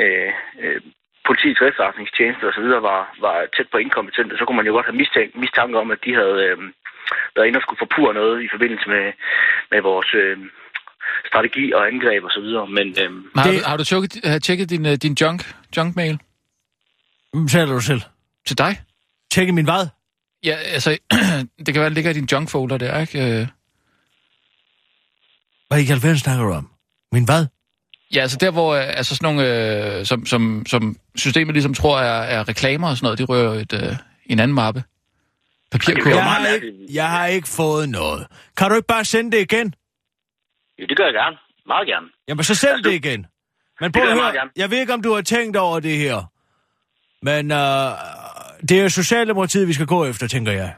øh, 0.03 0.31
øh, 0.63 0.81
politiets 1.29 1.61
efterretningstjeneste 1.69 2.45
osv. 2.51 2.69
Var, 2.91 3.01
var 3.25 3.37
tæt 3.57 3.69
på 3.73 3.79
inkompetente, 3.85 4.39
så 4.39 4.45
kunne 4.45 4.59
man 4.61 4.67
jo 4.69 4.73
godt 4.77 4.87
have 4.91 5.01
mistænkt, 5.03 5.33
mistanke 5.45 5.77
om, 5.83 5.91
at 5.95 6.01
de 6.07 6.13
havde 6.21 6.39
øh, 6.49 6.59
været 7.37 7.47
inde 7.47 7.59
og 7.61 7.65
skulle 7.65 7.83
forpure 7.85 8.13
noget 8.21 8.37
i 8.47 8.49
forbindelse 8.55 8.87
med, 8.95 9.05
med 9.73 9.81
vores 9.91 10.11
øh, 10.23 10.37
strategi 11.31 11.65
og 11.77 11.83
angreb 11.93 12.23
osv. 12.29 12.49
Men 12.79 12.87
øh, 13.03 13.11
Har, 13.37 13.45
Det- 13.47 13.55
du, 13.63 13.69
har 13.71 13.77
du 13.81 13.85
tjekket, 13.85 14.13
uh, 14.29 14.37
tjekket 14.47 14.71
din, 14.71 14.85
uh, 14.91 14.95
din 15.05 15.15
junk, 15.21 15.41
junk-mail 15.77 16.17
taler 17.55 17.73
du 17.79 17.81
selv? 17.81 18.03
til 18.47 18.59
dig? 18.59 18.73
Tjekke 19.33 19.53
min 19.53 19.65
hvad? 19.65 19.89
Ja, 20.45 20.57
altså, 20.77 20.91
det 21.65 21.75
kan 21.75 21.81
være, 21.81 21.89
det 21.89 21.95
ligger 21.95 22.11
i 22.11 22.15
din 22.15 22.29
junk-folder 22.33 22.79
der, 22.79 23.01
ikke? 23.01 23.49
Hvad 25.69 25.79
i 25.79 25.91
alverden 25.91 26.19
snakker 26.19 26.45
du 26.45 26.53
om? 26.53 26.71
Min 27.13 27.25
hvad? 27.25 27.47
Ja, 28.15 28.21
altså 28.21 28.37
der, 28.41 28.51
hvor 28.51 28.75
øh, 28.75 28.97
altså 28.97 29.17
sådan 29.17 29.35
nogle, 29.35 29.99
øh, 29.99 30.05
som, 30.07 30.27
som, 30.27 30.63
som 30.67 30.97
systemet 31.17 31.55
ligesom 31.55 31.75
tror 31.75 31.99
er, 32.01 32.23
er 32.23 32.49
reklamer 32.49 32.89
og 32.91 32.97
sådan 32.97 33.07
noget, 33.07 33.19
de 33.19 33.25
rører 33.25 33.53
et, 33.53 33.73
øh, 33.73 33.97
en 34.27 34.39
anden 34.41 34.55
mappe. 34.55 34.83
Papirkurve. 35.73 36.15
var 36.15 36.21
Jeg 36.21 36.25
har, 36.25 36.49
ikke, 36.49 36.73
jeg 36.93 37.11
har 37.11 37.27
ikke 37.27 37.49
fået 37.49 37.89
noget. 37.89 38.27
Kan 38.57 38.71
du 38.71 38.77
ikke 38.77 38.87
bare 38.87 39.05
sende 39.05 39.31
det 39.37 39.41
igen? 39.53 39.75
jo, 40.79 40.87
det 40.87 40.97
gør 40.97 41.05
jeg 41.05 41.15
gerne. 41.15 41.37
Meget 41.67 41.87
gerne. 41.89 42.07
Jamen, 42.29 42.45
så 42.45 42.55
send 42.55 42.71
Altså, 42.71 42.91
det 42.91 42.95
igen. 42.97 43.27
Men 43.81 43.87
det 43.93 43.93
prøv 43.93 44.03
gør 44.03 44.07
at 44.07 44.09
jeg 44.09 44.15
høre, 44.15 44.23
meget 44.23 44.35
gerne. 44.35 44.51
jeg 44.57 44.71
ved 44.71 44.79
ikke, 44.79 44.95
om 44.95 45.03
du 45.03 45.15
har 45.15 45.23
tænkt 45.23 45.57
over 45.57 45.81
det 45.81 45.97
her. 45.97 46.17
Men 47.23 47.53
øh, 47.53 47.91
det 48.69 48.79
er 48.79 48.83
jo 48.83 48.89
Socialdemokratiet, 48.89 49.69
vi 49.69 49.73
skal 49.73 49.87
gå 49.87 50.05
efter, 50.05 50.29
tænker 50.29 50.53
jeg. 50.53 50.75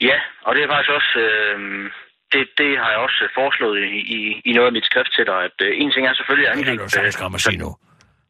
Ja, 0.00 0.18
og 0.46 0.54
det 0.54 0.62
er 0.64 0.68
faktisk 0.68 0.90
også... 0.90 1.18
Øh, 1.18 1.90
det, 2.34 2.44
det 2.62 2.70
har 2.82 2.88
jeg 2.94 3.00
også 3.06 3.20
foreslået 3.38 3.78
i, 3.98 3.98
i, 4.16 4.18
i 4.48 4.50
noget 4.56 4.68
af 4.70 4.74
mit 4.78 4.86
skrift 4.90 5.10
til 5.16 5.24
dig, 5.30 5.38
at 5.48 5.56
øh, 5.66 5.70
en 5.82 5.90
ting 5.94 6.02
er 6.10 6.14
selvfølgelig 6.18 6.46
at 6.48 6.56
Det 6.56 6.64
kan 6.66 6.76
du 6.78 6.88
sagtens 6.96 7.16
komme 7.22 7.36
og 7.38 7.42
sige 7.46 7.58
nu. 7.64 7.70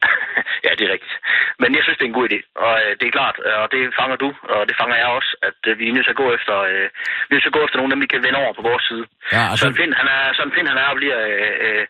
ja, 0.66 0.70
det 0.78 0.84
er 0.88 0.92
rigtigt. 0.96 1.16
Men 1.62 1.68
jeg 1.76 1.82
synes, 1.84 1.96
det 1.98 2.04
er 2.06 2.12
en 2.12 2.18
god 2.20 2.26
idé. 2.30 2.38
Og 2.66 2.72
øh, 2.84 2.90
det 2.98 3.04
er 3.10 3.14
klart, 3.18 3.36
øh, 3.46 3.56
og 3.62 3.66
det 3.74 3.80
fanger 4.00 4.16
du, 4.24 4.28
og 4.54 4.60
det 4.68 4.74
fanger 4.80 4.96
jeg 5.02 5.08
også, 5.18 5.30
at 5.48 5.58
øh, 5.68 5.72
vi 5.80 5.84
er 5.88 5.92
nødt 5.96 6.06
til 6.08 6.14
at 6.16 6.20
gå 6.24 6.28
efter, 6.38 6.54
øh, 6.70 6.86
vi 7.26 7.30
er 7.30 7.34
nødt 7.34 7.44
til 7.46 7.52
at 7.52 7.56
gå 7.58 7.62
efter 7.66 7.76
nogen, 7.80 7.90
dem 7.92 8.00
vi 8.04 8.08
kan 8.14 8.20
vende 8.26 8.38
over 8.42 8.52
på 8.58 8.62
vores 8.70 8.84
side. 8.90 9.04
Ja, 9.36 9.42
altså- 9.50 9.60
Søren 9.60 9.76
Pind, 9.80 9.92
han 10.00 10.06
er, 10.16 10.20
Søren 10.36 10.52
Pind, 10.54 10.66
han 10.72 10.78
er 10.84 10.88
og 10.92 10.96
bliver... 11.00 11.18
Øh, 11.32 11.66
øh, 11.66 11.82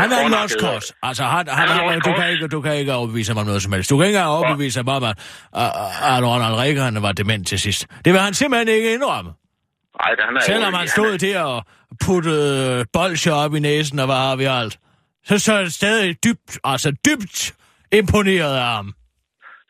Han 0.00 0.08
er 0.14 0.18
en 0.18 0.22
hårdnakket. 0.24 0.56
lost 0.56 0.64
cause. 0.66 0.88
Altså, 1.08 1.22
han, 1.34 1.42
han, 1.58 1.66
Han 1.70 1.78
er 1.78 1.90
han, 1.94 2.00
du, 2.08 2.12
kan 2.18 2.26
ikke, 2.32 2.44
du 2.56 2.60
kan 2.66 2.72
ikke 2.80 2.92
overbevise 3.00 3.28
ham 3.32 3.38
om 3.42 3.46
noget 3.50 3.62
som 3.66 3.70
helst. 3.74 3.86
Du 3.92 3.96
kan 3.96 4.04
ikke 4.08 4.18
engang 4.18 4.32
overbevise 4.38 4.76
ham 4.80 4.88
om, 4.96 5.02
at, 5.10 5.14
Ronald 6.28 6.56
Reagan 6.62 6.94
var 7.06 7.12
dement 7.20 7.42
til 7.50 7.58
sidst. 7.66 7.80
Det 8.04 8.10
vil 8.14 8.20
han 8.28 8.34
simpelthen 8.40 8.68
ikke 8.76 8.88
indrømme. 8.96 9.30
Ej, 10.00 10.10
det, 10.14 10.24
han 10.24 10.36
er, 10.36 10.40
Selvom 10.40 10.74
han 10.74 10.88
stod 10.88 11.18
der 11.18 11.42
og 11.42 11.64
puttede 12.04 12.84
bolsjer 12.92 13.34
op 13.44 13.54
i 13.54 13.60
næsen 13.60 13.98
og 13.98 14.08
var 14.08 14.36
ved 14.36 14.46
alt. 14.46 14.78
Så, 15.24 15.38
så 15.38 15.52
er 15.52 15.64
stadig 15.68 16.24
dybt, 16.24 16.58
altså 16.64 16.88
dybt 17.06 17.54
imponeret 17.92 18.54
af 18.56 18.68
ham. 18.76 18.88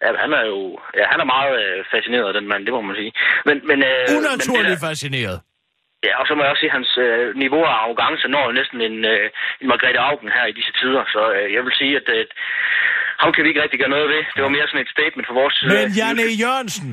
Ja, 0.02 0.08
han 0.24 0.30
er 0.38 0.44
jo... 0.52 0.60
Ja, 0.98 1.04
han 1.12 1.18
er 1.20 1.28
meget 1.36 1.54
øh, 1.62 1.84
fascineret 1.94 2.26
af 2.30 2.34
den 2.38 2.46
mand, 2.50 2.62
det 2.66 2.72
må 2.76 2.80
man 2.80 2.96
sige. 3.00 3.12
Men, 3.48 3.56
men, 3.70 3.78
øh, 3.90 4.18
Unaturligt 4.18 4.80
men 4.80 4.88
fascineret. 4.90 5.38
Ja, 6.06 6.12
og 6.20 6.24
så 6.26 6.32
må 6.34 6.40
jeg 6.42 6.50
også 6.52 6.62
sige, 6.64 6.72
at 6.72 6.76
hans 6.78 6.90
øh, 7.06 7.36
niveau 7.44 7.62
af 7.70 7.74
arrogance 7.82 8.26
når 8.34 8.44
næsten 8.60 8.78
en, 8.88 8.96
øh, 9.12 9.26
en 9.60 9.66
Margrethe 9.72 10.00
Augen 10.08 10.30
her 10.36 10.44
i 10.52 10.54
disse 10.58 10.72
tider. 10.80 11.02
Så 11.14 11.22
øh, 11.36 11.46
jeg 11.56 11.62
vil 11.64 11.74
sige, 11.80 11.94
at 12.00 12.08
øh, 12.16 12.24
ham 13.22 13.30
kan 13.32 13.42
vi 13.42 13.48
ikke 13.50 13.62
rigtig 13.64 13.78
gøre 13.80 13.94
noget 13.96 14.08
ved. 14.14 14.22
Det 14.34 14.42
var 14.46 14.52
mere 14.56 14.66
sådan 14.68 14.84
et 14.84 14.94
statement 14.96 15.26
for 15.28 15.36
vores... 15.40 15.56
Men 15.74 15.86
øh, 15.90 15.98
Janne 15.98 16.24
Jørgensen, 16.44 16.90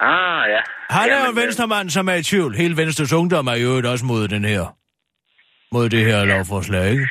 Ah, 0.00 0.42
ja. 0.54 0.60
han 0.90 1.10
er 1.10 1.18
jo 1.24 1.30
en 1.30 1.36
venstremand, 1.42 1.90
som 1.90 2.08
er 2.08 2.14
i 2.14 2.22
tvivl. 2.22 2.52
Hele 2.62 2.76
Venstres 2.76 3.12
Ungdom 3.12 3.46
er 3.46 3.56
jo 3.62 3.66
øvrigt 3.68 3.86
også 3.86 4.04
mod 4.04 4.28
den 4.28 4.44
her. 4.44 4.62
Mod 5.74 5.88
det 5.94 6.02
her 6.10 6.18
lovforslag, 6.24 6.84
ikke? 6.94 7.06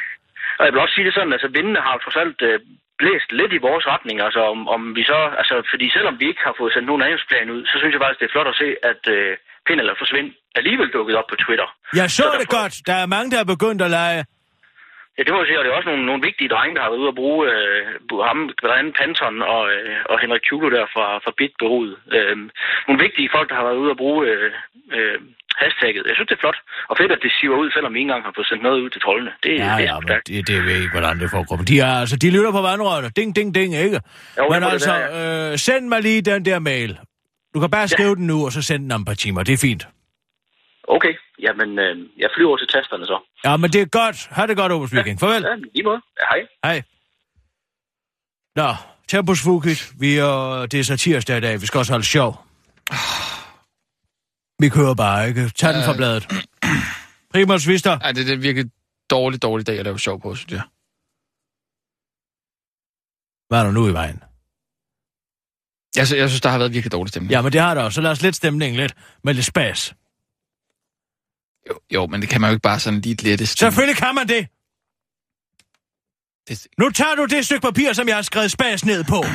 Og 0.59 0.63
jeg 0.65 0.73
vil 0.73 0.81
også 0.81 0.95
sige 0.95 1.05
det 1.07 1.13
sådan, 1.13 1.33
altså 1.37 1.49
vindene 1.57 1.81
har 1.87 1.95
trods 2.03 2.15
alt 2.23 2.39
øh, 2.49 2.59
blæst 3.01 3.29
lidt 3.39 3.53
i 3.57 3.63
vores 3.67 3.85
retning, 3.93 4.17
altså 4.27 4.41
om, 4.53 4.59
om 4.75 4.81
vi 4.97 5.03
så, 5.11 5.19
altså 5.41 5.55
fordi 5.71 5.85
selvom 5.97 6.15
vi 6.21 6.25
ikke 6.31 6.43
har 6.47 6.55
fået 6.59 6.73
sendt 6.73 6.87
nogen 6.89 7.01
angrebsplan 7.05 7.49
ud, 7.55 7.61
så 7.71 7.75
synes 7.79 7.91
jeg 7.93 8.01
faktisk, 8.03 8.19
det 8.21 8.27
er 8.27 8.35
flot 8.35 8.49
at 8.53 8.57
se, 8.63 8.67
at 8.91 9.01
øh, 9.15 9.31
Pind 9.67 9.79
eller 9.81 9.95
Forsvind 10.01 10.29
alligevel 10.59 10.89
dukket 10.97 11.15
op 11.19 11.27
på 11.31 11.35
Twitter. 11.43 11.67
Jeg 11.99 12.07
så 12.11 12.15
Så 12.15 12.23
det 12.23 12.31
derfor- 12.33 12.61
godt. 12.61 12.73
Der 12.89 12.95
er 13.03 13.07
mange, 13.15 13.27
der 13.33 13.39
er 13.43 13.49
begyndt 13.55 13.81
at 13.87 13.91
lege. 13.99 14.19
Ja, 15.15 15.21
det 15.23 15.31
må 15.31 15.39
jeg 15.39 15.47
sige, 15.47 15.59
og 15.59 15.63
det 15.63 15.71
er 15.71 15.79
også 15.79 15.89
nogle, 15.91 16.05
nogle 16.09 16.25
vigtige 16.29 16.51
drenge, 16.53 16.75
der 16.75 16.81
har 16.83 16.91
været 16.91 17.03
ude 17.03 17.13
at 17.13 17.19
bruge 17.21 17.41
øh, 17.51 17.83
ham, 18.29 18.39
blandt 18.61 18.77
andet 18.79 18.93
Panton 18.99 19.35
og, 19.53 19.63
øh, 19.73 20.11
og 20.11 20.15
Henrik 20.21 20.43
Kjulo 20.47 20.67
der 20.75 20.85
fra, 20.95 21.05
fra 21.23 21.31
Bitbureauet. 21.39 21.93
Øh, 22.15 22.35
nogle 22.87 22.99
vigtige 23.05 23.29
folk, 23.35 23.47
der 23.49 23.57
har 23.59 23.65
været 23.69 23.81
ude 23.83 23.91
at 23.95 23.99
bruge 24.03 24.21
øh, 24.31 24.49
øh, 24.97 25.17
hashtagget. 25.61 26.03
Jeg 26.09 26.15
synes, 26.15 26.29
det 26.29 26.37
er 26.37 26.43
flot. 26.45 26.59
Og 26.89 26.95
fedt, 26.99 27.11
at 27.15 27.21
det 27.25 27.31
siver 27.37 27.57
ud, 27.63 27.69
selvom 27.75 27.91
vi 27.93 27.97
ikke 27.99 28.07
engang 28.09 28.23
har 28.27 28.33
fået 28.37 28.47
sendt 28.49 28.63
noget 28.67 28.79
ud 28.83 28.89
til 28.95 29.01
troldene. 29.05 29.31
Det, 29.43 29.49
Ja, 29.49 29.55
det 29.55 29.63
er 29.63 29.79
ja, 29.89 29.95
men 29.99 30.07
det, 30.27 30.47
det 30.49 30.57
ved 30.67 30.77
ikke, 30.83 30.95
hvordan 30.97 31.15
det 31.21 31.29
foregår. 31.35 31.55
Men 31.59 31.67
de, 31.71 31.75
er, 31.87 31.93
altså, 32.03 32.15
de 32.23 32.27
lytter 32.35 32.51
på 32.57 32.61
vandrørene. 32.69 33.09
Ding, 33.19 33.29
ding, 33.37 33.49
ding, 33.57 33.71
ikke? 33.85 33.99
Jo, 34.37 34.43
men 34.51 34.59
må 34.63 34.65
det 34.65 34.73
altså, 34.77 34.93
være, 34.93 35.51
øh, 35.51 35.57
send 35.67 35.83
mig 35.93 35.99
lige 36.07 36.21
den 36.31 36.45
der 36.49 36.59
mail. 36.71 36.91
Du 37.53 37.59
kan 37.59 37.69
bare 37.77 37.87
skrive 37.87 38.15
den 38.19 38.27
nu, 38.31 38.37
og 38.45 38.51
så 38.51 38.61
send 38.69 38.81
den 38.83 38.91
om 38.91 39.01
et 39.01 39.07
par 39.07 39.19
timer. 39.23 39.43
Det 39.43 39.53
er 39.53 39.61
fint. 39.67 39.83
Okay, 40.87 41.13
jamen 41.39 41.79
øh, 41.79 42.09
jeg 42.17 42.29
flyver 42.35 42.49
over 42.49 42.57
til 42.57 42.67
tasterne 42.67 43.05
så. 43.05 43.17
Ja, 43.45 43.57
men 43.57 43.69
det 43.73 43.81
er 43.81 43.85
godt. 43.85 44.27
Ha' 44.31 44.47
det 44.47 44.57
godt, 44.57 44.71
Obus 44.71 44.93
Viking. 44.95 45.19
Farvel. 45.19 45.43
Ja, 45.43 45.55
i 45.55 45.71
lige 45.75 45.83
måde. 45.83 46.01
Ja, 46.21 46.25
hej. 46.33 46.41
Hej. 46.65 46.81
Nå, 48.55 48.69
Tempus 49.07 49.41
Fugit. 49.43 49.91
Vi 49.99 50.17
er, 50.17 50.65
det 50.71 50.79
er 50.79 50.83
så 50.83 50.97
tirsdag 50.97 51.37
i 51.37 51.41
dag. 51.41 51.61
Vi 51.61 51.65
skal 51.65 51.77
også 51.77 51.93
holde 51.93 52.05
sjov. 52.05 52.31
Vi 54.59 54.69
kører 54.69 54.95
bare, 54.95 55.27
ikke? 55.27 55.49
Tag 55.49 55.73
den 55.73 55.83
fra 55.87 55.93
bladet. 55.97 56.23
Primus 57.33 57.67
Vister. 57.67 57.99
Ej, 57.99 58.11
det, 58.11 58.27
det 58.27 58.33
er 58.33 58.37
virkelig 58.37 58.71
dårlig, 59.09 59.41
dårlig 59.41 59.67
dag 59.67 59.79
at 59.79 59.85
lave 59.85 59.99
sjov 59.99 60.21
på, 60.21 60.35
synes 60.35 60.51
jeg. 60.51 60.61
Hvad 63.47 63.59
er 63.59 63.63
der 63.63 63.71
nu 63.71 63.87
i 63.87 63.93
vejen? 63.93 64.23
Jeg, 65.97 66.07
sy- 66.07 66.13
jeg 66.21 66.29
synes, 66.29 66.41
der 66.41 66.49
har 66.49 66.57
været 66.57 66.73
virkelig 66.73 66.91
dårlig 66.91 67.09
stemning. 67.09 67.31
Ja, 67.31 67.41
men 67.41 67.51
det 67.51 67.61
har 67.61 67.73
der 67.73 67.83
også. 67.83 67.95
Så 67.95 68.01
lad 68.01 68.11
os 68.11 68.21
lidt 68.21 68.35
stemningen 68.35 68.79
lidt 68.79 68.93
med 69.23 69.33
lidt 69.33 69.45
spas. 69.45 69.93
Jo, 71.69 71.79
jo, 71.93 72.07
men 72.07 72.21
det 72.21 72.29
kan 72.29 72.41
man 72.41 72.49
jo 72.49 72.53
ikke 72.55 72.61
bare 72.61 72.79
sådan 72.79 73.01
lige 73.01 73.13
et 73.13 73.23
lette 73.23 73.45
stemning. 73.45 73.73
Selvfølgelig 73.73 73.97
kan 73.97 74.15
man 74.15 74.27
det. 74.27 74.47
Det, 76.49 76.67
Nu 76.77 76.89
tager 76.89 77.15
du 77.15 77.25
det 77.25 77.45
stykke 77.45 77.61
papir, 77.61 77.93
som 77.93 78.07
jeg 78.07 78.15
har 78.15 78.21
skrevet 78.21 78.51
spas 78.51 78.85
ned 78.85 79.03
på. 79.03 79.25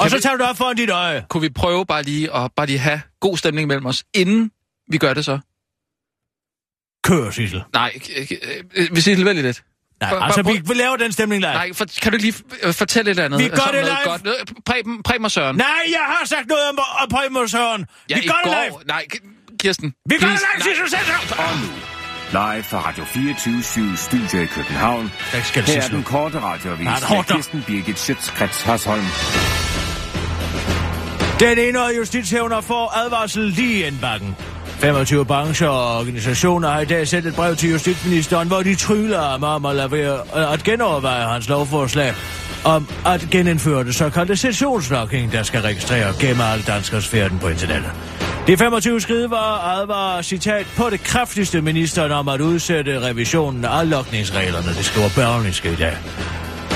Og 0.00 0.10
så 0.10 0.16
vi- 0.16 0.22
tager 0.22 0.36
du 0.36 0.42
det 0.42 0.50
op 0.50 0.56
foran 0.56 0.76
dit 0.76 0.90
øje. 0.90 1.26
kunne 1.28 1.40
vi 1.40 1.48
prøve 1.48 1.86
bare 1.86 2.02
lige 2.02 2.34
at 2.36 2.50
bare 2.56 2.66
lige 2.66 2.78
have 2.78 3.00
god 3.20 3.36
stemning 3.36 3.68
mellem 3.68 3.86
os, 3.86 4.04
inden 4.14 4.50
vi 4.90 4.98
gør 4.98 5.14
det 5.14 5.24
så? 5.24 5.38
Kør, 7.04 7.30
Sissel. 7.30 7.62
Nej, 7.72 7.92
øh, 8.76 8.96
vi 8.96 9.00
siger 9.00 9.16
lidt 9.16 9.42
lidt. 9.42 9.64
Nej, 10.00 10.10
Prøv- 10.10 10.22
altså, 10.22 10.42
vi, 10.42 10.60
vi 10.68 10.74
laver 10.74 10.96
den 10.96 11.12
stemning 11.12 11.40
live. 11.42 11.52
Nej, 11.52 11.72
for, 11.72 11.84
kan 12.02 12.12
du 12.12 12.18
lige 12.18 12.34
øh, 12.62 12.74
fortælle 12.74 13.10
et 13.10 13.12
eller 13.12 13.24
andet? 13.24 13.40
Vi 13.40 13.48
gør 13.48 13.70
det 13.72 13.84
live. 13.84 13.96
Godt. 14.04 14.64
Preben, 14.66 15.02
Preben 15.02 15.24
og 15.24 15.30
Søren. 15.30 15.56
Nej, 15.56 15.66
jeg 15.90 16.00
har 16.04 16.26
sagt 16.26 16.46
noget 16.48 16.68
om, 16.70 16.78
om 17.02 17.08
Primus 17.08 17.50
Søren. 17.50 17.86
ja, 18.10 18.14
vi 18.20 18.26
gør 18.26 18.32
det 18.44 18.52
går. 18.52 18.64
live. 18.64 18.84
Nej, 18.86 19.06
Kirsten. 19.58 19.92
Vi 20.08 20.14
live, 20.14 20.38
Sissel. 20.58 20.90
Sæt 20.90 20.98
dig. 21.06 21.38
Og 21.38 21.52
nu, 21.62 21.70
live 22.30 22.62
fra 22.62 22.88
Radio 22.88 23.04
24 23.04 23.96
Studio 23.96 24.42
i 24.42 24.46
København. 24.46 25.12
Skal 25.42 25.62
Her 25.62 25.82
er 25.82 25.88
den 25.88 26.02
korte 26.02 26.40
radioavis 26.40 26.86
med. 26.86 27.24
Kirsten 27.24 27.64
Birgit 27.66 27.98
Schøtzgrads 27.98 28.62
Hasholm. 28.62 29.04
Den 31.40 31.58
ene 31.58 31.80
justitshævner 31.98 32.60
får 32.60 32.92
advarsel 33.04 33.42
lige 33.42 33.88
i 33.88 33.92
bakken. 34.00 34.36
25 34.80 35.24
brancher 35.24 35.68
og 35.68 35.98
organisationer 35.98 36.68
har 36.68 36.80
i 36.80 36.84
dag 36.84 37.08
sendt 37.08 37.26
et 37.26 37.34
brev 37.34 37.56
til 37.56 37.70
justitsministeren, 37.70 38.48
hvor 38.48 38.62
de 38.62 38.74
tryller 38.74 39.22
ham 39.22 39.42
om 39.42 39.66
at, 39.66 39.76
lade 39.76 39.92
være, 39.92 40.52
at 40.52 40.62
genoverveje 40.62 41.26
hans 41.26 41.48
lovforslag 41.48 42.14
om 42.64 42.88
at 43.06 43.28
genindføre 43.30 43.84
det 43.84 43.94
såkaldte 43.94 44.36
sessionslocking, 44.36 45.32
der 45.32 45.42
skal 45.42 45.60
registrere 45.60 46.08
og 46.08 46.14
gemme 46.14 46.44
alle 46.44 46.64
danskers 46.64 47.08
færden 47.08 47.38
på 47.38 47.48
internettet. 47.48 47.92
De 48.48 48.56
25 48.56 49.00
skriver 49.00 49.36
advarer 49.80 50.22
citat 50.22 50.66
på 50.76 50.90
det 50.90 51.00
kraftigste 51.00 51.60
ministeren 51.60 52.12
om 52.12 52.28
at 52.28 52.40
udsætte 52.40 53.00
revisionen 53.00 53.64
af 53.64 53.90
lokningsreglerne, 53.90 54.68
det 54.68 54.84
skriver 54.84 55.08
Berlingske 55.16 55.72
i 55.72 55.76
dag. 55.76 55.96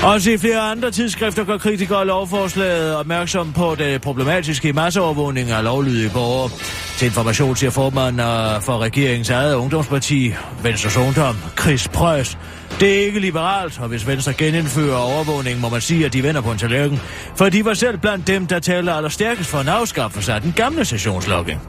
Også 0.03 0.31
i 0.31 0.37
flere 0.37 0.59
andre 0.59 0.91
tidsskrifter 0.91 1.43
gør 1.43 1.57
kritikere 1.57 1.99
af 1.99 2.07
lovforslaget 2.07 2.95
opmærksom 2.95 3.53
på 3.53 3.75
det 3.75 4.01
problematiske 4.01 4.73
masseovervågning 4.73 5.51
af 5.51 5.63
lovlydige 5.63 6.09
borgere. 6.09 6.49
Til 6.97 7.05
information 7.05 7.55
siger 7.55 7.71
formanden 7.71 8.19
øh, 8.19 8.61
for 8.61 8.77
regeringens 8.77 9.29
eget 9.29 9.55
ungdomsparti, 9.55 10.33
Venstres 10.63 10.97
Ungdom, 10.97 11.35
Chris 11.59 11.87
Prøs. 11.87 12.37
Det 12.79 13.01
er 13.01 13.05
ikke 13.05 13.19
liberalt, 13.19 13.79
og 13.79 13.87
hvis 13.87 14.07
Venstre 14.07 14.33
genindfører 14.33 14.97
overvågning, 14.97 15.59
må 15.59 15.69
man 15.69 15.81
sige, 15.81 16.05
at 16.05 16.13
de 16.13 16.23
vender 16.23 16.41
på 16.41 16.51
en 16.51 16.57
tallerken. 16.57 16.99
For 17.35 17.49
de 17.49 17.65
var 17.65 17.73
selv 17.73 17.97
blandt 17.97 18.27
dem, 18.27 18.47
der 18.47 18.59
taler 18.59 18.93
allerstærkest 18.93 19.49
for 19.49 19.59
en 19.59 19.67
afskaffelse 19.67 20.33
af 20.33 20.41
den 20.41 20.53
gamle 20.55 20.85
sessionslogging. 20.85 21.61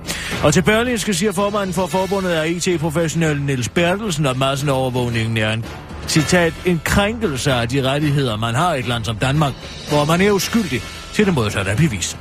Og 0.45 0.55
til 0.55 0.62
Berlinske 0.62 1.14
siger 1.14 1.32
formanden 1.32 1.74
for 1.74 1.87
forbundet 1.87 2.30
af 2.30 2.49
IT-professionel 2.49 3.43
Niels 3.43 3.68
Bertelsen, 3.68 4.26
at 4.26 4.37
masseovervågningen 4.37 5.37
er 5.37 5.53
en 5.53 5.64
citat, 6.09 6.52
en 6.64 6.80
krænkelse 6.84 7.52
af 7.52 7.68
de 7.68 7.90
rettigheder, 7.90 8.36
man 8.36 8.55
har 8.55 8.74
i 8.74 8.78
et 8.78 8.88
land 8.88 9.05
som 9.05 9.16
Danmark, 9.16 9.52
hvor 9.88 10.05
man 10.05 10.20
er 10.20 10.30
uskyldig 10.30 10.82
til 11.12 11.26
det 11.26 11.34
modsatte 11.34 11.70
af 11.70 11.76
bevis. 11.76 12.16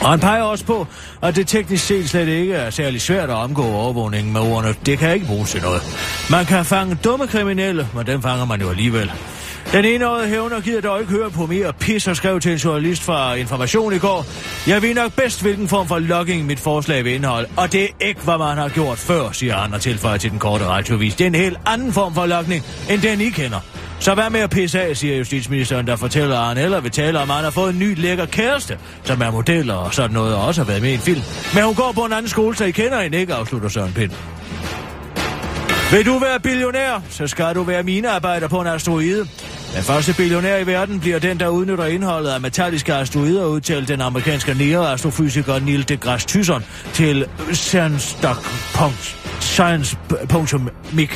Og 0.00 0.10
han 0.10 0.20
peger 0.20 0.42
også 0.42 0.64
på, 0.64 0.86
at 1.22 1.36
det 1.36 1.46
teknisk 1.46 1.86
set 1.86 2.10
slet 2.10 2.28
ikke 2.28 2.54
er 2.54 2.70
særlig 2.70 3.00
svært 3.00 3.30
at 3.30 3.34
omgå 3.36 3.62
overvågningen 3.62 4.32
med 4.32 4.40
ordene. 4.40 4.74
Det 4.86 4.98
kan 4.98 5.14
ikke 5.14 5.26
bruges 5.26 5.50
til 5.50 5.62
noget. 5.62 5.82
Man 6.30 6.44
kan 6.44 6.64
fange 6.64 6.98
dumme 7.04 7.26
kriminelle, 7.26 7.88
men 7.94 8.06
dem 8.06 8.22
fanger 8.22 8.44
man 8.44 8.60
jo 8.60 8.70
alligevel. 8.70 9.12
Den 9.72 9.84
enårede 9.84 10.28
hævner 10.28 10.60
gider 10.60 10.80
dog 10.80 11.00
ikke 11.00 11.12
høre 11.12 11.30
på 11.30 11.46
mere 11.46 11.72
pis 11.72 12.08
og 12.08 12.16
skrev 12.16 12.40
til 12.40 12.52
en 12.52 12.58
journalist 12.58 13.02
fra 13.02 13.34
Information 13.34 13.92
i 13.92 13.98
går. 13.98 14.26
Jeg 14.66 14.82
ved 14.82 14.94
nok 14.94 15.12
bedst, 15.12 15.42
hvilken 15.42 15.68
form 15.68 15.88
for 15.88 15.98
logging 15.98 16.46
mit 16.46 16.60
forslag 16.60 17.04
vil 17.04 17.14
indeholde, 17.14 17.48
og 17.56 17.72
det 17.72 17.84
er 17.84 17.88
ikke, 18.00 18.20
hvad 18.20 18.38
man 18.38 18.58
har 18.58 18.68
gjort 18.68 18.98
før, 18.98 19.30
siger 19.32 19.56
han 19.56 19.74
og 19.74 19.80
tilføjer 19.80 20.16
til 20.16 20.30
den 20.30 20.38
korte 20.38 20.66
radiovis. 20.66 21.14
Det 21.14 21.24
er 21.24 21.28
en 21.28 21.34
helt 21.34 21.58
anden 21.66 21.92
form 21.92 22.14
for 22.14 22.26
logning, 22.26 22.64
end 22.90 23.02
den 23.02 23.20
I 23.20 23.30
kender. 23.30 23.60
Så 24.00 24.14
hvad 24.14 24.30
med 24.30 24.40
at 24.40 24.50
pisse 24.50 24.80
af, 24.80 24.96
siger 24.96 25.16
justitsministeren, 25.16 25.86
der 25.86 25.96
fortæller, 25.96 26.38
at 26.38 26.46
han 26.46 26.58
eller 26.58 26.80
vil 26.80 26.90
tale 26.90 27.18
om, 27.20 27.30
at 27.30 27.36
han 27.36 27.44
har 27.44 27.50
fået 27.50 27.72
en 27.72 27.78
ny 27.78 28.00
lækker 28.00 28.26
kæreste, 28.26 28.78
som 29.04 29.22
er 29.22 29.30
model 29.30 29.70
og 29.70 29.94
sådan 29.94 30.10
noget, 30.10 30.34
og 30.34 30.44
også 30.44 30.60
har 30.60 30.66
været 30.66 30.82
med 30.82 30.90
i 30.90 30.94
en 30.94 31.00
film. 31.00 31.20
Men 31.54 31.64
hun 31.64 31.74
går 31.74 31.92
på 31.92 32.04
en 32.04 32.12
anden 32.12 32.28
skole, 32.28 32.56
så 32.56 32.64
I 32.64 32.70
kender 32.70 33.02
hende 33.02 33.18
ikke, 33.18 33.34
afslutter 33.34 33.68
Søren 33.68 33.92
Pind. 33.92 34.10
Vil 35.94 36.06
du 36.06 36.18
være 36.18 36.40
billionær, 36.40 37.02
så 37.10 37.26
skal 37.26 37.54
du 37.54 37.62
være 37.62 37.82
minearbejder 37.82 38.48
på 38.48 38.60
en 38.60 38.66
asteroide. 38.66 39.18
Den 39.74 39.82
første 39.82 40.14
billionær 40.14 40.56
i 40.56 40.66
verden 40.66 41.00
bliver 41.00 41.18
den, 41.18 41.40
der 41.40 41.48
udnytter 41.48 41.84
indholdet 41.84 42.30
af 42.30 42.40
metalliske 42.40 42.94
asteroider, 42.94 43.46
udtalte 43.46 43.92
den 43.92 44.00
amerikanske 44.00 44.54
nære-astrofysiker 44.54 45.58
Neil 45.58 45.88
deGrasse 45.88 46.28
Tyson 46.28 46.64
til 46.92 47.26
Science.mic 49.40 51.10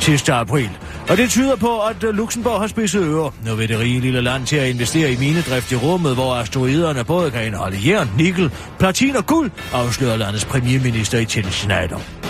sidste 0.00 0.32
april. 0.32 0.70
Og 1.08 1.16
det 1.16 1.30
tyder 1.30 1.56
på, 1.56 1.80
at 1.80 2.02
Luxembourg 2.02 2.60
har 2.60 2.66
spidset 2.66 3.04
ører. 3.04 3.34
Nu 3.46 3.54
vil 3.54 3.68
det 3.68 3.78
rige 3.78 4.00
lille 4.00 4.20
land 4.20 4.46
til 4.46 4.56
at 4.56 4.68
investere 4.68 5.12
i 5.12 5.16
minedrift 5.16 5.72
i 5.72 5.76
rummet, 5.76 6.14
hvor 6.14 6.34
asteroiderne 6.34 7.04
både 7.04 7.30
kan 7.30 7.46
indeholde 7.46 7.78
jern, 7.86 8.10
nikkel, 8.18 8.50
platin 8.78 9.16
og 9.16 9.26
guld, 9.26 9.50
afslører 9.72 10.16
landets 10.16 10.44
premierminister 10.44 11.18
i 11.18 11.26
Schneider. 11.50 12.21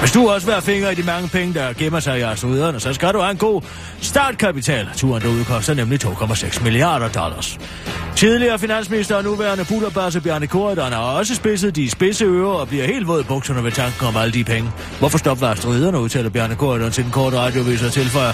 Hvis 0.00 0.12
du 0.12 0.28
også 0.28 0.46
vil 0.46 0.52
have 0.54 0.62
fingre 0.62 0.92
i 0.92 0.94
de 0.94 1.02
mange 1.02 1.28
penge, 1.28 1.54
der 1.54 1.72
gemmer 1.72 2.00
sig 2.00 2.18
i 2.18 2.22
asteroiderne, 2.22 2.80
så 2.80 2.92
skal 2.92 3.12
du 3.14 3.18
have 3.18 3.30
en 3.30 3.36
god 3.36 3.62
startkapital. 4.00 4.88
Turen 4.96 5.22
derude 5.22 5.44
koster 5.44 5.74
nemlig 5.74 6.04
2,6 6.04 6.64
milliarder 6.64 7.08
dollars. 7.08 7.58
Tidligere 8.16 8.58
finansminister 8.58 9.16
og 9.16 9.24
nuværende 9.24 9.64
bullerbasse 9.64 10.20
Bjarne 10.20 10.46
Korydon 10.46 10.92
har 10.92 11.00
også 11.00 11.34
spidset 11.34 11.76
de 11.76 11.90
spidse 11.90 12.24
ører 12.24 12.48
og 12.48 12.68
bliver 12.68 12.86
helt 12.86 13.08
våd 13.08 13.20
i 13.20 13.24
bukserne 13.24 13.64
ved 13.64 13.72
tanken 13.72 14.06
om 14.06 14.16
alle 14.16 14.32
de 14.32 14.44
penge. 14.44 14.70
Hvorfor 14.98 15.18
stopper 15.18 15.46
asteroiderne, 15.46 16.00
udtaler 16.00 16.30
Bjarne 16.30 16.56
Korydon 16.56 16.90
til 16.90 17.04
den 17.04 17.12
korte 17.12 17.38
radiovis 17.38 17.82
og 17.82 17.92
tilføjer. 17.92 18.32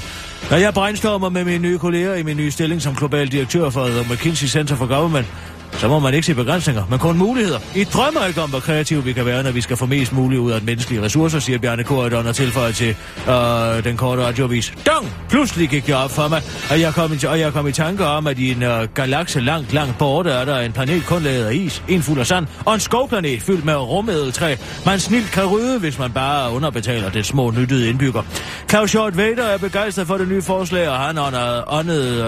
Når 0.51 0.57
jeg 0.57 0.75
brainstormer 0.75 1.29
med 1.29 1.45
mine 1.45 1.59
nye 1.59 1.79
kolleger 1.79 2.15
i 2.15 2.23
min 2.23 2.37
nye 2.37 2.51
stilling 2.51 2.83
som 2.83 2.95
global 2.95 3.33
direktør 3.33 3.71
for 3.71 3.87
The 3.87 4.15
McKinsey 4.15 4.47
Center 4.47 4.77
for 4.77 4.87
Government, 4.87 5.27
så 5.73 5.89
må 5.89 5.99
man 5.99 6.15
ikke 6.15 6.27
se 6.27 6.35
begrænsninger, 6.35 6.83
men 6.91 6.99
kun 6.99 7.19
muligheder. 7.19 7.59
I 7.75 7.85
drømmer 7.85 8.27
ikke 8.27 8.43
om, 8.43 8.51
hvor 8.51 8.61
kreative 8.61 9.05
vi 9.05 9.13
kan 9.13 9.27
være, 9.27 9.43
når 9.43 9.51
vi 9.51 9.61
skal 9.61 9.77
få 9.77 9.87
mest 9.87 10.13
muligt 10.13 10.41
ud 10.41 10.51
af 10.51 10.63
menneskelige 10.63 11.03
ressourcer, 11.03 11.39
siger 11.39 11.59
Bjarne 11.59 11.85
Korydon 11.85 12.27
og 12.27 12.35
tilføjer 12.35 12.73
til 12.73 12.97
øh, 13.29 13.85
den 13.85 13.97
korte 13.97 14.23
radiovis. 14.23 14.75
Dong! 14.87 15.13
Pludselig 15.29 15.69
gik 15.69 15.87
det 15.87 15.95
op 15.95 16.11
for 16.11 16.29
mig, 16.29 16.43
og 16.71 16.81
jeg 16.81 16.95
kom 16.95 17.13
i, 17.13 17.27
og 17.27 17.41
jeg 17.41 17.53
kom 17.53 17.67
i 17.69 17.73
tanke 17.73 18.07
om, 18.07 18.27
at 18.27 18.39
i 18.39 18.51
en 18.51 18.63
øh, 18.63 18.89
galakse 18.95 19.41
langt, 19.41 19.73
langt 19.73 19.99
borte 19.99 20.31
er 20.31 20.45
der 20.45 20.59
en 20.59 20.73
planet 20.73 21.07
kun 21.07 21.23
lavet 21.23 21.45
af 21.45 21.55
is, 21.55 21.83
en 21.89 22.03
fuld 22.03 22.21
af 22.21 22.27
sand, 22.27 22.47
og 22.65 22.75
en 22.75 22.81
skovplanet 22.81 23.43
fyldt 23.43 23.65
med 23.65 23.75
rumedeltræ. 23.75 24.57
Man 24.87 25.01
snilt 25.01 25.31
kan 25.31 25.45
rydde, 25.47 25.79
hvis 25.79 25.99
man 25.99 26.13
bare 26.13 26.53
underbetaler 26.53 27.11
det 27.11 27.27
små 27.27 27.51
nyttede 27.51 27.89
indbygger. 27.89 28.23
Claus 28.71 28.91
Short 28.91 29.17
Vader 29.17 29.45
er 29.45 29.59
begejstret 29.59 30.07
for 30.07 30.19
det 30.19 30.29
nye 30.29 30.43
forslag, 30.43 30.89
og 30.89 30.99
han 30.99 31.19
åndede 31.67 32.25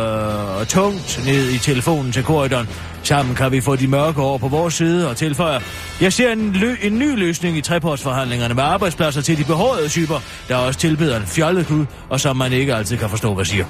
øh, 0.61 0.67
tungt 0.67 1.21
ned 1.27 1.51
i 1.51 1.59
telefonen 1.59 2.13
til 2.13 2.23
Korydon. 2.23 2.69
Sammen 3.03 3.34
kan 3.35 3.53
vi 3.53 3.61
få 3.61 3.77
de 3.77 3.87
mørke 3.87 4.23
over 4.23 4.39
på 4.39 4.49
vores 4.49 4.75
side 4.75 5.11
og 5.11 5.17
tilføjer. 5.17 5.61
Jeg 6.01 6.13
ser 6.13 6.33
en, 6.33 6.57
lø- 6.57 6.87
en 6.87 6.99
ny 6.99 7.19
løsning 7.19 7.57
i 7.57 7.61
trepartsforhandlingerne 7.61 8.55
med 8.55 8.63
arbejdspladser 8.63 9.21
til 9.21 9.39
de 9.39 9.45
behårede 9.45 9.89
typer, 9.89 10.21
der 10.49 10.57
også 10.57 10.81
tilbyder 10.81 11.17
en 11.17 11.27
fjollet 11.27 11.67
hud, 11.67 11.87
og 12.09 12.21
som 12.21 12.37
man 12.37 12.53
ikke 12.53 12.75
altid 12.75 12.97
kan 12.97 13.11
forstå, 13.11 13.35
hvad 13.35 13.45
siger. 13.45 13.65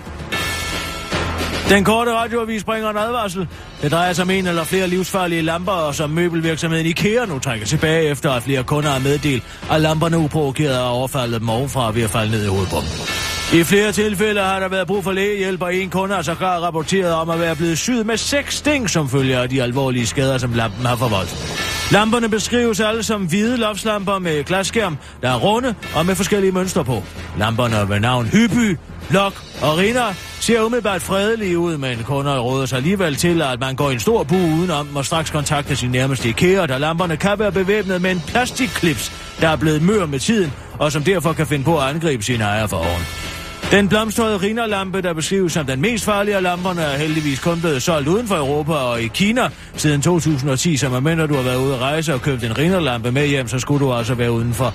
Den 1.68 1.84
korte 1.84 2.12
radioavis 2.14 2.64
bringer 2.64 2.90
en 2.90 2.96
advarsel. 2.96 3.48
Det 3.82 3.92
drejer 3.92 4.12
sig 4.12 4.22
om 4.22 4.30
en 4.30 4.46
eller 4.46 4.64
flere 4.64 4.88
livsfarlige 4.88 5.42
lamper, 5.42 5.72
og 5.72 5.94
som 5.94 6.10
møbelvirksomheden 6.10 6.86
IKEA 6.86 7.24
nu 7.24 7.38
trækker 7.38 7.66
tilbage 7.66 8.04
efter, 8.04 8.32
at 8.32 8.42
flere 8.42 8.62
kunder 8.62 8.90
har 8.90 8.98
meddelt, 8.98 9.42
at 9.70 9.80
lamperne 9.80 10.18
uprovokeret 10.18 10.76
er 10.76 10.80
overfaldet 10.80 11.40
dem 11.40 11.48
ovenfra 11.48 11.92
ved 11.92 12.02
at 12.02 12.10
falde 12.10 12.30
ned 12.30 12.44
i 12.44 12.48
hovedet 12.48 12.68
på 12.68 12.76
dem. 12.76 13.33
I 13.54 13.64
flere 13.64 13.92
tilfælde 13.92 14.40
har 14.40 14.60
der 14.60 14.68
været 14.68 14.86
brug 14.86 15.04
for 15.04 15.12
lægehjælp, 15.12 15.62
og 15.62 15.74
en 15.74 15.90
kunde 15.90 16.14
har 16.14 16.22
sågar 16.22 16.58
rapporteret 16.58 17.12
om 17.12 17.30
at 17.30 17.40
være 17.40 17.56
blevet 17.56 17.78
syet 17.78 18.06
med 18.06 18.16
seks 18.16 18.54
sting, 18.54 18.90
som 18.90 19.08
følger 19.08 19.40
af 19.40 19.48
de 19.48 19.62
alvorlige 19.62 20.06
skader, 20.06 20.38
som 20.38 20.52
lampen 20.52 20.86
har 20.86 20.96
forvoldt. 20.96 21.60
Lamperne 21.92 22.28
beskrives 22.28 22.80
alle 22.80 23.02
som 23.02 23.24
hvide 23.26 23.56
loftslamper 23.56 24.18
med 24.18 24.44
glasskærm, 24.44 24.98
der 25.22 25.30
er 25.30 25.36
runde 25.36 25.74
og 25.94 26.06
med 26.06 26.14
forskellige 26.14 26.52
mønstre 26.52 26.84
på. 26.84 27.02
Lamperne 27.38 27.88
ved 27.88 28.00
navn 28.00 28.26
Hyby, 28.26 28.78
Lok 29.10 29.42
og 29.62 29.78
Rina 29.78 30.14
ser 30.40 30.62
umiddelbart 30.62 31.02
fredelige 31.02 31.58
ud, 31.58 31.76
men 31.76 31.98
kunder 32.04 32.38
råder 32.38 32.66
sig 32.66 32.76
alligevel 32.76 33.16
til, 33.16 33.42
at 33.42 33.60
man 33.60 33.76
går 33.76 33.90
i 33.90 33.92
en 33.92 34.00
stor 34.00 34.24
bu 34.24 34.36
udenom 34.36 34.96
og 34.96 35.04
straks 35.04 35.30
kontakter 35.30 35.74
sin 35.74 35.90
nærmeste 35.90 36.28
IKEA, 36.28 36.66
da 36.66 36.78
lamperne 36.78 37.16
kan 37.16 37.38
være 37.38 37.52
bevæbnet 37.52 38.02
med 38.02 38.10
en 38.10 38.22
plastikklips, 38.26 39.12
der 39.40 39.48
er 39.48 39.56
blevet 39.56 39.82
mør 39.82 40.06
med 40.06 40.20
tiden, 40.20 40.52
og 40.78 40.92
som 40.92 41.02
derfor 41.02 41.32
kan 41.32 41.46
finde 41.46 41.64
på 41.64 41.78
at 41.78 41.88
angribe 41.88 42.22
sine 42.22 42.44
ejer 42.44 42.66
for 42.66 42.76
oven. 42.76 43.33
Den 43.74 43.88
blomstrede 43.88 44.36
Rina-lampe, 44.36 45.00
der 45.00 45.12
beskrives 45.12 45.52
som 45.52 45.66
den 45.66 45.80
mest 45.80 46.04
farlige 46.04 46.36
af 46.36 46.42
lamperne, 46.42 46.82
er 46.82 46.98
heldigvis 46.98 47.40
kun 47.40 47.60
blevet 47.60 47.82
solgt 47.82 48.08
uden 48.08 48.26
for 48.26 48.36
Europa 48.36 48.72
og 48.72 49.02
i 49.02 49.06
Kina 49.06 49.48
siden 49.76 50.02
2010, 50.02 50.76
så 50.76 51.00
når 51.00 51.26
du 51.26 51.34
har 51.34 51.42
været 51.42 51.56
ude 51.56 51.74
at 51.74 51.80
rejse 51.80 52.14
og 52.14 52.22
købt 52.22 52.44
en 52.44 52.58
Rina-lampe 52.58 53.12
med 53.12 53.26
hjem, 53.26 53.48
så 53.48 53.58
skulle 53.58 53.86
du 53.86 53.92
altså 53.92 54.14
være 54.14 54.32
uden 54.32 54.54
for 54.54 54.74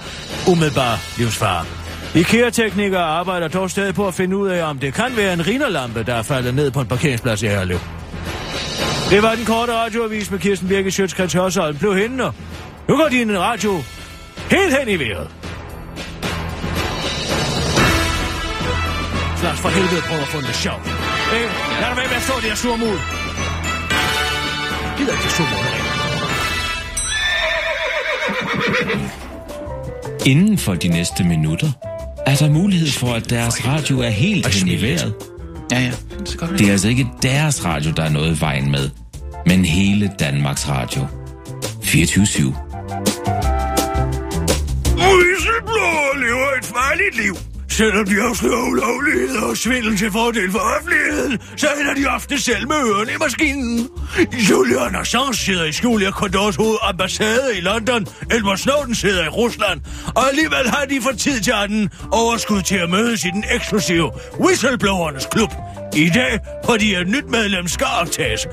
umiddelbar 0.51 0.99
livsfare. 1.17 1.65
IKEA-teknikere 2.15 3.03
arbejder 3.03 3.47
dog 3.47 3.69
stadig 3.69 3.95
på 3.95 4.07
at 4.07 4.13
finde 4.13 4.37
ud 4.37 4.47
af, 4.47 4.69
om 4.69 4.79
det 4.79 4.93
kan 4.93 5.17
være 5.17 5.33
en 5.33 5.47
Rina-lampe, 5.47 6.03
der 6.03 6.13
er 6.13 6.21
faldet 6.21 6.55
ned 6.55 6.71
på 6.71 6.81
en 6.81 6.87
parkeringsplads 6.87 7.43
i 7.43 7.47
Herlev. 7.47 7.79
Det 9.09 9.23
var 9.23 9.35
den 9.35 9.45
korte 9.45 9.73
radioavis 9.73 10.31
med 10.31 10.39
Kirsten 10.39 10.67
Birke 10.67 10.91
Sjøtskrets 10.91 11.33
Hørsholm. 11.33 11.77
Blev 11.77 11.95
hende 11.95 12.31
Nu 12.87 12.97
går 12.97 13.07
din 13.11 13.39
radio 13.39 13.71
helt 14.49 14.79
hen 14.79 14.89
i 14.89 14.99
vejret. 14.99 15.38
Slags 19.39 19.59
for 19.59 19.69
helvede 19.69 20.01
prøver 20.01 20.21
at 20.21 20.27
få 20.27 20.41
det 20.41 20.55
sjovt. 20.55 20.85
Ikke? 21.35 21.49
Lad 21.81 21.87
dig 21.89 21.97
være 21.97 22.07
med 22.07 22.15
at 22.15 22.23
stå 22.23 22.33
der 22.43 22.55
surmul. 22.55 22.97
Gider 24.97 25.11
ikke 25.11 25.33
surmul. 25.37 25.65
Inden 30.25 30.57
for 30.57 30.75
de 30.75 30.87
næste 30.87 31.23
minutter 31.23 31.71
er 32.25 32.35
der 32.35 32.49
mulighed 32.49 32.87
for, 32.87 33.13
at 33.13 33.29
deres 33.29 33.67
radio 33.67 33.99
er 33.99 34.09
helt 34.09 34.47
hen 34.47 34.67
i 34.67 34.81
vejret. 34.81 35.13
Ja, 35.71 35.79
ja. 35.79 35.91
Det, 36.57 36.67
er 36.67 36.71
altså 36.71 36.87
ikke 36.87 37.07
deres 37.21 37.65
radio, 37.65 37.91
der 37.91 38.03
er 38.03 38.09
noget 38.09 38.37
i 38.37 38.41
vejen 38.41 38.71
med, 38.71 38.89
men 39.45 39.65
hele 39.65 40.11
Danmarks 40.19 40.69
Radio. 40.69 41.07
24-7. 41.81 41.95
Whistleblower 44.97 46.17
lever 46.17 46.49
et 46.59 46.65
farligt 46.65 47.15
liv. 47.23 47.48
Selvom 47.69 48.05
de 48.05 48.21
afslører 48.21 48.69
ulovligheder 48.71 49.41
og 49.41 49.57
svindel 49.57 49.97
til 49.97 50.11
fordel 50.11 50.51
for 50.51 50.59
offentligheden, 50.59 51.39
så 51.57 51.67
ender 51.79 51.93
de 51.93 52.05
ofte 52.15 52.41
selv 52.41 52.67
med 52.67 52.75
ørerne 52.75 53.11
i 53.11 53.17
maskinen. 53.19 53.89
Julian 54.49 54.95
Assange 54.95 55.35
sidder 55.35 55.65
i 55.65 55.71
skjul 55.71 56.01
i 56.01 56.05
Ecuadors 56.05 56.57
ambassade 56.81 57.57
i 57.57 57.61
London, 57.61 58.07
Edward 58.31 58.57
Snowden 58.57 58.95
sidder 58.95 59.25
i 59.25 59.27
Rusland, 59.27 59.81
og 60.15 60.27
alligevel 60.29 60.69
har 60.69 60.85
de 60.85 61.01
for 61.01 61.11
tid 61.11 61.41
til 61.41 61.51
anden 61.51 61.89
overskud 62.11 62.61
til 62.61 62.77
at 62.77 62.89
mødes 62.89 63.25
i 63.25 63.27
den 63.27 63.43
eksklusive 63.51 64.11
Whistleblowernes 64.39 65.27
Klub. 65.31 65.51
I 65.95 66.09
dag, 66.09 66.39
fordi 66.65 66.95
et 66.95 67.07
nyt 67.07 67.29
medlem 67.29 67.67
skal 67.67 67.87
optages. 68.01 68.47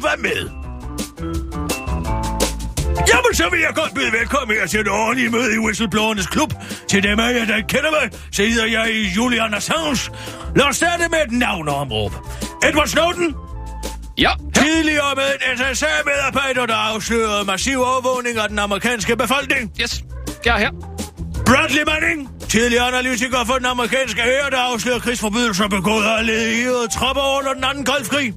Hvad 0.00 0.18
med? 0.18 0.50
Jamen, 2.98 3.34
så 3.34 3.48
vil 3.50 3.60
jeg 3.60 3.70
godt 3.74 3.94
byde 3.94 4.12
velkommen 4.12 4.56
her 4.56 4.66
til 4.66 4.80
et 4.80 4.88
ordentligt 4.88 5.32
møde 5.32 5.54
i 5.54 5.58
Whistleblowernes 5.58 6.26
Klub. 6.26 6.54
Til 6.88 7.02
dem 7.02 7.20
af 7.20 7.32
jer, 7.34 7.44
der 7.44 7.60
kender 7.68 7.90
mig, 7.90 8.10
så 8.32 8.42
hedder 8.42 8.66
jeg 8.66 8.90
Julian 9.16 9.54
Assange. 9.54 10.10
Lad 10.56 10.66
os 10.66 10.76
starte 10.76 11.04
med 11.10 11.18
et 11.26 11.32
navneområb. 11.32 12.12
Edward 12.68 12.86
Snowden, 12.86 13.34
Ja, 14.18 14.30
tidligere 14.54 15.14
med 15.16 15.24
en 15.24 15.60
NSA-medarbejder, 15.72 16.66
der 16.66 16.74
afslørede 16.74 17.44
massiv 17.44 17.78
overvågning 17.80 18.38
af 18.38 18.48
den 18.48 18.58
amerikanske 18.58 19.16
befolkning. 19.16 19.72
yes. 19.82 20.02
Jeg 20.44 20.54
er 20.54 20.58
her. 20.58 20.70
Bradley 21.46 21.82
Manning, 21.86 22.30
tidligere 22.48 22.88
analytiker 22.88 23.44
for 23.46 23.54
den 23.54 23.66
amerikanske 23.66 24.22
hær, 24.22 24.48
der 24.50 24.58
afslører 24.58 24.98
krigsforbrydelser 24.98 25.68
begået 25.68 26.04
af 26.04 26.18
allierede 26.18 26.88
tropper 26.88 27.38
under 27.38 27.52
den 27.54 27.64
anden 27.64 27.84
koldkrig. 27.84 28.34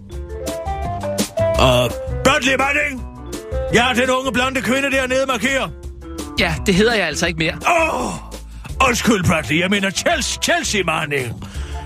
Og 1.60 1.92
Bradley 2.24 2.56
Manning, 2.56 3.07
ja, 3.74 3.86
den 3.96 4.10
unge 4.10 4.32
blonde 4.32 4.62
kvinde 4.62 4.92
dernede 4.92 5.26
markerer. 5.28 5.70
Ja, 6.40 6.56
det 6.66 6.76
hedder 6.76 6.96
jeg 6.96 7.08
altså 7.08 7.28
ikke 7.28 7.38
mere. 7.38 7.54
Åh, 7.54 8.06
oh, 8.06 8.14
undskyld 8.88 9.24
Bradley, 9.24 9.60
jeg 9.60 9.70
mener 9.70 9.90
Chelsea, 9.90 10.42
Chelsea 10.42 10.84
Manning. 10.84 11.46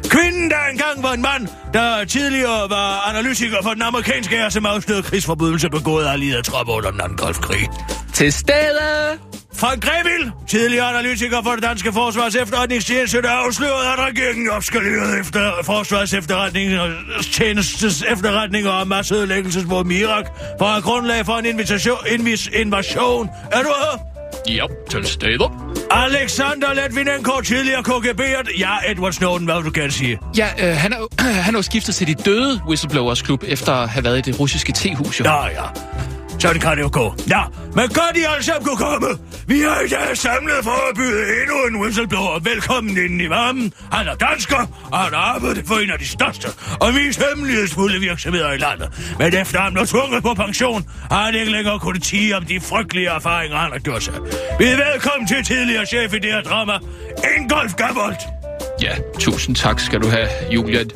Kvinden, 0.10 0.50
der 0.50 0.58
engang 0.72 1.04
var 1.04 1.14
en 1.14 1.22
mand, 1.22 1.48
der 1.74 2.06
tidligere 2.06 2.70
var 2.70 3.10
analytiker 3.10 3.58
for 3.64 3.70
den 3.70 3.82
amerikanske 3.82 4.36
hær, 4.36 4.50
som 4.50 4.66
afslørede 4.66 5.04
krigsforbrydelser 5.04 5.70
begået 5.70 6.06
af 6.06 6.12
allierede 6.12 6.44
tropper 6.44 6.74
under 6.74 6.92
den 6.92 7.02
anden 7.02 7.18
koldkrig. 7.18 7.70
Til 8.14 8.34
stede. 8.34 9.31
Frank 9.56 9.84
Grevil, 9.84 10.32
tidligere 10.48 10.86
analytiker 10.86 11.42
for 11.44 11.52
det 11.52 11.64
danske 11.64 11.94
forsvars 11.94 12.36
efterretningstjeneste, 12.36 13.22
der 13.22 13.30
afslørede, 13.30 13.88
at 13.88 14.00
regeringen 14.00 14.50
opskalerede 14.50 15.20
efter 15.20 15.52
forsvars 15.64 16.14
efterretningstjenestes 16.14 18.04
efterretninger 18.10 18.72
om 18.72 18.88
masseødelæggelsesvåben 18.88 19.92
i 19.92 19.96
Irak 19.96 20.26
for 20.60 20.66
at 20.66 20.84
grundlag 20.84 21.26
for 21.26 21.34
en 21.34 21.46
invitation, 21.46 21.98
invis, 22.08 22.48
invasion. 22.48 23.30
Er 23.52 23.62
du 23.62 23.68
her? 23.68 24.12
Ja, 24.50 24.66
til 24.90 25.06
stede. 25.06 25.52
Alexander 25.92 26.74
Letvinenko, 26.74 27.42
tidligere 27.42 27.80
KGB'er. 27.80 28.60
Ja, 28.60 28.92
Edward 28.92 29.14
Snowden, 29.14 29.46
hvad 29.46 29.64
du 29.64 29.72
gerne 29.74 29.92
sige? 29.92 30.20
Ja, 30.38 30.48
øh, 30.60 30.76
han, 30.78 30.94
er, 30.94 31.24
han 31.46 31.56
er 31.56 31.60
jo 31.60 31.62
skiftet 31.62 31.96
til 31.96 32.08
de 32.08 32.14
døde 32.14 32.62
Whistleblowers 32.68 33.22
Klub, 33.22 33.44
efter 33.48 33.74
at 33.74 33.90
have 33.90 34.04
været 34.04 34.18
i 34.28 34.32
det 34.32 34.40
russiske 34.40 34.72
tehus, 34.72 35.20
jo. 35.20 35.26
Ja, 35.26 35.46
ja. 35.46 35.64
Sådan 36.42 36.62
kan 36.62 36.78
det 36.78 36.84
jo 36.84 36.90
gå. 36.92 37.16
Ja, 37.30 37.42
men 37.76 37.88
godt 37.88 38.16
I 38.16 38.24
alle 38.34 38.44
sammen 38.44 38.66
kunne 38.66 38.78
komme. 38.78 39.08
Vi 39.48 39.62
er 39.62 39.80
i 39.86 39.88
dag 39.88 40.18
samlet 40.18 40.60
for 40.64 40.90
at 40.90 40.96
byde 40.96 41.24
endnu 41.42 41.58
en 41.70 41.76
whistleblower 41.84 42.40
velkommen 42.40 42.98
ind 42.98 43.22
i 43.22 43.30
varmen. 43.30 43.74
Han 43.92 44.08
er 44.08 44.16
dansker, 44.16 44.62
og 44.92 44.98
han 44.98 45.14
har 45.14 45.34
arbejdet 45.36 45.68
for 45.68 45.76
en 45.76 45.90
af 45.90 46.00
de 46.00 46.08
største 46.08 46.48
og 46.80 46.94
mest 46.94 47.24
hemmelighedsfulde 47.24 48.00
virksomheder 48.00 48.52
i 48.52 48.58
landet. 48.58 48.88
Men 49.20 49.36
efter 49.36 49.60
han 49.60 49.74
blev 49.74 49.86
tvunget 49.88 50.24
på 50.24 50.34
pension, 50.34 50.86
har 51.12 51.26
han 51.26 51.36
ikke 51.36 51.52
længere 51.52 51.80
kunnet 51.80 52.04
tige 52.04 52.38
om 52.38 52.46
de 52.46 52.62
frygtelige 52.62 53.08
erfaringer, 53.08 53.58
han 53.58 53.72
har 53.72 53.80
gjort 53.80 54.04
sig. 54.04 54.14
Vi 54.60 54.66
er 54.66 54.78
velkommen 54.92 55.28
til 55.28 55.44
tidligere 55.44 55.86
chef 55.86 56.14
i 56.14 56.20
det 56.20 56.32
her 56.32 56.42
drama, 56.42 56.74
Ingolf 57.38 57.74
Gabold. 57.74 58.16
Ja, 58.82 58.92
tusind 59.20 59.56
tak 59.56 59.80
skal 59.80 60.02
du 60.02 60.08
have, 60.08 60.28
Julian. 60.52 60.90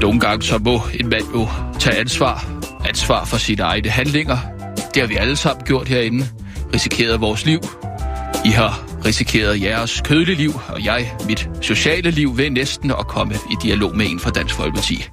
Nogle 0.00 0.20
gange 0.20 0.42
så 0.42 0.58
må 0.58 0.82
en 0.94 1.08
mand 1.08 1.24
jo 1.34 1.48
tage 1.80 1.96
ansvar. 1.96 2.44
Ansvar 2.88 3.24
for 3.24 3.36
sine 3.36 3.62
egne 3.62 3.88
handlinger. 3.90 4.61
Det 4.94 5.02
har 5.02 5.06
vi 5.06 5.16
alle 5.16 5.36
sammen 5.36 5.64
gjort 5.64 5.88
herinde. 5.88 6.28
Risikeret 6.74 7.20
vores 7.20 7.46
liv. 7.46 7.60
I 8.44 8.48
har 8.48 8.84
risikeret 9.04 9.62
jeres 9.62 10.00
kødelige 10.04 10.36
liv, 10.36 10.52
og 10.68 10.84
jeg 10.84 11.12
mit 11.26 11.48
sociale 11.60 12.10
liv 12.10 12.36
ved 12.36 12.50
næsten 12.50 12.90
at 12.90 13.06
komme 13.06 13.34
i 13.34 13.54
dialog 13.62 13.96
med 13.96 14.06
en 14.10 14.20
fra 14.20 14.30
Dansk 14.30 14.54
Folkeparti. 14.54 15.08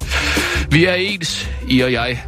Vi 0.70 0.84
er 0.84 0.94
ens, 0.94 1.50
I 1.68 1.80
og 1.80 1.92
jeg, 1.92 2.22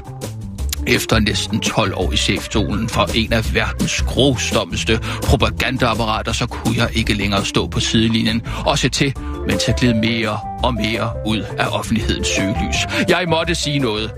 efter 0.86 1.18
næsten 1.18 1.60
12 1.60 1.92
år 1.96 2.12
i 2.12 2.16
chefstolen 2.16 2.88
for 2.88 3.08
en 3.14 3.32
af 3.32 3.54
verdens 3.54 4.02
grusdommeste 4.02 4.98
propagandaapparater, 5.22 6.32
så 6.32 6.46
kunne 6.46 6.76
jeg 6.76 6.88
ikke 6.94 7.14
længere 7.14 7.44
stå 7.44 7.66
på 7.66 7.80
sidelinjen 7.80 8.42
og 8.66 8.78
se 8.78 8.88
til, 8.88 9.14
mens 9.48 9.68
jeg 9.68 9.76
gled 9.80 9.94
mere 9.94 10.38
og 10.62 10.74
mere 10.74 11.10
ud 11.26 11.44
af 11.58 11.66
offentlighedens 11.70 12.28
søgelys. 12.28 12.76
Jeg 13.08 13.24
måtte 13.28 13.54
sige 13.54 13.78
noget, 13.78 14.10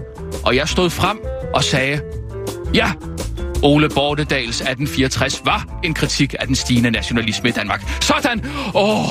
og 0.44 0.56
jeg 0.56 0.68
stod 0.68 0.90
frem 0.90 1.18
og 1.54 1.64
sagde, 1.64 2.00
ja, 2.74 2.92
Ole 3.62 3.88
Bortedals 3.88 4.60
1864 4.60 5.40
var 5.44 5.66
en 5.84 5.94
kritik 5.94 6.34
af 6.40 6.46
den 6.46 6.56
stigende 6.56 6.90
nationalisme 6.90 7.48
i 7.48 7.52
Danmark. 7.52 8.02
Sådan! 8.02 8.44
Åh, 8.74 9.04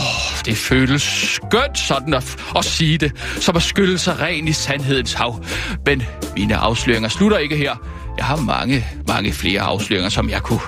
det 0.45 0.57
føles 0.57 1.01
skønt 1.01 1.77
sådan 1.77 2.13
at, 2.13 2.35
at 2.55 2.65
sige 2.65 2.97
det, 2.97 3.11
som 3.39 3.55
at 3.55 3.63
skylde 3.63 3.97
sig 3.97 4.19
ren 4.19 4.47
i 4.47 4.51
sandhedens 4.53 5.13
hav. 5.13 5.43
Men 5.85 6.03
mine 6.37 6.55
afsløringer 6.55 7.09
slutter 7.09 7.37
ikke 7.37 7.55
her. 7.57 7.75
Jeg 8.17 8.25
har 8.25 8.35
mange, 8.35 8.85
mange 9.07 9.33
flere 9.33 9.61
afsløringer, 9.61 10.09
som 10.09 10.29
jeg 10.29 10.41
kunne 10.41 10.59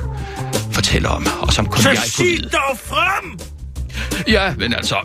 fortælle 0.72 1.10
om, 1.10 1.28
og 1.42 1.54
som 1.54 1.66
kun 1.66 1.82
Så 1.84 1.90
jeg 1.90 1.98
kunne 2.18 2.28
vide. 2.28 2.50
dog 2.50 2.78
frem! 2.86 3.40
Ja, 4.28 4.54
men 4.58 4.74
altså, 4.74 4.96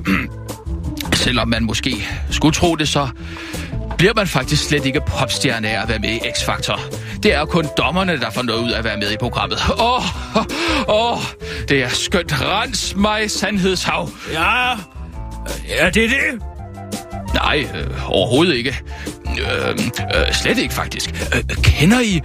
selvom 1.25 1.49
man 1.49 1.65
måske 1.65 2.09
skulle 2.31 2.55
tro 2.55 2.75
det, 2.77 2.89
så 2.89 3.09
bliver 3.99 4.15
man 4.17 4.27
faktisk 4.27 4.69
slet 4.69 4.87
ikke 4.87 5.01
popstjerne 5.07 5.69
af 5.69 5.83
at 5.83 5.89
være 5.89 5.99
med 5.99 6.11
i 6.11 6.19
X-Factor. 6.19 6.81
Det 7.23 7.35
er 7.35 7.45
kun 7.45 7.67
dommerne, 7.79 8.21
der 8.21 8.31
får 8.31 8.43
noget 8.43 8.61
ud 8.61 8.71
af 8.71 8.79
at 8.79 8.85
være 8.85 8.97
med 8.97 9.11
i 9.13 9.17
programmet. 9.17 9.59
Åh, 9.79 10.37
åh, 10.37 10.45
åh, 10.89 11.19
det 11.69 11.83
er 11.83 11.89
skønt. 11.89 12.43
Rens 12.43 12.97
mig, 12.97 13.31
sandhedshav. 13.31 14.11
Ja, 14.33 14.73
er 15.79 15.91
det 15.91 16.11
det? 16.11 16.43
Nej, 17.35 17.67
øh, 17.75 18.11
overhovedet 18.11 18.55
ikke. 18.55 18.81
Øh, 19.29 19.79
øh, 20.17 20.33
slet 20.33 20.59
ikke, 20.59 20.75
faktisk. 20.75 21.29
Øh, 21.35 21.57
kender 21.63 22.01
I 22.01 22.21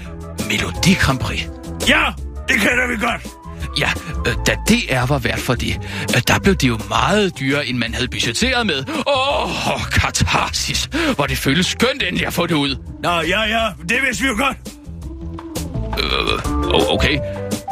Melodi 0.50 0.94
Grand 0.94 1.20
Prix? 1.20 1.42
Ja, 1.88 2.04
det 2.48 2.56
kender 2.56 2.88
vi 2.88 3.06
godt. 3.06 3.45
Ja, 3.80 3.90
øh, 4.28 4.34
da 4.48 4.56
DR 4.70 5.06
var 5.06 5.18
vært 5.20 5.40
for 5.40 5.56
det, 5.56 5.80
øh, 6.16 6.22
der 6.28 6.40
blev 6.40 6.56
det 6.56 6.68
jo 6.68 6.80
meget 6.90 7.40
dyrere, 7.40 7.68
end 7.68 7.78
man 7.78 7.94
havde 7.94 8.08
budgetteret 8.08 8.66
med. 8.66 8.84
Åh, 9.08 9.74
oh, 9.74 9.82
katarsis, 9.92 10.90
hvor 11.16 11.26
det 11.26 11.38
føles 11.38 11.66
skønt 11.66 12.04
endelig 12.04 12.28
at 12.28 12.34
få 12.34 12.48
det 12.48 12.56
ud. 12.56 12.76
Nå, 13.04 13.10
ja, 13.10 13.42
ja, 13.42 13.68
det 13.90 13.98
vidste 14.08 14.24
vi 14.24 14.30
jo 14.30 14.36
godt. 14.46 14.58
Øh, 16.00 16.74
oh, 16.76 16.94
okay. 16.94 17.20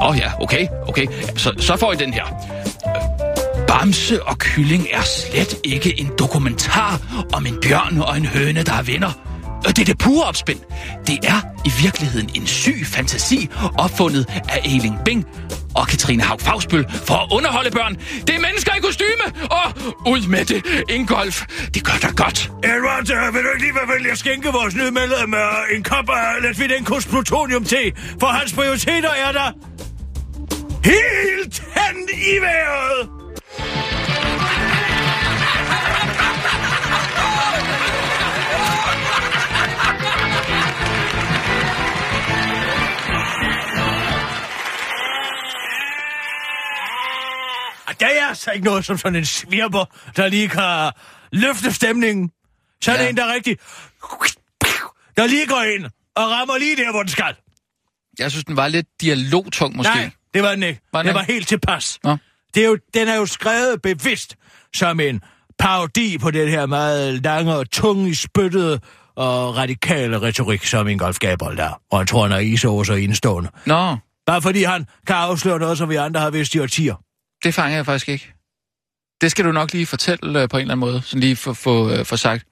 Åh 0.01 0.09
oh, 0.09 0.17
ja, 0.17 0.31
okay, 0.41 0.67
okay. 0.87 1.07
Så, 1.37 1.53
så 1.59 1.77
får 1.77 1.93
I 1.93 1.95
den 1.95 2.13
her. 2.13 2.25
Øh, 2.25 3.67
Bamse 3.67 4.23
og 4.23 4.37
kylling 4.37 4.87
er 4.91 5.01
slet 5.01 5.55
ikke 5.63 5.99
en 5.99 6.09
dokumentar 6.19 6.99
om 7.33 7.45
en 7.45 7.57
bjørn 7.61 7.97
og 7.97 8.17
en 8.17 8.25
høne, 8.25 8.63
der 8.63 8.73
er 8.73 8.81
venner. 8.83 9.11
Øh, 9.67 9.69
Det 9.69 9.79
er 9.79 9.85
det 9.85 9.97
pure 9.97 10.23
opspind. 10.25 10.59
Det 11.07 11.19
er 11.23 11.41
i 11.65 11.71
virkeligheden 11.83 12.29
en 12.35 12.47
syg 12.47 12.83
fantasi, 12.85 13.49
opfundet 13.77 14.25
af 14.49 14.61
Eiling 14.65 14.97
Bing 15.05 15.25
og 15.75 15.87
Katrine 15.87 16.23
Haug 16.23 16.41
Fagsbøl 16.41 16.85
for 17.05 17.15
at 17.23 17.27
underholde 17.31 17.71
børn. 17.71 17.95
Det 18.27 18.35
er 18.35 18.39
mennesker 18.39 18.73
i 18.73 18.79
kostyme! 18.79 19.25
Og 19.59 19.65
ud 20.13 20.27
med 20.27 20.45
det, 20.45 20.83
Ingolf. 20.89 21.45
Det 21.73 21.83
gør 21.83 21.97
dig 22.01 22.13
godt. 22.15 22.51
Edward, 22.63 23.33
vil 23.33 23.43
du 23.43 23.49
ikke 23.49 23.65
lige 23.65 23.75
være 23.75 23.95
venlig 23.95 24.11
at 24.11 24.17
skænke 24.17 24.49
vores 24.49 24.75
nye 24.75 24.91
medlem 24.91 25.33
øh, 25.33 25.39
øh, 25.39 25.75
en 25.75 25.83
kop 25.83 26.09
af 26.09 26.41
Letvidenkos 26.41 27.05
plutonium-te? 27.05 27.91
For 28.19 28.27
hans 28.27 28.53
prioriteter 28.53 29.09
er 29.09 29.31
der 29.31 29.51
helt 30.83 31.63
hen 31.75 32.09
i 32.13 32.41
vejret! 32.41 33.22
Der 48.03 48.09
er 48.09 48.27
altså 48.27 48.51
ikke 48.51 48.65
noget 48.65 48.85
som 48.85 48.97
sådan 48.97 49.15
en 49.15 49.25
svirper, 49.25 49.85
der 50.15 50.27
lige 50.27 50.49
kan 50.49 50.91
løfte 51.31 51.73
stemningen. 51.73 52.31
Sådan 52.83 52.99
Ja. 52.99 53.03
ja. 53.03 53.09
en, 53.09 53.17
der 53.17 53.25
er 53.25 53.33
rigtig... 53.33 53.57
Der 55.17 55.27
lige 55.27 55.47
går 55.47 55.61
ind 55.77 55.85
og 56.15 56.31
rammer 56.31 56.57
lige 56.57 56.75
der, 56.75 56.91
hvor 56.91 56.99
den 56.99 57.09
skal. 57.09 57.35
Jeg 58.19 58.31
synes, 58.31 58.45
den 58.45 58.55
var 58.57 58.67
lidt 58.67 58.87
dialogtung 59.01 59.75
måske. 59.75 59.93
Nej, 59.95 60.09
det 60.33 60.43
var 60.43 60.49
den 60.49 60.63
ikke. 60.63 60.81
Var 60.93 60.99
den 61.01 61.07
det 61.07 61.15
var 61.15 61.23
helt 61.23 61.47
tilpas. 61.47 61.99
Nå. 62.03 62.17
Det 62.55 62.63
er 62.63 62.67
jo, 62.67 62.77
den 62.93 63.07
er 63.07 63.15
jo 63.15 63.25
skrevet 63.25 63.81
bevidst 63.81 64.35
som 64.75 64.99
en 64.99 65.21
parodi 65.59 66.17
på 66.17 66.31
den 66.31 66.49
her 66.49 66.65
meget 66.65 67.23
lange 67.23 67.55
og 67.55 67.71
tunge 67.71 68.15
spyttede 68.15 68.79
og 69.15 69.57
radikale 69.57 70.21
retorik, 70.21 70.65
som 70.65 70.87
Ingolf 70.87 71.19
Gabriel 71.19 71.57
der. 71.57 71.81
Og 71.91 71.97
han 71.99 72.07
tror, 72.07 72.21
han 72.23 72.31
er 72.31 72.37
isås 72.39 72.89
og 72.89 73.01
indstående. 73.01 73.49
Nå, 73.65 73.97
Bare 74.25 74.41
fordi 74.41 74.63
han 74.63 74.85
kan 75.07 75.15
afsløre 75.15 75.59
noget, 75.59 75.77
som 75.77 75.89
vi 75.89 75.95
andre 75.95 76.19
har 76.19 76.29
vidst 76.29 76.55
i 76.55 76.59
årtier 76.59 76.95
det 77.43 77.53
fanger 77.53 77.75
jeg 77.75 77.85
faktisk 77.85 78.09
ikke. 78.09 78.33
Det 79.21 79.31
skal 79.31 79.45
du 79.45 79.51
nok 79.51 79.73
lige 79.73 79.85
fortælle 79.85 80.41
øh, 80.41 80.49
på 80.49 80.57
en 80.57 80.61
eller 80.61 80.73
anden 80.73 80.79
måde, 80.79 81.01
sådan 81.01 81.19
lige 81.19 81.35
få 81.35 81.53
for, 81.53 81.87
øh, 81.87 82.05
for 82.05 82.15
sagt. 82.15 82.45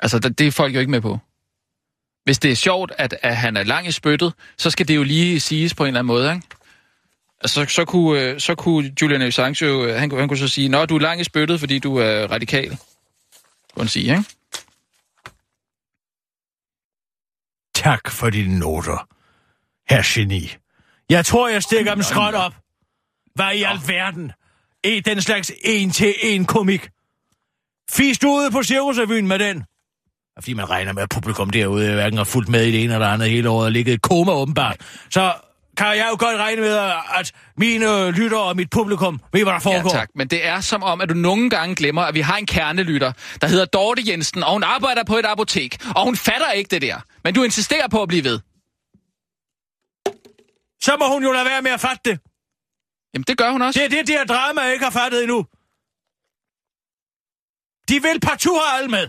Altså, 0.00 0.18
det, 0.18 0.38
det 0.38 0.46
er 0.46 0.50
folk 0.52 0.74
jo 0.74 0.80
ikke 0.80 0.90
med 0.90 1.00
på. 1.00 1.18
Hvis 2.24 2.38
det 2.38 2.50
er 2.50 2.54
sjovt, 2.56 2.92
at, 2.98 3.14
at 3.22 3.36
han 3.36 3.56
er 3.56 3.62
lang 3.62 3.86
i 3.86 3.92
spyttet, 3.92 4.34
så 4.58 4.70
skal 4.70 4.88
det 4.88 4.96
jo 4.96 5.02
lige 5.02 5.40
siges 5.40 5.74
på 5.74 5.84
en 5.84 5.86
eller 5.88 5.98
anden 6.00 6.06
måde, 6.06 6.34
ikke? 6.34 6.46
Altså, 7.40 7.64
så, 7.64 7.74
så, 7.74 7.84
kunne, 7.84 8.20
øh, 8.20 8.40
så 8.40 8.54
kunne 8.54 8.92
Julian 9.02 9.22
Assange 9.22 9.64
jo, 9.66 9.86
øh, 9.86 9.94
han, 10.00 10.10
kunne- 10.10 10.20
han 10.20 10.28
kunne 10.28 10.38
så 10.38 10.48
sige, 10.48 10.68
Nå, 10.68 10.86
du 10.86 10.96
er 10.96 11.00
lang 11.00 11.20
i 11.20 11.24
spyttet, 11.24 11.60
fordi 11.60 11.78
du 11.78 11.96
er 11.96 12.26
radikal. 12.26 12.68
Kunne 12.68 13.82
han 13.82 13.88
sige, 13.88 14.10
ikke? 14.10 14.24
Tak 17.74 18.10
for 18.10 18.30
dine 18.30 18.58
noter. 18.58 19.08
Herr 19.88 20.02
geni. 20.14 20.56
Jeg 21.12 21.26
tror, 21.26 21.48
jeg 21.48 21.62
stikker 21.62 21.94
dem 21.94 22.02
skråt 22.02 22.34
op. 22.34 22.52
Hvad 23.34 23.54
i 23.54 23.62
alverden? 23.62 24.32
I 24.84 25.00
den 25.00 25.20
slags 25.20 25.52
en-til-en 25.64 26.44
komik. 26.44 26.88
Fis 27.90 28.18
du 28.18 28.28
ude 28.28 28.50
på 28.50 28.62
Cirkusrevyen 28.62 29.26
med 29.26 29.38
den? 29.38 29.64
Fordi 30.38 30.54
man 30.54 30.70
regner 30.70 30.92
med, 30.92 31.02
at 31.02 31.08
publikum 31.08 31.50
derude 31.50 31.94
hverken 31.94 32.16
har 32.16 32.24
fulgt 32.24 32.48
med 32.48 32.64
i 32.64 32.72
det 32.72 32.84
ene 32.84 32.94
eller 32.94 33.06
andet 33.06 33.30
hele 33.30 33.50
året 33.50 33.64
og 33.64 33.72
ligget 33.72 33.92
i 33.92 33.96
koma 33.96 34.32
åbenbart. 34.32 34.76
Så 35.10 35.32
kan 35.76 35.86
jeg 35.86 36.06
jo 36.10 36.16
godt 36.26 36.36
regne 36.36 36.60
med, 36.60 36.76
at 37.18 37.32
mine 37.56 38.10
lytter 38.10 38.38
og 38.38 38.56
mit 38.56 38.70
publikum 38.70 39.20
ved, 39.32 39.42
hvad 39.42 39.52
der 39.52 39.60
foregår. 39.60 39.94
Ja, 39.94 39.98
tak. 40.00 40.08
Men 40.14 40.28
det 40.28 40.46
er 40.46 40.60
som 40.60 40.82
om, 40.82 41.00
at 41.00 41.08
du 41.08 41.14
nogle 41.14 41.50
gange 41.50 41.74
glemmer, 41.74 42.02
at 42.02 42.14
vi 42.14 42.20
har 42.20 42.36
en 42.36 42.46
kernelytter, 42.46 43.12
der 43.40 43.46
hedder 43.46 43.64
Dorte 43.64 44.02
Jensen, 44.06 44.42
og 44.42 44.52
hun 44.52 44.62
arbejder 44.62 45.04
på 45.04 45.16
et 45.16 45.26
apotek, 45.26 45.76
og 45.96 46.04
hun 46.04 46.16
fatter 46.16 46.50
ikke 46.50 46.68
det 46.68 46.82
der. 46.82 46.96
Men 47.24 47.34
du 47.34 47.42
insisterer 47.42 47.88
på 47.88 48.02
at 48.02 48.08
blive 48.08 48.24
ved. 48.24 48.40
Så 50.82 50.96
må 50.96 51.08
hun 51.08 51.22
jo 51.24 51.32
lade 51.32 51.44
være 51.44 51.62
med 51.62 51.70
at 51.70 51.80
fatte 51.80 52.00
det. 52.04 52.20
Jamen, 53.14 53.24
det 53.28 53.38
gør 53.38 53.50
hun 53.50 53.62
også. 53.62 53.80
Det 53.80 53.84
er 53.86 54.04
det, 54.04 54.08
der 54.08 54.24
drama 54.24 54.60
jeg 54.60 54.72
ikke 54.72 54.84
har 54.84 54.90
fattet 54.90 55.22
endnu. 55.22 55.46
De 57.88 58.02
vil 58.02 58.20
partout 58.20 58.60
have 58.66 58.78
alle 58.78 58.90
med. 58.90 59.08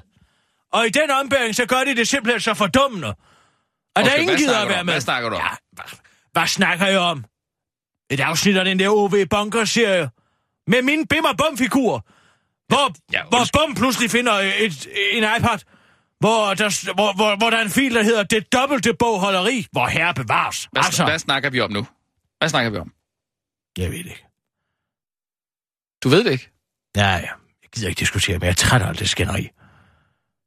Og 0.72 0.88
i 0.88 0.90
den 0.90 1.10
ombæring, 1.12 1.56
så 1.56 1.66
gør 1.66 1.84
de 1.84 1.96
det 1.96 2.08
simpelthen 2.08 2.42
så 2.42 2.54
fordummende. 2.54 3.08
Og 3.08 3.16
okay, 3.96 4.06
der 4.06 4.12
Okay, 4.12 4.22
ingen 4.22 4.38
gider 4.38 4.60
at 4.60 4.70
være 4.70 4.84
med. 4.84 4.94
Hvad 4.94 5.02
snakker 5.02 5.30
du 5.30 5.36
om? 5.36 5.42
Ja, 5.42 5.50
hvad, 5.72 5.86
hvad 6.32 6.48
snakker 6.48 6.86
jeg 6.86 7.00
om? 7.00 7.26
Et 8.10 8.20
afsnit 8.20 8.58
af 8.58 8.66
den 8.66 8.80
der 8.80 8.90
OV 8.90 9.26
Bunker-serie. 9.30 10.10
Med 10.68 10.82
min 10.82 11.08
bim 11.08 11.26
og 11.26 11.38
bum 11.38 11.58
figur 11.58 12.06
Hvor, 12.68 12.94
Ja, 13.12 13.24
hvor. 13.30 13.40
Bum 13.54 13.76
pludselig 13.76 14.12
finder 14.12 14.34
et, 14.34 14.88
en 15.12 15.24
iPad, 15.24 15.60
hvor 16.24 16.54
der, 16.54 16.94
hvor, 16.94 17.14
hvor, 17.16 17.36
hvor 17.36 17.50
der 17.50 17.58
er 17.58 17.62
en 17.62 17.70
fil, 17.70 17.96
der 17.96 18.04
hedder 18.04 18.24
Det 18.24 18.54
dobbelte 18.54 18.94
bogholderi, 18.94 19.68
hvor 19.72 19.88
herre 19.88 20.14
bevares. 20.14 20.68
Hvad, 20.72 20.84
altså, 20.86 21.06
hvad 21.06 21.20
snakker 21.20 21.50
vi 21.50 21.60
om 21.62 21.72
nu? 21.72 21.88
Hvad 22.40 22.50
snakker 22.50 22.72
vi 22.72 22.78
om? 22.78 22.92
jeg 23.78 23.92
ved 23.92 23.98
det 23.98 24.06
ikke. 24.06 24.26
Du 26.04 26.10
ved 26.10 26.24
det 26.24 26.32
ikke. 26.32 26.50
Ja, 26.98 27.08
ja. 27.08 27.18
Jeg 27.64 27.70
gider 27.76 27.88
ikke 27.90 28.00
diskutere, 28.00 28.40
men 28.40 28.44
jeg 28.44 28.50
er 28.50 28.56
træt 28.56 28.82
af 28.82 28.88
alt 28.88 29.00
det 29.00 29.10
skænderi. 29.10 29.50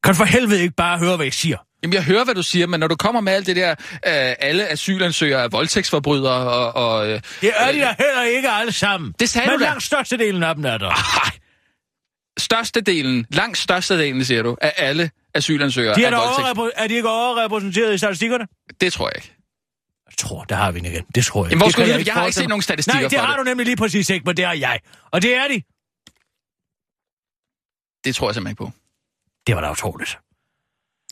Kan 0.05 0.13
du 0.13 0.17
for 0.17 0.25
helvede 0.25 0.63
ikke 0.63 0.75
bare 0.75 0.99
høre, 0.99 1.17
hvad 1.17 1.27
jeg 1.27 1.33
siger? 1.33 1.59
Jamen, 1.83 1.95
jeg 1.95 2.05
hører, 2.05 2.25
hvad 2.25 2.35
du 2.35 2.43
siger, 2.43 2.67
men 2.67 2.81
når 2.81 2.89
du 2.89 2.97
kommer 2.97 3.21
med 3.21 3.33
alt 3.33 3.47
det 3.47 3.57
der, 3.57 3.71
øh, 3.71 3.77
alle 4.39 4.69
asylansøgere 4.69 5.43
er 5.45 5.49
voldtægtsforbrydere, 5.49 6.51
og... 6.51 6.89
og 6.89 7.09
øh, 7.09 7.21
Det 7.41 7.53
er 7.57 7.73
de 7.73 7.81
da 7.81 7.95
heller 7.99 8.23
ikke 8.23 8.51
alle 8.51 8.73
sammen. 8.73 9.15
Det 9.21 9.29
sagde 9.29 9.49
men 9.49 9.59
du 9.59 9.65
da. 9.65 9.69
langt 9.69 9.83
størstedelen 9.83 10.43
af 10.43 10.55
dem 10.55 10.65
er 10.65 10.79
der. 10.79 10.91
ej, 10.91 11.31
størstedelen, 12.39 13.27
langt 13.31 13.59
størstedelen, 13.59 14.25
siger 14.25 14.43
du, 14.43 14.57
af 14.61 14.73
alle 14.77 15.11
asylansøgere 15.37 15.95
De 15.95 16.05
er, 16.05 16.11
er 16.11 16.17
overrepræ- 16.17 16.71
er 16.77 16.87
de 16.87 16.95
ikke 16.95 17.09
overrepræsenteret 17.09 17.95
i 17.95 17.99
statistikkerne? 17.99 18.47
Det 18.81 18.93
tror 18.93 19.09
jeg 19.09 19.17
ikke. 19.17 19.33
Jeg 20.07 20.15
tror, 20.19 20.45
der 20.45 20.55
har 20.57 20.73
vi 20.73 20.79
den 20.79 20.87
igen. 20.87 21.05
Det 21.15 21.25
tror 21.25 21.45
jeg. 21.45 21.51
Jamen, 21.51 21.61
hvor 21.63 21.71
skulle 21.71 21.93
du- 21.93 21.99
ikke 21.99 22.09
jeg 22.09 22.15
har 22.15 22.27
ikke 22.27 22.35
set 22.37 22.49
nogen 22.49 22.63
statistikker 22.63 23.01
Nej, 23.01 23.09
det 23.09 23.19
har 23.21 23.37
det. 23.37 23.39
du 23.39 23.45
nemlig 23.45 23.67
lige 23.67 23.77
præcis 23.77 24.11
ikke, 24.11 24.25
men 24.25 24.37
det 24.37 24.45
har 24.47 24.53
jeg. 24.55 24.81
Og 25.11 25.23
det 25.23 25.35
er 25.37 25.49
de. 25.49 25.63
Det 28.05 28.17
tror 28.17 28.29
jeg 28.29 28.35
simpelthen 28.35 28.51
ikke 28.53 28.59
på. 28.59 28.71
Det 29.47 29.55
var 29.55 29.61
da 29.61 29.71
utroligt. 29.71 30.19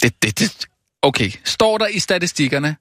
Det, 0.02 0.22
det, 0.22 0.38
det. 0.38 0.66
Okay, 1.02 1.30
står 1.44 1.78
der 1.78 1.86
i 1.86 1.98
statistikkerne, 1.98 2.76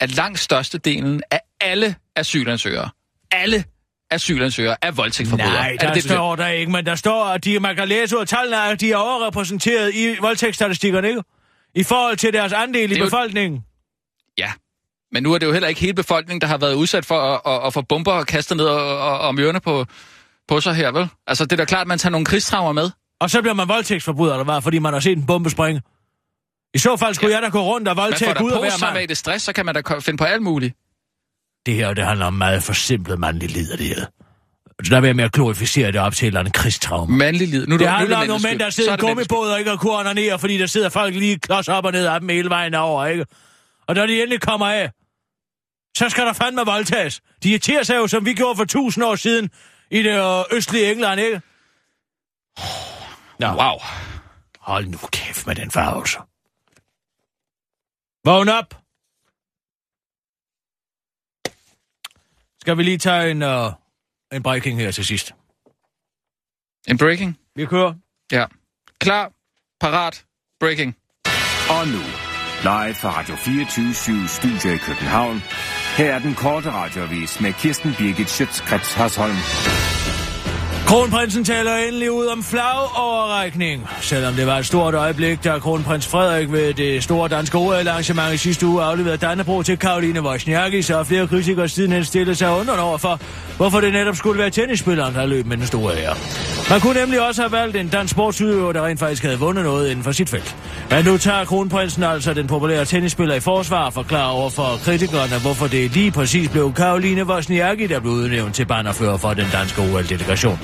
at 0.00 0.10
langt 0.10 0.38
størstedelen 0.38 1.22
af 1.30 1.40
alle 1.60 1.96
asylansøgere, 2.16 2.90
alle 3.30 3.64
asylansøgere 4.10 4.76
er 4.82 4.90
voldtægtsforbrydere? 4.90 5.52
Nej, 5.52 5.70
er 5.72 5.76
der 5.76 5.86
det 5.86 5.94
det, 6.02 6.10
står 6.10 6.36
der 6.36 6.48
ikke, 6.48 6.72
men 6.72 6.86
der 6.86 6.94
står, 6.94 7.24
at 7.24 7.44
de, 7.44 7.60
man 7.60 7.76
kan 7.76 7.88
læse 7.88 8.16
ud 8.16 8.20
af 8.20 8.26
tallene, 8.26 8.62
at 8.64 8.80
de 8.80 8.92
er 8.92 8.96
overrepræsenteret 8.96 9.94
i 9.94 10.16
voldtægtsstatistikkerne, 10.20 11.08
ikke? 11.08 11.22
I 11.74 11.82
forhold 11.82 12.16
til 12.16 12.32
deres 12.32 12.52
andel 12.52 12.90
i 12.90 12.94
er 12.94 12.98
jo- 12.98 13.04
befolkningen. 13.04 13.60
Ja, 14.38 14.52
men 15.12 15.22
nu 15.22 15.32
er 15.34 15.38
det 15.38 15.46
jo 15.46 15.52
heller 15.52 15.68
ikke 15.68 15.80
hele 15.80 15.94
befolkningen, 15.94 16.40
der 16.40 16.46
har 16.46 16.58
været 16.58 16.74
udsat 16.74 17.04
for 17.06 17.18
at, 17.20 17.40
at, 17.46 17.66
at 17.66 17.72
få 17.72 17.82
bomber 17.82 18.24
kastet 18.24 18.56
ned 18.56 18.64
og, 18.66 18.98
og, 18.98 19.18
og 19.18 19.34
mørne 19.34 19.60
på, 19.60 19.86
på 20.48 20.60
sig 20.60 20.74
her, 20.74 20.90
vel? 20.90 21.08
Altså, 21.26 21.44
det 21.44 21.52
er 21.52 21.56
da 21.56 21.64
klart, 21.64 21.80
at 21.80 21.86
man 21.86 21.98
tager 21.98 22.10
nogle 22.10 22.26
krigstraumer 22.26 22.72
med. 22.72 22.90
Og 23.20 23.30
så 23.30 23.40
bliver 23.40 23.54
man 23.54 23.68
voldtægtsforbryder, 23.68 24.32
eller 24.34 24.44
hvad? 24.44 24.62
Fordi 24.62 24.78
man 24.78 24.92
har 24.92 25.00
set 25.00 25.18
en 25.18 25.26
bombe 25.26 25.50
springe. 25.50 25.82
I 26.74 26.78
så 26.78 26.96
fald 26.96 27.14
skulle 27.14 27.30
Ja. 27.30 27.36
jeg 27.36 27.42
da 27.42 27.48
gå 27.48 27.62
rundt 27.62 27.88
og 27.88 27.96
Man 27.96 28.02
får 28.02 28.02
voldtage 28.02 28.34
da 28.34 28.38
Gud 28.40 28.50
og 28.50 28.56
hver 28.58 28.64
mand. 28.64 28.72
posttraumatisk 28.72 29.18
stress, 29.18 29.44
så 29.44 29.52
kan 29.52 29.66
man 29.66 29.74
da 29.74 29.82
finde 30.00 30.16
på 30.18 30.24
alt 30.24 30.42
muligt. 30.42 30.74
Det 31.66 31.74
her, 31.74 31.94
det 31.94 32.04
handler 32.04 32.26
om 32.26 32.34
meget 32.34 32.62
forsimplet 32.62 33.18
mandlig 33.18 33.50
liderlighed. 33.50 34.06
Så 34.84 34.90
der 34.90 35.00
vil 35.00 35.08
jeg 35.08 35.16
med 35.16 35.24
at 35.24 35.32
glorificere 35.32 35.92
det 35.92 36.00
op 36.00 36.14
til 36.14 36.24
et 36.24 36.26
eller 36.26 36.40
andet 36.40 36.54
krigstraume. 36.54 37.16
Mandlig 37.16 37.48
lid. 37.48 37.66
Nu, 37.66 37.78
Det 37.78 37.86
er 37.86 37.90
handler 37.90 38.16
om 38.16 38.26
nogle 38.26 38.42
mænd, 38.42 38.58
der 38.58 38.70
Så 38.70 38.76
sidder 38.76 38.92
er 38.92 38.96
i 38.96 39.00
gummibåd 39.00 39.50
og 39.50 39.58
ikke 39.58 39.70
har 39.70 39.76
kunne 39.76 39.92
onanere, 39.92 40.38
fordi 40.38 40.58
der 40.58 40.66
sidder 40.66 40.88
folk 40.88 41.14
lige 41.14 41.38
klods 41.38 41.68
op 41.68 41.84
og 41.84 41.92
ned 41.92 42.06
af 42.06 42.20
dem 42.20 42.28
hele 42.28 42.48
vejen 42.48 42.74
over, 42.74 43.06
ikke? 43.06 43.26
Og 43.86 43.94
når 43.94 44.06
de 44.06 44.22
endelig 44.22 44.40
kommer 44.40 44.66
af, 44.66 44.90
så 45.96 46.08
skal 46.08 46.26
der 46.26 46.32
fandme 46.32 46.62
voldtages. 46.64 47.20
De 47.42 47.48
irriterer 47.48 47.82
sig 47.82 47.96
jo, 47.96 48.06
som 48.06 48.24
vi 48.24 48.34
gjorde 48.34 48.56
for 48.56 48.64
tusind 48.64 49.04
år 49.04 49.16
siden 49.16 49.50
i 49.90 50.02
det 50.02 50.38
øh, 50.38 50.56
østlige 50.56 50.92
England, 50.92 51.20
ikke? 51.20 51.40
skyld. 53.40 53.48
Wow. 53.48 53.78
Hold 54.60 54.86
nu 54.86 54.98
kæft 55.12 55.46
med 55.46 55.54
den 55.54 55.70
farvelse. 55.70 56.18
Vågn 58.24 58.48
op! 58.48 58.85
Skal 62.66 62.78
vi 62.78 62.82
lige 62.82 62.98
tage 62.98 63.30
en, 63.30 63.42
uh, 63.42 63.72
en 64.32 64.42
breaking 64.42 64.80
her 64.80 64.90
til 64.90 65.04
sidst? 65.04 65.34
En 66.88 66.98
breaking? 66.98 67.38
Vi 67.56 67.66
kører. 67.66 67.94
Ja. 68.32 68.44
Klar, 69.00 69.32
parat, 69.80 70.24
breaking. 70.60 70.96
Og 71.70 71.86
nu, 71.86 72.02
live 72.62 72.94
fra 72.94 73.18
Radio 73.18 73.34
24 73.34 74.28
Studio 74.28 74.74
i 74.74 74.76
København. 74.76 75.36
Her 75.96 76.14
er 76.14 76.18
den 76.18 76.34
korte 76.34 76.70
radiovis 76.70 77.40
med 77.40 77.52
Kirsten 77.52 77.94
Birgit 77.98 78.30
Schøtzgrads 78.30 78.94
Hasholm. 78.94 79.95
Kronprinsen 80.86 81.44
taler 81.44 81.76
endelig 81.76 82.10
ud 82.10 82.26
om 82.26 82.42
flagoverrækning. 82.42 83.88
Selvom 84.00 84.34
det 84.34 84.46
var 84.46 84.58
et 84.58 84.66
stort 84.66 84.94
øjeblik, 84.94 85.44
da 85.44 85.58
kronprins 85.58 86.06
Frederik 86.06 86.52
ved 86.52 86.74
det 86.74 87.04
store 87.04 87.28
danske 87.28 87.58
OL-arrangement 87.58 88.34
i 88.34 88.36
sidste 88.36 88.66
uge 88.66 88.82
afleverede 88.82 89.16
Dannebro 89.16 89.62
til 89.62 89.78
Karoline 89.78 90.22
Wozniacki, 90.22 90.82
så 90.82 90.96
har 90.96 91.04
flere 91.04 91.26
kritikere 91.26 91.68
sidenhen 91.68 92.04
stillet 92.04 92.38
sig 92.38 92.50
under 92.50 92.78
over 92.78 92.98
for, 92.98 93.20
hvorfor 93.56 93.80
det 93.80 93.92
netop 93.92 94.16
skulle 94.16 94.38
være 94.38 94.50
tennisspilleren, 94.50 95.14
der 95.14 95.26
løb 95.26 95.46
med 95.46 95.56
den 95.56 95.66
store 95.66 95.96
ære. 95.96 96.16
Man 96.70 96.80
kunne 96.80 97.00
nemlig 97.00 97.28
også 97.28 97.42
have 97.42 97.52
valgt 97.52 97.76
en 97.76 97.88
dansk 97.88 98.12
sportsudøver, 98.12 98.72
der 98.72 98.86
rent 98.86 99.00
faktisk 99.00 99.22
havde 99.22 99.38
vundet 99.38 99.64
noget 99.64 99.90
inden 99.90 100.04
for 100.04 100.12
sit 100.12 100.28
felt. 100.28 100.56
Men 100.90 101.04
nu 101.04 101.18
tager 101.18 101.44
kronprinsen 101.44 102.02
altså 102.02 102.34
den 102.34 102.46
populære 102.46 102.84
tennisspiller 102.84 103.34
i 103.34 103.40
forsvar 103.40 103.84
og 103.84 103.92
forklarer 103.92 104.30
over 104.30 104.50
for 104.50 104.80
kritikerne, 104.84 105.40
hvorfor 105.42 105.66
det 105.66 105.90
lige 105.90 106.10
præcis 106.10 106.48
blev 106.48 106.72
Karoline 106.74 107.24
Wozniacki, 107.24 107.86
der 107.86 108.00
blev 108.00 108.12
udnævnt 108.12 108.54
til 108.54 108.66
bannerfører 108.66 109.16
for 109.16 109.34
den 109.34 109.46
danske 109.52 109.82
OL-delegation. 109.82 110.58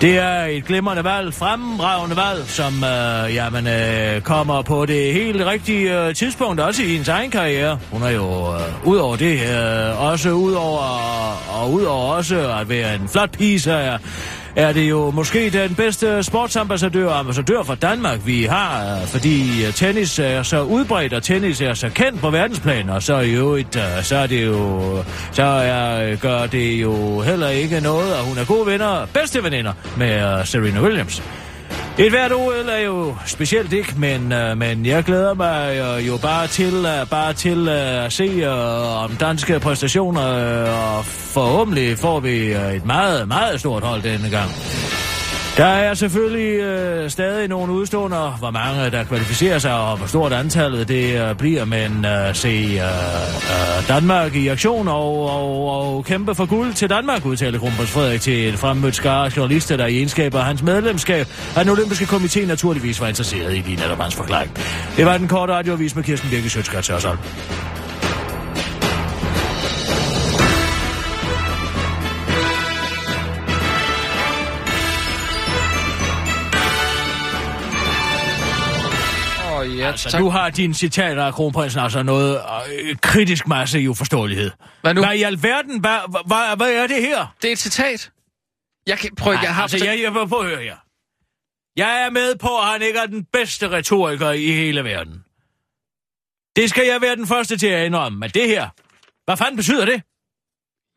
Det 0.00 0.18
er 0.18 0.44
et 0.44 0.64
glimrende 0.64 1.04
valg, 1.04 1.34
fremragende 1.34 2.16
valg, 2.16 2.44
som 2.46 2.84
øh, 2.84 3.34
jamen, 3.34 3.66
øh, 3.66 4.20
kommer 4.20 4.62
på 4.62 4.86
det 4.86 5.12
helt 5.12 5.46
rigtige 5.46 6.06
øh, 6.06 6.14
tidspunkt, 6.14 6.60
også 6.60 6.82
i 6.82 6.86
hendes 6.86 7.08
egen 7.08 7.30
karriere. 7.30 7.78
Hun 7.92 8.02
er 8.02 8.10
jo 8.10 8.54
øh, 8.54 8.88
ud 8.88 8.96
over 8.96 9.16
det, 9.16 9.40
øh, 9.40 10.02
også 10.02 10.30
ud 10.30 10.52
over, 10.52 10.80
og 11.60 11.72
ud 11.72 11.82
over 11.82 12.14
også 12.14 12.52
at 12.60 12.68
være 12.68 12.94
en 12.94 13.08
flot 13.08 13.30
pige, 13.30 13.60
så 13.60 13.72
er, 13.72 13.98
er 14.58 14.72
det 14.72 14.90
jo 14.90 15.10
måske 15.10 15.50
den 15.50 15.74
bedste 15.74 16.22
sportsambassadør 16.22 17.06
og 17.06 17.18
ambassadør 17.18 17.62
for 17.62 17.74
Danmark, 17.74 18.26
vi 18.26 18.44
har, 18.44 18.98
fordi 19.06 19.66
øh, 19.66 19.72
tennis 19.72 20.18
er 20.18 20.42
så 20.42 20.62
udbredt, 20.62 21.12
og 21.12 21.22
tennis 21.22 21.60
er 21.60 21.74
så 21.74 21.88
kendt 21.88 22.20
på 22.20 22.30
verdensplan, 22.30 22.90
og 22.90 23.02
så 23.02 23.18
i 23.18 23.34
øvrigt, 23.34 23.76
øh, 23.76 24.02
så 24.02 24.16
er 24.16 24.26
det 24.26 24.46
jo, 24.46 25.04
så 25.32 25.42
er, 25.42 26.10
øh, 26.10 26.20
gør 26.20 26.46
det 26.46 26.82
jo 26.82 27.20
heller 27.20 27.48
ikke 27.48 27.80
noget, 27.80 28.16
og 28.16 28.24
hun 28.24 28.38
er 28.38 28.44
gode 28.44 28.66
venner, 28.66 29.06
bedste 29.14 29.44
veninder 29.44 29.72
med 29.96 30.44
Serena 30.44 30.82
Williams. 30.82 31.22
Et 32.00 32.10
hvert 32.10 32.32
OL 32.32 32.68
er 32.68 32.78
jo 32.78 33.14
specielt 33.26 33.72
ikke, 33.72 33.94
men, 33.96 34.32
øh, 34.32 34.58
men 34.58 34.86
jeg 34.86 35.04
glæder 35.04 35.34
mig 35.34 35.76
øh, 35.76 36.08
jo 36.08 36.16
bare 36.16 36.46
til, 36.46 36.74
øh, 36.74 37.08
bare 37.10 37.32
til 37.32 37.68
øh, 37.68 38.04
at 38.04 38.12
se 38.12 38.24
øh, 38.24 39.04
om 39.04 39.10
danske 39.10 39.60
præstationer, 39.60 40.28
øh, 40.28 40.96
og 40.96 41.04
forhåbentlig 41.04 41.98
får 41.98 42.20
vi 42.20 42.54
øh, 42.54 42.74
et 42.74 42.86
meget, 42.86 43.28
meget 43.28 43.60
stort 43.60 43.82
hold 43.82 44.02
denne 44.02 44.30
gang. 44.30 44.50
Der 45.58 45.64
er 45.64 45.94
selvfølgelig 45.94 46.60
øh, 46.60 47.10
stadig 47.10 47.48
nogle 47.48 47.72
udstående, 47.72 48.30
hvor 48.38 48.50
mange 48.50 48.90
der 48.90 49.04
kvalificerer 49.04 49.58
sig, 49.58 49.74
og 49.74 49.96
hvor 49.96 50.06
stort 50.06 50.32
antallet 50.32 50.88
det 50.88 51.20
øh, 51.20 51.34
bliver, 51.34 51.64
men 51.64 52.04
øh, 52.04 52.34
se 52.34 52.48
øh, 52.48 52.76
øh, 52.76 53.88
Danmark 53.88 54.34
i 54.34 54.48
aktion 54.48 54.88
og, 54.88 55.30
og, 55.30 55.70
og 55.70 56.04
kæmpe 56.04 56.34
for 56.34 56.46
guld 56.46 56.74
til 56.74 56.90
Danmark, 56.90 57.26
udtalte 57.26 57.58
Kronprins 57.58 57.90
Frederik 57.90 58.20
til 58.20 58.48
en 58.48 58.54
fremmødt 58.54 58.94
skare 58.94 59.30
journalister, 59.36 59.76
der 59.76 59.86
i 59.86 59.96
egenskab 59.96 60.34
af 60.34 60.44
hans 60.44 60.62
medlemskab 60.62 61.26
af 61.56 61.64
den 61.64 61.72
olympiske 61.72 62.04
komité 62.04 62.46
naturligvis 62.46 63.00
var 63.00 63.08
interesseret 63.08 63.56
i 63.56 63.58
lige 63.58 63.76
netop 63.76 63.98
hans 63.98 64.14
forklaring. 64.14 64.52
Det 64.96 65.06
var 65.06 65.18
den 65.18 65.28
korte 65.28 65.52
radioavis 65.52 65.96
med 65.96 66.04
Kirsten 66.04 66.30
Birke 66.30 66.50
Sjøtskrets 66.50 66.90
altså, 79.88 80.10
tak. 80.10 80.20
nu 80.20 80.30
har 80.30 80.50
din 80.50 80.74
citater 80.74 81.24
af 81.24 81.34
kronprinsen 81.34 81.80
altså 81.80 82.02
noget 82.02 82.40
øh, 82.72 82.96
kritisk 83.02 83.48
masse 83.48 83.80
i 83.80 83.88
uforståelighed. 83.88 84.50
Hvad 84.80 84.94
nu? 84.94 85.04
Hvad 85.04 85.16
i 85.16 85.22
alverden, 85.22 85.80
hvad, 85.80 85.98
hvad, 86.26 86.56
hvad 86.56 86.72
er 86.72 86.86
det 86.86 87.02
her? 87.02 87.34
Det 87.42 87.48
er 87.48 87.52
et 87.52 87.58
citat. 87.58 88.10
Jeg 88.86 88.98
kan, 88.98 89.14
prøv, 89.14 89.32
jeg 89.32 89.54
har... 89.54 89.62
altså, 89.62 89.84
jeg, 89.84 90.00
jeg, 90.02 90.12
prøv 90.12 90.40
at 90.40 90.46
høre 90.46 90.62
her. 90.62 90.76
Jeg 91.76 92.02
er 92.02 92.10
med 92.10 92.36
på, 92.36 92.58
at 92.58 92.66
han 92.66 92.82
ikke 92.82 92.98
er 92.98 93.06
den 93.06 93.24
bedste 93.32 93.70
retoriker 93.70 94.30
i 94.30 94.52
hele 94.52 94.84
verden. 94.84 95.24
Det 96.56 96.70
skal 96.70 96.86
jeg 96.86 97.00
være 97.00 97.16
den 97.16 97.26
første 97.26 97.56
til 97.56 97.66
at 97.66 97.86
indrømme, 97.86 98.18
men 98.18 98.30
det 98.30 98.48
her, 98.48 98.68
hvad 99.24 99.36
fanden 99.36 99.56
betyder 99.56 99.84
det? 99.84 100.02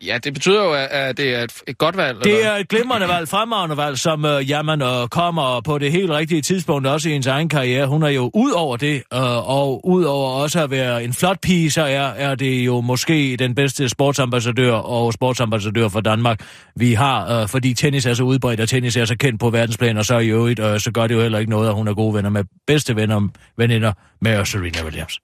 Ja, 0.06 0.18
det 0.18 0.34
betyder 0.34 0.64
jo, 0.64 0.74
at- 0.74 1.18
det 1.18 1.36
er 1.36 1.44
et, 1.44 1.54
et 1.68 1.78
godt 1.78 1.98
valg. 1.98 2.24
Det 2.24 2.34
eller? 2.34 2.46
er 2.52 2.58
et 2.58 2.68
glimrende 2.68 3.08
valg, 3.08 3.28
fremragende 3.28 3.78
valg, 3.78 3.98
som 3.98 4.26
øh, 4.26 4.50
jamen, 4.50 4.82
øh, 4.82 5.08
kommer 5.08 5.62
på 5.62 5.78
det 5.78 5.92
helt 5.92 6.12
rigtige 6.12 6.42
tidspunkt, 6.42 6.88
også 6.88 7.10
i 7.10 7.12
hendes 7.12 7.28
egen 7.28 7.50
karriere. 7.50 7.88
Hun 7.88 8.04
er 8.04 8.08
jo 8.10 8.32
ud 8.34 8.52
over 8.52 8.78
det, 8.78 8.96
øh, 9.14 9.50
og 9.50 9.88
ud 9.88 10.04
over 10.04 10.30
også 10.30 10.64
at 10.64 10.72
være 10.72 11.04
en 11.04 11.14
flot 11.14 11.42
pige, 11.42 11.72
så 11.72 11.82
er, 11.82 12.02
er 12.02 12.36
det 12.36 12.66
jo 12.66 12.82
måske 12.82 13.38
den 13.38 13.56
bedste 13.56 13.90
sportsambassadør 13.90 14.74
og 14.74 15.14
sportsambassadør 15.14 15.88
for 15.88 16.02
Danmark, 16.02 16.40
vi 16.76 16.94
har, 16.94 17.42
øh, 17.42 17.48
fordi 17.48 17.74
tennis 17.74 18.06
er 18.06 18.14
så 18.14 18.24
udbredt, 18.24 18.60
og 18.60 18.70
tennis 18.70 18.98
er 18.98 19.06
så 19.06 19.18
kendt 19.18 19.40
på 19.40 19.50
verdensplan, 19.50 19.98
og 19.98 20.06
så 20.06 20.18
i 20.20 20.28
øvrigt, 20.28 20.60
øh, 20.60 20.80
så 20.80 20.92
gør 20.92 21.08
det 21.08 21.16
jo 21.16 21.22
heller 21.22 21.40
ikke 21.40 21.50
noget, 21.52 21.68
at 21.68 21.76
hun 21.76 21.88
er 21.88 21.94
gode 21.94 22.14
venner 22.14 22.30
med 22.30 22.44
bedste 22.68 22.96
venner, 22.96 23.28
veninder 23.58 23.94
med 24.22 24.46
Serena 24.46 24.84
Williams. 24.84 25.20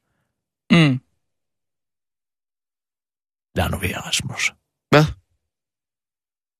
Mm. 0.71 0.99
Lad 3.55 3.69
nu 3.69 3.77
være, 3.77 3.99
Rasmus. 3.99 4.53
Hvad? 4.91 5.05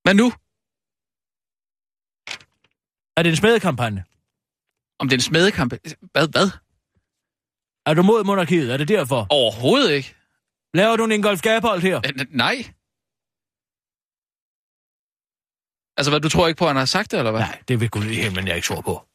Hvad 0.03 0.13
nu? 0.21 0.28
Er 3.17 3.23
det 3.23 3.30
en 3.30 3.36
smedekampagne? 3.36 4.03
Om 4.99 5.07
det 5.09 5.13
er 5.15 5.17
en 5.17 5.21
smedekamp? 5.21 5.73
Hvad? 6.11 6.28
Hvad? 6.28 6.49
Er 7.86 7.93
du 7.93 8.03
mod 8.03 8.23
monarkiet? 8.23 8.73
Er 8.73 8.78
det 8.78 8.88
derfor? 8.88 9.28
Overhovedet 9.30 9.91
ikke. 9.91 10.15
Laver 10.73 10.95
du 10.95 11.03
en 11.05 11.11
Ingolf 11.11 11.41
Gabold 11.41 11.82
her? 11.82 12.01
N- 12.01 12.38
Nej. 12.38 12.55
Altså, 15.97 16.11
hvad, 16.11 16.19
du 16.21 16.30
tror 16.30 16.47
ikke 16.47 16.57
på, 16.57 16.65
at 16.65 16.69
han 16.69 16.75
har 16.78 16.86
sagt 16.86 17.11
det, 17.11 17.17
eller 17.17 17.32
hvad? 17.32 17.41
Nej, 17.41 17.61
det 17.67 17.80
vil 17.80 17.89
Gud 17.89 18.05
i 18.05 18.15
himlen, 18.15 18.47
jeg 18.47 18.55
ikke 18.55 18.65
tror 18.65 18.82
på. 18.82 19.07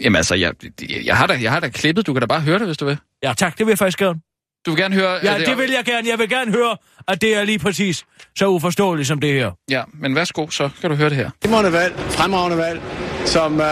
Jamen 0.00 0.16
altså, 0.16 0.34
jeg, 0.34 0.54
jeg, 0.90 1.04
jeg, 1.04 1.16
har 1.16 1.26
da, 1.26 1.34
jeg 1.42 1.52
har 1.52 1.60
da 1.60 1.68
klippet. 1.68 2.06
Du 2.06 2.12
kan 2.12 2.20
da 2.20 2.26
bare 2.26 2.40
høre 2.40 2.58
det, 2.58 2.66
hvis 2.66 2.78
du 2.78 2.84
vil. 2.84 2.98
Ja, 3.22 3.34
tak, 3.36 3.58
det 3.58 3.66
vil 3.66 3.70
jeg 3.70 3.78
faktisk 3.78 3.98
gerne. 3.98 4.20
Du 4.66 4.70
vil 4.70 4.80
gerne 4.80 4.94
høre... 4.94 5.18
Ja, 5.22 5.34
at 5.34 5.46
det 5.46 5.58
vil 5.58 5.70
jeg 5.70 5.84
gerne. 5.84 6.08
Jeg 6.08 6.18
vil 6.18 6.28
gerne 6.28 6.52
høre, 6.52 6.76
at 7.08 7.20
det 7.22 7.36
er 7.36 7.44
lige 7.44 7.58
præcis 7.58 8.04
så 8.38 8.46
uforståeligt 8.46 9.08
som 9.08 9.20
det 9.20 9.32
her. 9.32 9.50
Ja, 9.70 9.82
men 10.00 10.14
værsgo, 10.14 10.48
så 10.50 10.70
kan 10.80 10.90
du 10.90 10.96
høre 10.96 11.08
det 11.08 11.16
her. 11.16 11.30
Glimrende 11.40 11.72
valg, 11.72 11.94
fremragende 12.08 12.56
valg, 12.58 12.80
som 13.24 13.60
øh, 13.60 13.66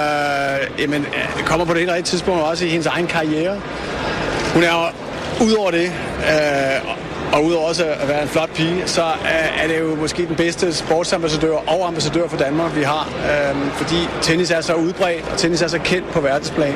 jamen, 0.79 1.03
øh, 1.03 1.45
kommer 1.45 1.67
på 1.67 1.73
det 1.73 1.81
helt 1.81 1.91
rigtige 1.93 2.05
tidspunkt, 2.05 2.43
også 2.43 2.65
i 2.65 2.69
hendes 2.69 2.87
egen 2.87 3.07
karriere. 3.07 3.61
Hun 4.55 4.63
er 4.63 4.73
jo, 4.73 4.87
ud 5.45 5.53
over 5.53 5.71
det, 5.71 5.87
øh, 5.87 7.10
og 7.33 7.45
udover 7.45 7.69
også 7.69 7.85
at 7.85 8.09
være 8.09 8.23
en 8.23 8.29
flot 8.29 8.51
pige, 8.55 8.83
så 8.87 9.03
er, 9.03 9.63
er 9.63 9.69
det 9.69 9.81
jo 9.81 9.95
måske 9.95 10.27
den 10.27 10.37
bedste 10.37 10.75
sportsambassadør 10.75 11.57
og 11.67 11.87
ambassadør 11.89 12.29
for 12.29 12.37
Danmark, 12.37 12.77
vi 12.77 12.83
har. 12.83 13.09
Øh, 13.31 13.57
fordi 13.73 13.97
tennis 14.23 14.51
er 14.51 14.61
så 14.61 14.75
udbredt, 14.75 15.29
og 15.33 15.39
tennis 15.39 15.63
er 15.63 15.69
så 15.69 15.79
kendt 15.79 16.11
på 16.13 16.21
verdensplan. 16.21 16.75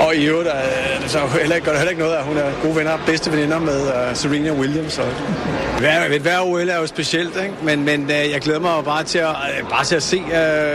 Og 0.00 0.16
i 0.16 0.24
øvrigt 0.26 0.48
er 0.48 1.00
det 1.02 1.10
så 1.10 1.18
heller, 1.40 1.56
ikke- 1.56 1.64
gør 1.64 1.72
det 1.72 1.80
heller 1.80 1.90
ikke 1.90 2.02
noget, 2.02 2.16
at 2.16 2.24
hun 2.24 2.36
er 2.36 2.44
gode 2.62 2.76
venner, 2.76 2.92
bedste 3.06 3.32
veninder 3.32 3.58
med 3.58 3.86
øh, 3.86 4.14
Serena 4.16 4.52
Williams. 4.52 4.98
Og 4.98 5.06
hver, 5.78 6.18
hver 6.18 6.40
OL 6.40 6.68
er 6.68 6.76
jo 6.76 6.86
specielt, 6.86 7.36
ikke? 7.42 7.54
men, 7.62 7.84
men 7.84 8.02
øh, 8.02 8.30
jeg 8.32 8.40
glæder 8.40 8.60
mig 8.60 8.74
jo 8.76 8.82
bare 8.82 9.04
til 9.04 9.18
at, 9.18 9.26
bare 9.70 9.84
til 9.84 9.96
at 9.96 10.02
se 10.02 10.22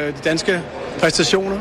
de 0.08 0.14
danske 0.24 0.62
præstationer. 1.00 1.58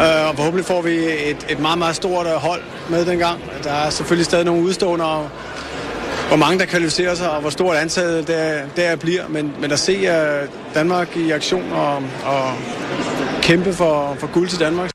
Øh, 0.00 0.28
og 0.28 0.36
forhåbentlig 0.36 0.66
får 0.66 0.82
vi 0.82 0.90
et, 0.96 1.46
et 1.48 1.58
meget, 1.60 1.78
meget 1.78 1.96
stort 1.96 2.26
hold 2.26 2.60
med 2.88 3.04
dengang. 3.06 3.40
Der 3.64 3.72
er 3.72 3.90
selvfølgelig 3.90 4.26
stadig 4.26 4.44
nogle 4.44 4.62
udstående, 4.62 5.04
og 5.04 5.28
hvor 6.30 6.36
mange 6.36 6.58
der 6.58 6.66
kvalificerer 6.66 7.14
sig, 7.14 7.30
og 7.30 7.40
hvor 7.40 7.50
stort 7.50 7.76
antal 7.76 8.26
der, 8.26 8.68
der 8.76 8.96
bliver. 8.96 9.28
Men, 9.28 9.54
men 9.60 9.72
at 9.72 9.78
se 9.78 9.92
øh, 9.92 10.48
Danmark 10.74 11.16
i 11.16 11.30
aktion 11.30 11.72
og, 11.72 11.96
og 12.24 12.54
kæmpe 13.42 13.72
for, 13.72 14.14
for 14.14 14.32
guld 14.32 14.48
til 14.48 14.60
Danmark, 14.60 14.90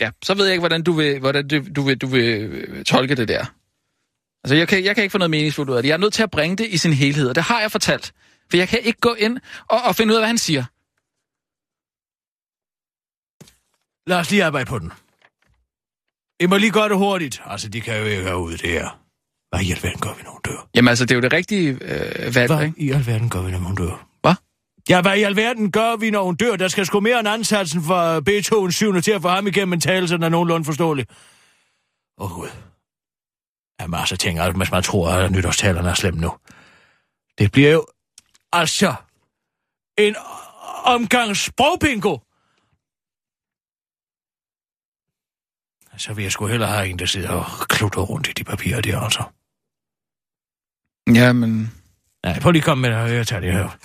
Ja, 0.00 0.10
så 0.24 0.34
ved 0.34 0.44
jeg 0.44 0.52
ikke, 0.52 0.60
hvordan 0.60 0.82
du 0.82 0.92
vil, 0.92 1.18
hvordan 1.18 1.48
du, 1.48 1.62
du 1.76 1.82
vil, 1.82 1.98
du 1.98 2.06
vil 2.06 2.24
øh, 2.24 2.84
tolke 2.84 3.14
det 3.14 3.28
der. 3.28 3.44
Altså, 4.44 4.54
jeg 4.54 4.68
kan, 4.68 4.84
jeg 4.84 4.94
kan 4.94 5.04
ikke 5.04 5.12
få 5.12 5.18
noget 5.18 5.30
meningsfuldt 5.30 5.70
ud 5.70 5.76
af 5.76 5.82
det. 5.82 5.88
Jeg 5.88 5.94
er 5.94 5.98
nødt 5.98 6.12
til 6.12 6.22
at 6.22 6.30
bringe 6.30 6.56
det 6.56 6.66
i 6.66 6.76
sin 6.76 6.92
helhed, 6.92 7.28
og 7.28 7.34
det 7.34 7.42
har 7.42 7.60
jeg 7.60 7.70
fortalt. 7.70 8.12
For 8.50 8.56
jeg 8.56 8.68
kan 8.68 8.78
ikke 8.82 9.00
gå 9.00 9.14
ind 9.14 9.38
og, 9.68 9.82
og 9.82 9.96
finde 9.96 10.12
ud 10.12 10.16
af, 10.16 10.20
hvad 10.20 10.26
han 10.26 10.38
siger. 10.38 10.64
Lad 14.10 14.18
os 14.18 14.30
lige 14.30 14.44
arbejde 14.44 14.66
på 14.66 14.78
den. 14.78 14.92
I 16.40 16.46
må 16.46 16.56
lige 16.56 16.72
gøre 16.72 16.88
det 16.88 16.96
hurtigt. 16.96 17.42
Altså, 17.46 17.68
de 17.68 17.80
kan 17.80 17.98
jo 17.98 18.04
ikke 18.04 18.22
have 18.22 18.38
ud 18.38 18.52
det 18.52 18.70
her. 18.70 19.00
Hvad 19.50 19.60
i 19.60 19.70
alverden 19.72 20.00
gør 20.00 20.14
vi, 20.14 20.22
når 20.22 20.30
hun 20.30 20.40
dør? 20.44 20.68
Jamen 20.74 20.88
altså, 20.88 21.04
det 21.04 21.10
er 21.10 21.14
jo 21.14 21.22
det 21.22 21.32
rigtige 21.32 21.70
øh, 21.70 22.34
valg, 22.34 22.54
Hvad 22.54 22.66
ikke? 22.66 22.80
i 22.80 22.90
alverden 22.90 23.30
gør 23.30 23.42
vi, 23.42 23.50
når 23.50 23.58
hun 23.58 23.74
dør? 23.76 24.06
Hvad? 24.20 24.34
Ja, 24.88 25.02
hvad 25.02 25.16
i 25.16 25.22
alverden 25.22 25.72
gør 25.72 25.96
vi, 25.96 26.10
når 26.10 26.24
hun 26.24 26.36
dør? 26.36 26.56
Der 26.56 26.68
skal 26.68 26.86
sgu 26.86 27.00
mere 27.00 27.20
end 27.20 27.28
ansatsen 27.28 27.82
for 27.82 28.20
Beethoven 28.20 28.72
7. 28.72 29.00
til 29.02 29.10
at 29.12 29.22
få 29.22 29.28
ham 29.28 29.46
igennem 29.46 29.72
en 29.72 29.80
tale, 29.80 30.08
så 30.08 30.14
den 30.14 30.22
er 30.22 30.28
nogenlunde 30.28 30.64
forståelig. 30.64 31.06
Åh, 32.18 32.32
oh, 32.32 32.38
Gud. 32.38 32.48
Jamen, 33.80 34.00
altså, 34.00 34.16
tænker 34.16 34.42
jeg, 34.42 34.52
hvis 34.52 34.70
man 34.70 34.82
tror, 34.82 35.10
at 35.10 35.30
nytårstalerne 35.30 35.88
er 35.90 35.94
slemme 35.94 36.20
nu. 36.20 36.32
Det 37.38 37.52
bliver 37.52 37.70
jo, 37.70 37.86
altså, 38.52 38.94
en 39.98 40.16
omgang 40.84 41.36
sprogpingo. 41.36 42.18
Så 45.96 46.12
vil 46.14 46.22
jeg 46.22 46.32
sgu 46.32 46.46
hellere 46.46 46.70
have 46.70 46.88
en, 46.88 46.98
der 46.98 47.06
sidder 47.06 47.30
og 47.30 47.68
klutter 47.68 48.00
rundt 48.00 48.28
i 48.28 48.32
de 48.32 48.44
papirer 48.44 48.80
der, 48.80 49.00
altså. 49.00 49.22
Ja, 51.14 51.32
men, 51.32 51.72
Nej, 52.24 52.40
prøv 52.40 52.52
lige 52.52 52.60
at 52.60 52.64
komme 52.64 52.88
med 52.90 52.90
det. 53.08 53.14
Jeg 53.16 53.26
tager 53.26 53.40
det 53.40 53.52
her. 53.52 53.76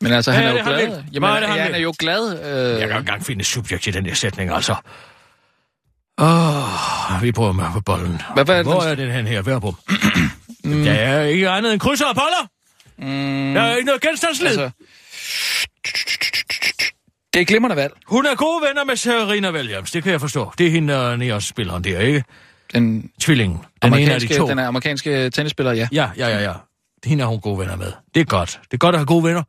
men 0.00 0.12
altså, 0.12 0.32
han 0.32 0.42
er 0.44 0.48
er 0.48 0.52
jo 0.52 0.58
han 0.58 0.66
glad. 0.66 0.86
vil? 0.86 1.04
Jamen, 1.12 1.30
det, 1.30 1.48
han 1.48 1.56
ja, 1.56 1.62
han 1.62 1.74
er 1.74 1.78
jo 1.78 1.94
glad. 1.98 2.32
Øh, 2.44 2.70
Jeg 2.80 2.80
kan 2.80 2.90
jo 2.90 2.98
engang 2.98 3.24
finde 3.26 3.44
subjekt 3.44 3.86
i 3.86 3.90
den 3.90 4.04
der 4.04 4.14
sætning, 4.14 4.50
altså. 4.52 4.74
Åh, 6.18 7.14
oh, 7.16 7.22
vi 7.22 7.32
prøver 7.32 7.52
med 7.52 7.64
på 7.72 7.80
bolden. 7.80 8.20
Hvad- 8.34 8.44
hvad 8.44 8.58
er 8.58 8.62
Hvor 8.62 8.80
den- 8.80 8.88
er 9.10 9.14
den 9.14 9.26
her? 9.26 9.42
Værbom. 9.42 9.76
mm. 10.64 10.84
Der 10.84 10.92
er 10.92 11.24
ikke 11.24 11.48
andet 11.50 11.72
end 11.72 11.80
krydser 11.80 12.06
og 12.06 12.14
boller. 12.14 12.48
mm, 12.98 13.54
Der 13.54 13.60
er 13.62 13.74
ikke 13.76 13.86
noget 13.86 14.00
genstandsled. 14.02 14.46
Altså... 14.48 14.70
det 17.34 17.40
er 17.40 17.44
glimrende 17.44 17.76
valg. 17.76 17.92
Hun 18.06 18.26
er 18.26 18.34
gode 18.34 18.62
venner 18.68 18.84
med 18.84 18.96
Serena 18.96 19.50
Williams, 19.52 19.90
det 19.90 20.02
kan 20.02 20.12
jeg 20.12 20.20
forstå. 20.20 20.52
Det 20.58 20.66
er 20.66 20.70
hende, 20.70 20.92
der 20.94 21.34
er 21.34 21.38
spilleren 21.38 21.84
der, 21.84 21.98
ikke? 22.00 22.24
Den 22.74 23.10
Tvillingen. 23.20 23.58
Den 23.82 23.94
ene 23.94 24.14
af 24.14 24.20
de 24.20 24.36
to. 24.36 24.46
den 24.48 24.58
er 24.58 24.66
amerikanske 24.66 25.30
tennisspiller, 25.30 25.72
ja. 25.72 25.88
Ja, 25.92 26.10
ja, 26.16 26.28
ja, 26.28 26.42
ja. 26.42 26.52
Hende 27.04 27.24
er 27.24 27.28
hun 27.28 27.40
gode 27.40 27.58
venner 27.58 27.76
med. 27.76 27.92
Det 28.14 28.20
er 28.20 28.24
godt. 28.24 28.60
Det 28.64 28.74
er 28.74 28.78
godt 28.78 28.94
at 28.94 28.98
have 28.98 29.06
gode 29.06 29.24
venner. 29.24 29.42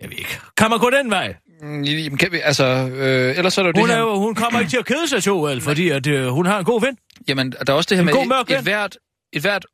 Jeg 0.00 0.10
ved 0.10 0.16
ikke. 0.18 0.38
Kan 0.56 0.70
man 0.70 0.78
gå 0.78 0.90
den 0.90 1.10
vej? 1.10 1.34
Mm, 1.62 1.82
jamen, 1.82 2.18
kan 2.18 2.32
vi, 2.32 2.40
altså, 2.44 2.64
øh, 2.64 3.36
ellers 3.38 3.54
så 3.54 3.60
er 3.60 3.72
der 3.72 3.80
Hun, 3.80 3.88
det 3.88 3.94
er 3.94 3.98
her... 3.98 4.02
jo, 4.04 4.18
hun 4.18 4.34
kommer 4.34 4.60
ikke 4.60 4.70
til 4.70 4.76
at 4.76 4.86
kede 4.86 5.08
sig 5.08 5.22
til 5.22 5.32
OL, 5.32 5.60
fordi 5.60 5.88
at, 5.88 6.06
øh, 6.06 6.26
hun 6.28 6.46
har 6.46 6.58
en 6.58 6.64
god 6.64 6.80
ven. 6.80 6.96
Jamen, 7.28 7.52
der 7.66 7.72
er 7.72 7.76
også 7.76 7.88
det 7.88 7.96
her 7.96 8.02
En 8.02 8.06
med, 8.06 8.14
god 8.14 8.26
mørk 8.26 8.50
et, 8.50 8.56
et, 8.58 8.62
hvert, 8.62 8.96
et 9.32 9.42
hvert 9.42 9.66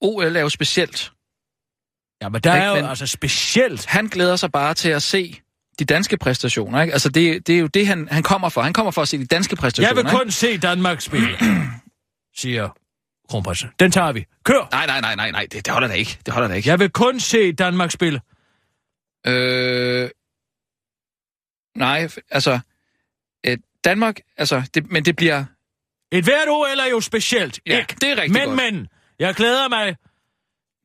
OL 0.00 0.36
er 0.36 0.40
jo 0.40 0.48
specielt. 0.48 1.12
Ja, 2.22 2.28
men 2.28 2.40
der 2.40 2.54
Ikke, 2.54 2.64
er 2.64 2.68
jo 2.68 2.74
men- 2.74 2.84
altså 2.84 3.06
specielt. 3.06 3.86
Han 3.86 4.06
glæder 4.06 4.36
sig 4.36 4.52
bare 4.52 4.74
til 4.74 4.88
at 4.88 5.02
se 5.02 5.40
de 5.78 5.84
danske 5.84 6.16
præstationer, 6.16 6.80
ikke? 6.82 6.92
Altså, 6.92 7.08
det, 7.08 7.46
det 7.46 7.54
er 7.54 7.58
jo 7.60 7.66
det, 7.66 7.86
han, 7.86 8.08
han 8.10 8.22
kommer 8.22 8.48
for. 8.48 8.62
Han 8.62 8.72
kommer 8.72 8.90
for 8.90 9.02
at 9.02 9.08
se 9.08 9.18
de 9.18 9.26
danske 9.26 9.56
præstationer, 9.56 9.88
Jeg 9.88 9.96
vil 9.96 10.00
ikke? 10.10 10.18
kun 10.24 10.30
se 10.30 10.58
Danmark 10.58 11.00
spille, 11.00 11.28
siger 12.36 12.68
kronprinsen. 13.28 13.70
Den 13.78 13.90
tager 13.90 14.12
vi. 14.12 14.26
Kør! 14.44 14.68
Nej, 14.70 14.86
nej, 14.86 15.00
nej, 15.00 15.14
nej, 15.14 15.30
nej, 15.30 15.46
det, 15.52 15.66
det 15.66 15.72
holder 15.72 15.88
da 15.88 15.94
ikke. 15.94 16.18
Det 16.26 16.34
holder 16.34 16.48
da 16.48 16.54
ikke. 16.54 16.68
Jeg 16.68 16.78
vil 16.78 16.90
kun 16.90 17.20
se 17.20 17.52
Danmark 17.52 17.90
spille. 17.90 18.20
Øh, 19.26 20.10
nej, 21.76 22.08
altså, 22.30 22.58
øh, 23.46 23.58
Danmark, 23.84 24.20
altså, 24.36 24.62
det, 24.74 24.90
men 24.90 25.04
det 25.04 25.16
bliver... 25.16 25.44
Et 26.12 26.24
hvert 26.24 26.48
OL 26.48 26.78
er 26.80 26.90
jo 26.90 27.00
specielt. 27.00 27.60
Ja, 27.66 27.78
ikke? 27.78 27.96
det 28.00 28.10
er 28.10 28.16
rigtig 28.16 28.32
men, 28.32 28.44
godt. 28.44 28.56
men, 28.56 28.88
jeg 29.18 29.34
glæder 29.34 29.68
mig 29.68 29.96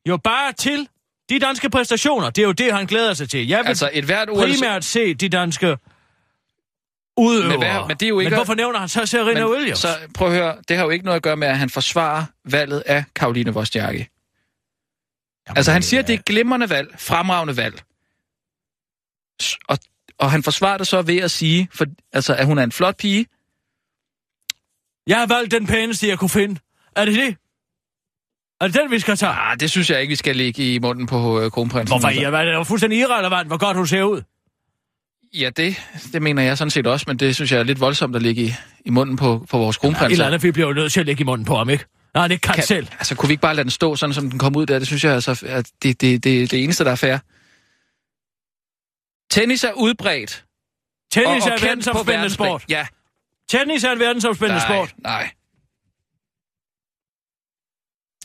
jo 0.08 0.16
bare 0.16 0.52
til 0.52 0.88
de 1.28 1.38
danske 1.38 1.70
præstationer. 1.70 2.30
Det 2.30 2.42
er 2.42 2.46
jo 2.46 2.52
det, 2.52 2.72
han 2.72 2.86
glæder 2.86 3.14
sig 3.14 3.30
til. 3.30 3.48
Jeg 3.48 3.58
vil 3.58 3.68
Altså, 3.68 3.90
et 3.92 4.04
hvert 4.04 4.30
OL... 4.30 4.36
primært 4.36 4.84
se 4.84 5.14
de 5.14 5.28
danske 5.28 5.76
udøvere. 7.16 7.48
Men 7.48 7.58
hvad- 7.58 7.88
men 7.88 7.96
det 7.96 8.02
er 8.02 8.08
jo 8.08 8.20
ikke- 8.20 8.30
Men 8.30 8.38
hvorfor 8.38 8.54
nævner 8.54 8.78
han 8.78 8.88
så 8.88 9.06
Serena 9.06 9.40
men, 9.46 9.52
Williams? 9.54 9.78
så 9.78 9.88
prøv 10.14 10.28
at 10.28 10.34
høre, 10.34 10.56
det 10.68 10.76
har 10.76 10.84
jo 10.84 10.90
ikke 10.90 11.04
noget 11.04 11.16
at 11.16 11.22
gøre 11.22 11.36
med, 11.36 11.48
at 11.48 11.58
han 11.58 11.70
forsvarer 11.70 12.24
valget 12.44 12.80
af 12.86 13.04
Karoline 13.16 13.52
Wozniacki. 13.52 13.98
Jamen, 13.98 15.56
Altså, 15.56 15.72
han 15.72 15.80
det 15.80 15.88
siger, 15.88 15.98
er- 16.00 16.02
at 16.04 16.08
det 16.08 16.14
er 16.14 16.22
glimrende 16.22 16.70
valg, 16.70 16.94
fremragende 16.98 17.56
valg. 17.56 17.82
Og, 19.68 19.78
og 20.18 20.30
han 20.30 20.42
forsvarer 20.42 20.78
det 20.78 20.86
så 20.86 21.02
ved 21.02 21.18
at 21.18 21.30
sige, 21.30 21.68
for, 21.72 21.84
altså, 22.12 22.34
at 22.34 22.46
hun 22.46 22.58
er 22.58 22.62
en 22.62 22.72
flot 22.72 22.96
pige. 22.96 23.26
Jeg 25.06 25.18
har 25.18 25.26
valgt 25.26 25.50
den 25.50 25.66
pæneste, 25.66 26.08
jeg 26.08 26.18
kunne 26.18 26.28
finde. 26.30 26.60
Er 26.96 27.04
det 27.04 27.14
det? 27.14 27.36
Er 28.60 28.66
det 28.66 28.74
den, 28.74 28.90
vi 28.90 28.98
skal 28.98 29.16
tage? 29.16 29.32
Ah, 29.32 29.60
det 29.60 29.70
synes 29.70 29.90
jeg 29.90 30.00
ikke, 30.00 30.10
vi 30.10 30.16
skal 30.16 30.36
ligge 30.36 30.74
i 30.74 30.78
munden 30.78 31.06
på 31.06 31.40
øh, 31.40 31.50
kronprinsen. 31.50 31.92
Hvorfor? 32.00 32.08
Ja, 32.20 32.30
hvad, 32.30 32.40
det 32.46 32.52
er 32.52 32.56
jo 32.56 32.64
fuldstændig 32.64 32.98
irrelevant, 32.98 33.48
hvor 33.48 33.56
godt 33.58 33.76
hun 33.76 33.86
ser 33.86 34.02
ud. 34.02 34.22
Ja, 35.34 35.50
det, 35.50 35.76
det 36.12 36.22
mener 36.22 36.42
jeg 36.42 36.58
sådan 36.58 36.70
set 36.70 36.86
også, 36.86 37.04
men 37.08 37.16
det 37.18 37.34
synes 37.34 37.52
jeg 37.52 37.58
er 37.60 37.62
lidt 37.64 37.80
voldsomt 37.80 38.16
at 38.16 38.22
ligge 38.22 38.42
i, 38.42 38.52
i 38.84 38.90
munden 38.90 39.16
på, 39.16 39.46
på 39.50 39.58
vores 39.58 39.76
Et 39.76 39.82
eller 39.84 39.94
kronprinser. 39.98 40.26
andet, 40.26 40.42
vi 40.42 40.50
bliver 40.52 40.68
jo 40.68 40.74
nødt 40.74 40.92
til 40.92 41.00
at 41.00 41.06
lægge 41.06 41.20
i 41.20 41.24
munden 41.24 41.44
på 41.44 41.56
ham, 41.56 41.70
ikke? 41.70 41.84
Nej, 42.14 42.28
det 42.28 42.40
kan, 42.40 42.54
kan 42.54 42.64
selv. 42.64 42.88
Altså, 42.92 43.14
kunne 43.14 43.28
vi 43.28 43.32
ikke 43.32 43.40
bare 43.42 43.54
lade 43.54 43.64
den 43.64 43.70
stå, 43.70 43.96
sådan 43.96 44.14
som 44.14 44.30
den 44.30 44.38
kom 44.38 44.56
ud 44.56 44.66
der? 44.66 44.78
Det 44.78 44.86
synes 44.86 45.04
jeg 45.04 45.14
altså, 45.14 45.44
at 45.46 45.70
det, 45.82 46.00
det, 46.00 46.24
det, 46.24 46.50
det 46.50 46.64
eneste, 46.64 46.84
der 46.84 46.90
er 46.90 46.94
fair. 46.96 47.18
Tennis 49.30 49.64
er 49.64 49.72
udbredt. 49.72 50.44
Tennis 51.12 51.44
og, 51.44 51.48
er 51.48 51.52
og 51.52 51.58
kendt 51.58 51.62
verdensomspændende 51.68 52.30
sport. 52.34 52.64
Ja. 52.68 52.86
Tennis 53.48 53.84
er 53.84 53.92
en 53.92 53.98
verdensomspændende 53.98 54.58
nej, 54.64 54.68
sport. 54.76 54.94
Nej, 54.98 55.30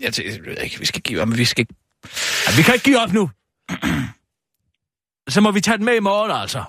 Jeg, 0.01 0.09
tæ- 0.17 0.31
jeg 0.31 0.45
ved 0.45 0.57
ikke, 0.63 0.79
vi 0.79 0.85
skal 0.85 1.01
give 1.01 1.21
op, 1.21 1.27
men 1.27 1.37
vi 1.37 1.45
skal 1.45 1.61
ikke... 1.61 1.73
Ja, 2.47 2.55
vi 2.57 2.61
kan 2.63 2.73
ikke 2.73 2.83
give 2.83 2.99
op 2.99 3.13
nu. 3.13 3.29
Så 5.33 5.41
må 5.41 5.51
vi 5.51 5.61
tage 5.61 5.77
den 5.77 5.85
med 5.85 5.95
i 5.95 5.99
morgen, 5.99 6.31
altså. 6.41 6.63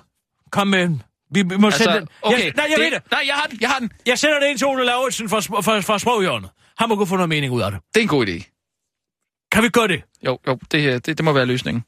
Kom 0.50 0.68
med 0.68 0.82
den. 0.82 1.02
Vi, 1.30 1.42
vi 1.42 1.56
må 1.56 1.66
altså, 1.66 1.82
sende 1.82 1.98
den. 1.98 2.08
okay, 2.22 2.44
jeg, 2.44 2.52
nej, 2.56 2.66
jeg 2.70 2.76
det, 2.76 2.84
ved 2.84 2.90
det. 2.90 3.10
Nej, 3.10 3.22
jeg 3.26 3.34
har 3.34 3.46
den, 3.46 3.58
jeg 3.60 3.70
har 3.70 3.78
den. 3.78 3.92
Jeg 4.06 4.18
sender 4.18 4.40
det 4.40 4.46
ind 4.46 4.58
til 4.58 4.66
Ole 4.66 4.84
Lauritsen 4.84 5.28
fra, 5.28 5.40
fra, 5.40 5.80
fra, 5.80 5.98
sproghjørnet. 5.98 6.50
Han 6.78 6.88
må 6.88 6.96
kunne 6.96 7.06
få 7.06 7.16
noget 7.16 7.28
mening 7.28 7.52
ud 7.52 7.62
af 7.62 7.70
det. 7.70 7.80
Det 7.94 8.00
er 8.00 8.02
en 8.02 8.08
god 8.08 8.26
idé. 8.26 8.52
Kan 9.52 9.62
vi 9.62 9.68
gøre 9.68 9.88
det? 9.88 10.02
Jo, 10.26 10.38
jo, 10.46 10.58
det, 10.72 11.06
det, 11.06 11.18
det 11.18 11.24
må 11.24 11.32
være 11.32 11.46
løsningen. 11.46 11.84